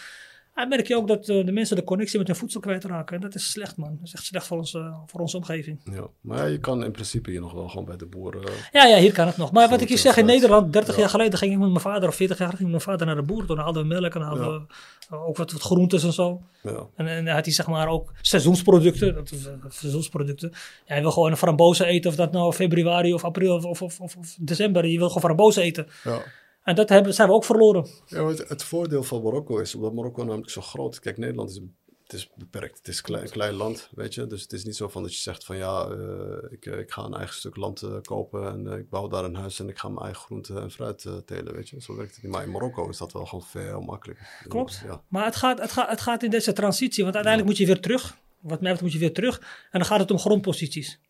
[0.54, 3.14] En merk je ook dat eh, de mensen de connectie met hun voedsel kwijtraken.
[3.16, 3.88] En dat is slecht, man.
[3.98, 5.80] Dat is echt slecht voor, ons, eh, voor onze omgeving.
[5.92, 6.06] Ja.
[6.20, 8.42] Maar je kan in principe hier nog wel gewoon bij de boeren.
[8.44, 9.52] eh, Ja, ja, hier kan het nog.
[9.52, 10.24] Maar wat ik je zeg, in.
[10.26, 11.00] Nederland, 30 Ja.
[11.00, 13.06] jaar geleden ging ik met mijn vader, of 40 jaar ging ik met mijn vader
[13.06, 13.46] naar de boer.
[13.46, 14.66] Toen haalden we melk en haalden
[15.08, 16.42] we ook wat, wat groentes en zo.
[16.62, 16.86] ja.
[16.96, 19.14] En, en dan had hij zeg maar ook seizoensproducten.
[19.14, 20.48] Dat seizoensproducten.
[20.52, 23.82] Ja, hij wil gewoon een frambozen eten, of dat nou februari of april of, of,
[23.82, 24.86] of, of- of december.
[24.86, 25.86] Je wil gewoon frambozen eten.
[26.04, 26.22] Ja.
[26.64, 27.86] En dat hebben, zijn we ook verloren.
[28.06, 31.60] Ja, het, het voordeel van Marokko is, omdat Marokko namelijk zo groot Kijk, Nederland is,
[32.02, 32.78] het is beperkt.
[32.78, 34.26] Het is een klein, klein land, weet je.
[34.26, 36.90] Dus het is niet zo van dat je zegt van ja, eh, ik, eh, ik
[36.90, 39.78] ga een eigen stuk land eh, kopen en ik bouw daar een huis en ik
[39.78, 41.80] ga mijn eigen groente en fruit telen, weet je.
[41.80, 42.32] Zo werkt het niet.
[42.32, 44.44] Maar in Marokko is dat wel gewoon veel makkelijker.
[44.48, 44.82] Klopt.
[44.84, 45.02] Ja.
[45.08, 47.80] Maar het gaat, het, gaat, het gaat in deze transitie, want uiteindelijk moet je weer
[47.80, 48.16] terug.
[48.40, 49.38] Wat mij betreft moet je weer terug.
[49.70, 51.00] En dan gaat het om grondposities.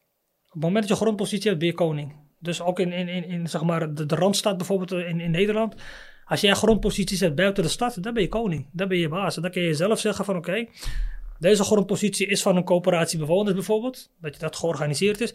[0.47, 2.24] Op het moment dat je grondpositie hebt, ben je koning.
[2.45, 5.31] Dus ook in, in, in, in zeg maar de, de Randstad bijvoorbeeld eh, in, in
[5.31, 5.75] Nederland.
[6.25, 8.69] Als jij grondposities hebt buiten de stad, dan ben je koning.
[8.73, 9.37] Dan ben je baas.
[9.37, 10.67] En dan kun je zelf zeggen van oké,
[11.39, 14.11] deze grondpositie is van een coöperatie bewoners bijvoorbeeld.
[14.21, 15.35] Dat je dat georganiseerd is.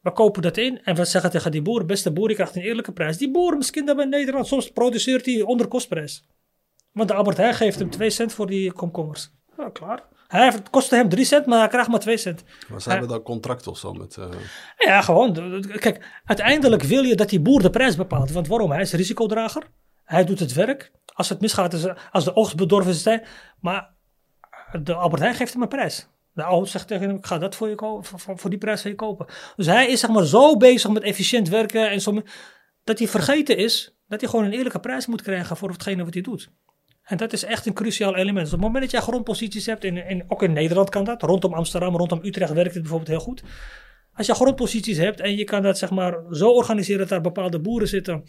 [0.00, 2.62] We kopen dat in en we zeggen tegen die boer, beste boer, je krijgt een
[2.62, 3.16] eerlijke prijs.
[3.16, 6.24] Die boer misschien dan bij Nederland, soms produceert hij onder kostprijs.
[6.92, 9.30] Want de Albert geeft hem 2 cent voor die komkommers.
[9.56, 10.02] Ja, klaar.
[10.32, 12.44] Hij heeft, het kostte hem 3 cent, maar hij krijgt maar 2 cent.
[12.68, 14.16] Maar ze hebben dan contract of zo met...
[14.16, 14.28] eh,
[14.78, 15.32] Ja, gewoon.
[15.78, 18.30] Kijk, uiteindelijk wil je dat die boer de prijs bepaalt.
[18.30, 18.70] Want waarom?
[18.70, 19.62] Hij is risicodrager.
[20.04, 20.92] Hij doet het werk.
[21.14, 23.24] Als het misgaat, is, als de oogst bedorven is, hij-
[23.60, 23.94] maar
[24.82, 26.08] de Albert Heijn geeft hem een prijs.
[26.34, 28.80] De oude zegt tegen hem, ik ga dat voor, je voor, voor- voor die prijs
[28.82, 29.26] van je kopen.
[29.56, 32.22] Dus hij is zeg maar zo bezig met efficiënt werken en zo,
[32.84, 36.12] dat hij vergeten is dat hij gewoon een eerlijke prijs moet krijgen voor hetgene wat
[36.14, 36.50] hij doet.
[37.02, 38.44] En dat is echt een cruciaal element.
[38.44, 41.54] Dus op het moment dat jij grondposities hebt, in, ook in Nederland kan dat, rondom
[41.54, 43.42] Amsterdam, rondom Utrecht werkt het bijvoorbeeld heel goed.
[44.14, 47.60] Als je grondposities hebt en je kan dat zeg maar zo organiseren dat daar bepaalde
[47.60, 48.22] boeren zitten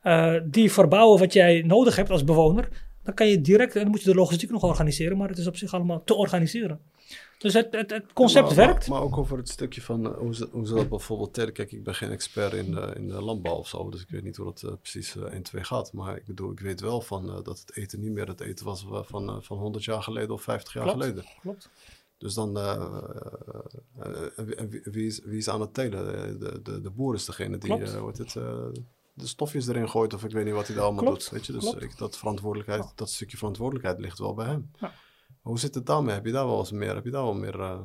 [0.00, 2.68] eh, die verbouwen wat jij nodig hebt als bewoner,
[3.02, 5.46] dan kan je direct, en dan moet je de logistiek nog organiseren, maar het is
[5.46, 6.80] op zich allemaal te organiseren.
[7.38, 8.88] Dus het, het, het concept maar, werkt.
[8.88, 11.52] Maar, maar, ook over het stukje van uh, hoe, ze, hoe ze dat bijvoorbeeld tellen.
[11.52, 14.22] Kijk, ik ben geen expert in de, in de landbouw of zo, dus ik weet
[14.22, 15.92] niet hoe dat uh, precies uh, 1, 2 gaat.
[15.92, 18.86] Maar ik bedoel, ik weet wel van dat het eten niet meer het eten was
[18.88, 21.24] van, van 100 jaar geleden of 50 jaar klopt, geleden.
[21.40, 21.68] Klopt.
[22.18, 22.52] Dus dan,
[24.36, 26.38] wie, wie, is, wie is aan het telen?
[26.38, 28.36] De, de, de boer is degene die, wordt het,
[29.16, 31.30] de stofjes erin gooit of ik weet niet wat hij daar allemaal klopt, doet.
[31.30, 31.52] Weet je?
[31.52, 32.92] Dus ik, dat, verantwoordelijkheid, Ja.
[32.94, 34.70] dat stukje verantwoordelijkheid ligt wel bij hem.
[34.80, 34.92] Ja.
[35.46, 36.14] Hoe zit het daarmee?
[36.14, 36.94] Heb je daar wel eens meer?
[36.94, 37.58] Heb je daar wel meer?
[37.58, 37.78] Uh,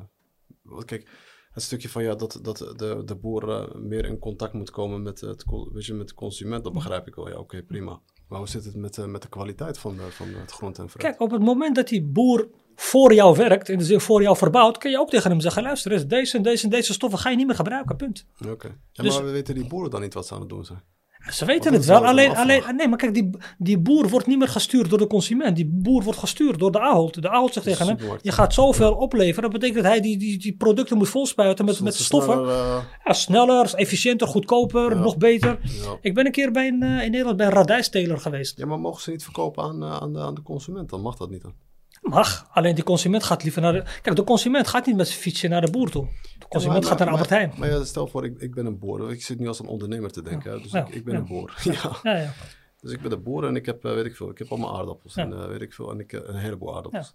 [0.84, 1.08] kijk,
[1.52, 5.02] het stukje van ja, dat, dat de, de boer uh, meer in contact moet komen
[5.02, 7.28] met, het, weet je, met de consument, dat begrijp ik wel.
[7.28, 8.00] Ja, oké, okay, prima.
[8.28, 10.88] Maar hoe zit het met, uh, met de kwaliteit van, de, van het grond en
[10.88, 11.06] fruit?
[11.06, 14.78] Kijk, op het moment dat die boer voor jou werkt, de zin voor jou verbouwt,
[14.78, 17.36] kun je ook tegen hem zeggen: luister, deze en deze en deze stoffen ga je
[17.36, 18.26] niet meer gebruiken, punt.
[18.40, 18.50] Oké.
[18.50, 18.78] Okay.
[18.92, 20.82] Ja, Dus- maar we weten die boeren dan niet wat ze aan het doen zijn.
[21.30, 24.38] Ze weten het wel, alleen, een alleen nee, maar kijk, die, die boer wordt niet
[24.38, 25.56] meer gestuurd door de consument.
[25.56, 27.22] Die boer wordt gestuurd door de Ahold.
[27.22, 29.50] De Ahold zegt tegen hem, je gaat zoveel opleveren.
[29.50, 32.32] Dat betekent dat hij die, die, die producten moet volspuiten met, met stoffen.
[32.32, 35.00] sneller, uh, Ja, sneller, efficiënter, goedkoper, Ja.
[35.00, 35.58] nog beter.
[36.00, 38.58] Ik ben een keer bij een, eh, in Nederland bij een radijsteler geweest.
[38.58, 40.90] ja, maar mogen ze niet verkopen aan, uh, aan, de, aan de consument?
[40.90, 41.54] Dan mag dat niet dan.
[42.02, 43.84] Mag, alleen die consument gaat liever naar de...
[44.02, 46.08] Kijk, de consument gaat niet met zijn fietsje naar de boer toe.
[46.52, 47.52] Consument Ja, gaat naar Albert Heijn.
[47.58, 49.10] Maar, ja, stel voor, ik, ik ben een boer.
[49.10, 50.62] Ik zit nu als een ondernemer te denken.
[50.62, 51.54] Dus Ja, ik, ik ben een boer.
[51.82, 51.96] ja.
[52.02, 52.32] Ja, ja.
[52.80, 54.78] Dus ik ben een boer en ik heb, eh, weet ik veel, ik heb allemaal
[54.78, 55.14] aardappels.
[55.14, 55.22] Ja.
[55.22, 57.14] En eh, weet ik veel, en ik, eh, een heleboel aardappels.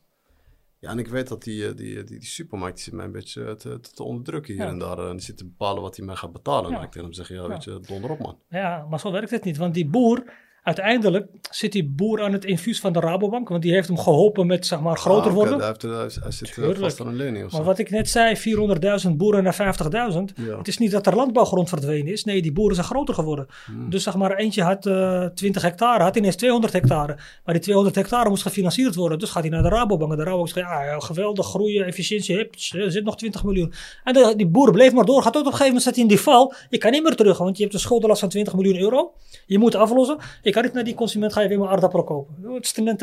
[0.80, 0.90] Ja.
[0.90, 4.04] en ik weet dat die, die, die, die supermarkt zit mij een beetje te, te,
[4.04, 4.70] onderdrukken hier Ja.
[4.70, 5.00] en daar.
[5.00, 6.74] En die zit te bepalen wat hij mij gaat betalen.
[6.74, 7.48] En ik tegen hem zeg, ja, Ja.
[7.48, 8.40] weet je, donder op man.
[8.50, 9.58] Ja, maar zo werkt het niet.
[9.58, 10.24] Want die boer,
[10.68, 13.50] uiteindelijk zit die boer aan het infuus van de Rabobank.
[13.50, 15.58] Want die heeft hem geholpen met, zeg maar, groter Ah, worden.
[15.58, 16.80] Hij, heeft, eh, hij, hij zit eh, Tuurlijk.
[16.80, 17.58] vast aan een lening of zo.
[17.58, 20.34] Maar wat ik net zei, 400.000 boeren naar 50.000.
[20.36, 20.58] Ja.
[20.58, 22.24] Het is niet dat er landbouwgrond verdwenen is.
[22.24, 23.48] Nee, die boeren zijn groter geworden.
[23.66, 23.90] Hmm.
[23.90, 27.18] Dus zeg maar, eentje had eh 20 hectare, had ineens 200 hectare.
[27.46, 29.20] Maar die 200 hectare moest gefinancierd worden.
[29.20, 30.12] Dus gaat hij naar de Rabobank.
[30.12, 33.74] En de Rabobank zegt, ja, ja, geweldig, groeien, efficiëntie, hup, er zit nog 20 miljoen.
[34.04, 35.22] En de, die boer bleef maar door.
[35.22, 36.54] Gaat ook op een gegeven moment zat hij in die val.
[36.70, 39.14] Je kan niet meer terug, want je hebt een schuldenlast van 20 miljoen euro.
[39.46, 40.18] Je moet aflossen.
[40.42, 42.36] Je niet naar die consument gaan je weer maar aardappelen kopen.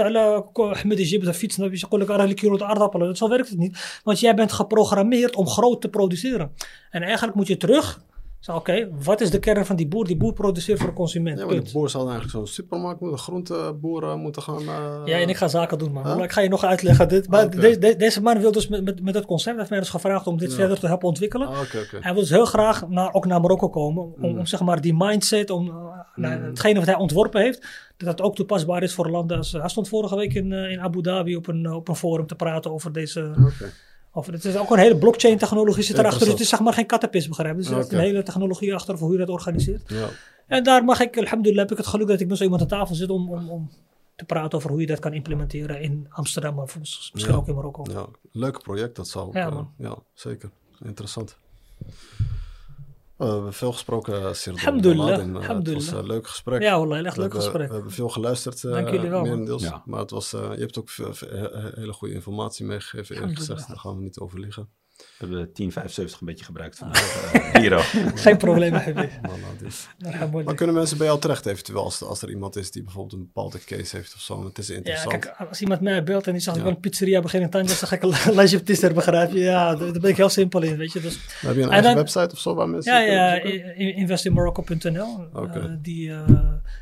[0.00, 3.06] Alle- Ahmed is de fiets, heb je gewoon een kilo aardappelen.
[3.06, 4.00] Dat Zo werkt het niet.
[4.04, 5.34] Want jij bent geprogrammeerd
[8.52, 10.04] Oké, wat is de kern van die boer?
[10.06, 11.38] Die boer produceert voor de consument.
[11.38, 14.60] Ja, maar de boer zou eigenlijk zo'n supermarkt moeten, groenteboer eh, moeten gaan...
[14.60, 16.06] eh, Ja, en ik ga zaken doen, man.
[16.06, 16.22] Huh?
[16.24, 17.08] Ik ga je nog uitleggen.
[17.08, 17.60] Dit, maar Oké.
[17.60, 20.26] de- de- deze man wil dus met, met, met dat concept, heeft mij dus gevraagd
[20.26, 20.56] om dit Ja.
[20.56, 21.48] verder te helpen ontwikkelen.
[21.48, 21.58] Ah.
[22.00, 24.02] Hij wil dus heel graag naar, ook naar Marokko komen.
[24.02, 24.38] Om, Mm.
[24.38, 25.74] om zeg maar die mindset, om uh,
[26.14, 26.44] nou, Mm.
[26.44, 27.66] hetgene wat hij ontworpen heeft,
[27.96, 29.36] dat dat ook toepasbaar is voor landen.
[29.36, 31.96] Als, hij stond vorige week in, eh, in Abu Dhabi op een, eh, op een
[31.96, 33.34] forum te praten over deze.
[34.16, 36.20] Over, het is ook een hele blockchain technologie zit erachter.
[36.20, 37.60] Dus het is zeg maar geen kattenpis begrijpen.
[37.60, 37.94] Dus er zit Oké.
[37.94, 39.82] een hele technologie achter voor hoe je dat organiseert.
[39.86, 40.08] Ja.
[40.46, 42.68] En daar mag ik, alhamdulillah, heb ik het geluk dat ik met zo iemand aan
[42.68, 43.70] tafel zit om, om, om
[44.16, 47.34] te praten over hoe je dat kan implementeren in Amsterdam of misschien Ja.
[47.34, 47.84] ook in Marokko.
[47.90, 49.38] ja, leuk project dat zou.
[49.38, 50.50] Ja, eh, ja, zeker.
[50.84, 51.36] Interessant.
[53.16, 55.08] We hebben veel gesproken, Sir Alhamdulillah.
[55.20, 56.62] Eh, Het was een leuk gesprek.
[56.62, 57.68] Ja, wallah, echt We leuk hebben- gesprek.
[57.68, 59.28] We hebben veel geluisterd, eh Dank jullie wel, man.
[59.28, 59.62] merendeels.
[59.62, 59.82] Ja.
[59.86, 63.38] Maar het was, eh, je hebt ook veel, veel- he- hele goede informatie meegegeven, eerlijk
[63.38, 63.68] gezegd.
[63.68, 64.68] Daar gaan we niet over liegen.
[64.96, 67.32] We hebben de 1075 een beetje gebruikt vandaag.
[67.32, 67.82] eh, hier ook.
[68.24, 69.10] Geen probleem, nou, dit-
[70.02, 70.44] Alhamdulillah.
[70.44, 73.26] maar kunnen mensen bij jou terecht eventueel, als, als er iemand is die bijvoorbeeld een
[73.32, 74.44] bepaalde case heeft of zo?
[74.44, 75.18] Het is Ja, interessant.
[75.18, 76.68] kijk, als iemand mij belt en die zegt ik Ja.
[76.68, 79.38] wil een pizzeria beginnen in Tanja, dan zeg ik een lijstje op Tister, begrijp je?
[79.38, 81.00] Ja, daar ben ik heel simpel in, weet je.
[81.00, 83.42] Dus, Maar heb je een En eigen dan- website of zo waar mensen ja, ja,
[84.14, 85.26] investinmorocco.nl.
[85.34, 86.22] Eh, die eh,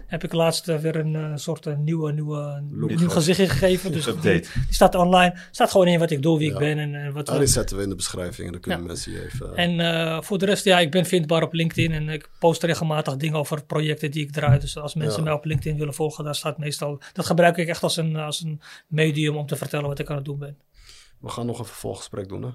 [0.06, 2.98] heb ik laatst eh, weer een eh, soort eh, nieuwe, nieuwe, Look.
[2.98, 3.92] nieuw gezicht gegeven.
[3.92, 4.48] Dus die, Update.
[4.66, 5.34] die staat online.
[5.50, 6.58] staat gewoon in wat ik doe, wie ik Ja.
[6.58, 8.80] ben en eh, wat Ah, we- die zetten we in de beschrijving en dan kunnen
[8.80, 8.86] Ja.
[8.86, 9.56] mensen je even...
[9.56, 13.16] En eh, voor de rest, ja, ik ben vindbaar op LinkedIn en ik post regelmatig
[13.16, 14.58] dingen over projecten die ik draai.
[14.58, 15.24] Dus als mensen Ja.
[15.24, 17.00] mij op LinkedIn willen volgen, daar staat meestal.
[17.12, 20.16] Dat gebruik ik echt als een, als een medium om te vertellen wat ik aan
[20.16, 20.58] het doen ben.
[21.20, 22.50] We gaan nog een vervolggesprek doen, hè?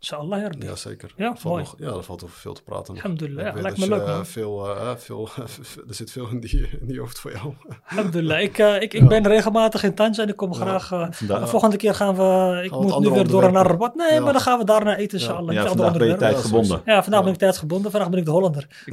[0.00, 0.48] Inshallah, ja.
[0.58, 1.10] Ja, zeker.
[1.16, 1.62] Ja, er valt mooi.
[1.62, 2.94] nog, ja, er valt over veel te praten.
[2.94, 4.26] Alhamdulillah, Ik ja, lijkt me leuk, eh, man.
[4.26, 5.28] veel, eh, veel,
[5.88, 7.54] er zit veel in, die, in die hoofd voor jou.
[7.88, 8.40] Alhamdulillah.
[8.42, 9.06] Ik, eh, ik, ik Ja.
[9.06, 10.58] ben regelmatig in Tanja en ik kom Ja.
[10.58, 10.92] graag.
[10.92, 12.60] eh, Vandaag- de volgende keer gaan we.
[12.64, 13.66] Ik moet nu weer door naar.
[13.66, 13.94] Rabat.
[13.94, 15.54] Nee, maar dan gaan we daarna eten, inshallah.
[15.54, 16.80] Ja, Ja, vandaag ben je tijdgebonden.
[16.84, 17.90] Ja, vandaag ben ik tijdsgebonden.
[17.90, 18.66] Vandaag ben ik de Hollander.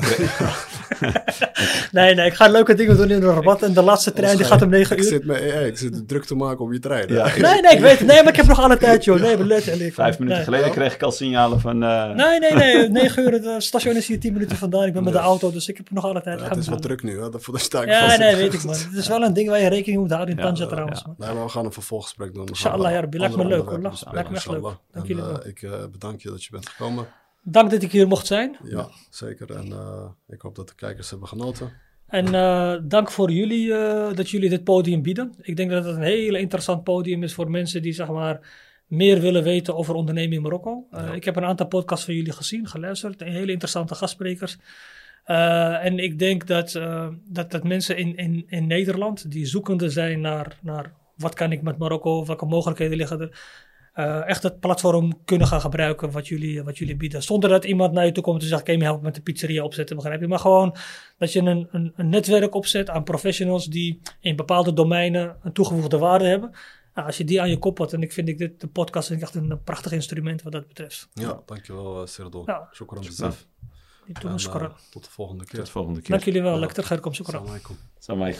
[1.91, 3.61] nee, nee, ik ga leuke dingen doen in Rabat.
[3.63, 5.09] En de laatste trein die gaat om 9 Ik uur.
[5.09, 7.07] zit, met, AI, ik zit druk te maken om je trein.
[7.13, 8.07] Nee, nee, ik weet het.
[8.07, 9.19] Nee, maar ik heb nog alle tijd, joh.
[9.21, 11.83] Nee, Vijf minuten geleden kreeg ik al signalen van...
[11.83, 12.89] eh, Nee, nee, nee.
[13.03, 14.85] 9 uur, het station is hier 10 minuten vandaan.
[14.85, 15.25] Ik ben met de Ja.
[15.25, 16.39] auto, dus ik heb nog alle tijd.
[16.39, 17.29] Ja, het is wel druk nu, hè?
[17.29, 18.17] Daarvoor daar sta ik Ja, vast.
[18.19, 18.73] nee, weet ik man.
[18.75, 21.03] Het is wel een ding waar je rekening moet houden in Ja, Tanja ja, trouwens.
[21.05, 21.13] ja.
[21.25, 22.47] Nee, maar we gaan een vervolggesprek doen.
[22.47, 23.17] Inshallah, ja, Rabbi.
[23.17, 23.73] Lijkt me leuk, hoor.
[23.73, 24.61] onderwerpen Lijkt me echt leuk.
[24.61, 25.41] bespreken, Dank jullie wel.
[25.41, 27.07] eh, ik eh, bedank je dat je bent gekomen.
[27.41, 28.57] Dank dat ik hier mocht zijn.
[28.63, 29.51] Ja, zeker.
[29.55, 31.71] En eh, ik hoop dat de kijkers hebben genoten.
[32.07, 35.33] En eh, dank voor jullie eh, dat jullie dit podium bieden.
[35.41, 38.39] Ik denk dat het een heel interessant podium is voor mensen die zeg maar
[38.87, 40.87] meer willen weten over ondernemen in Marokko.
[40.91, 41.13] Eh, Ja.
[41.13, 43.19] Ik heb een aantal podcasts van jullie gezien, geluisterd.
[43.23, 44.57] Hele interessante gastsprekers.
[45.23, 49.89] Eh, en ik denk dat, eh, dat, dat mensen in, in, in Nederland die zoekende
[49.89, 53.63] zijn naar, naar wat kan ik met Marokko, welke mogelijkheden liggen er.
[54.25, 57.23] echt het platform kunnen gaan gebruiken wat jullie, wat jullie bieden.
[57.23, 59.21] Zonder dat iemand naar je toe komt en zegt: Kan je me helpen met de
[59.21, 59.95] pizzeria opzetten?
[59.95, 60.27] Begrijp je?
[60.27, 60.75] Maar gewoon
[61.17, 65.97] dat je een, een, een netwerk opzet aan professionals die in bepaalde domeinen een toegevoegde
[65.97, 66.51] waarde hebben.
[66.95, 69.07] Nou, als je die aan je kop had, en ik vind ik dit, de podcast
[69.07, 71.07] vind ik echt een prachtig instrument wat dat betreft.
[71.13, 72.43] Ja, dankjewel, uh, Serdon.
[72.45, 72.69] Ja.
[72.73, 73.47] Shukran bezaf.
[74.13, 75.57] Eh, tot de volgende keer.
[75.57, 76.09] Tot de volgende keer.
[76.09, 76.53] Dank jullie wel.
[76.53, 76.59] Ja.
[76.59, 77.13] Lekker, Gerkom.
[77.13, 77.45] Shukran.
[77.99, 78.35] Salam alaikum.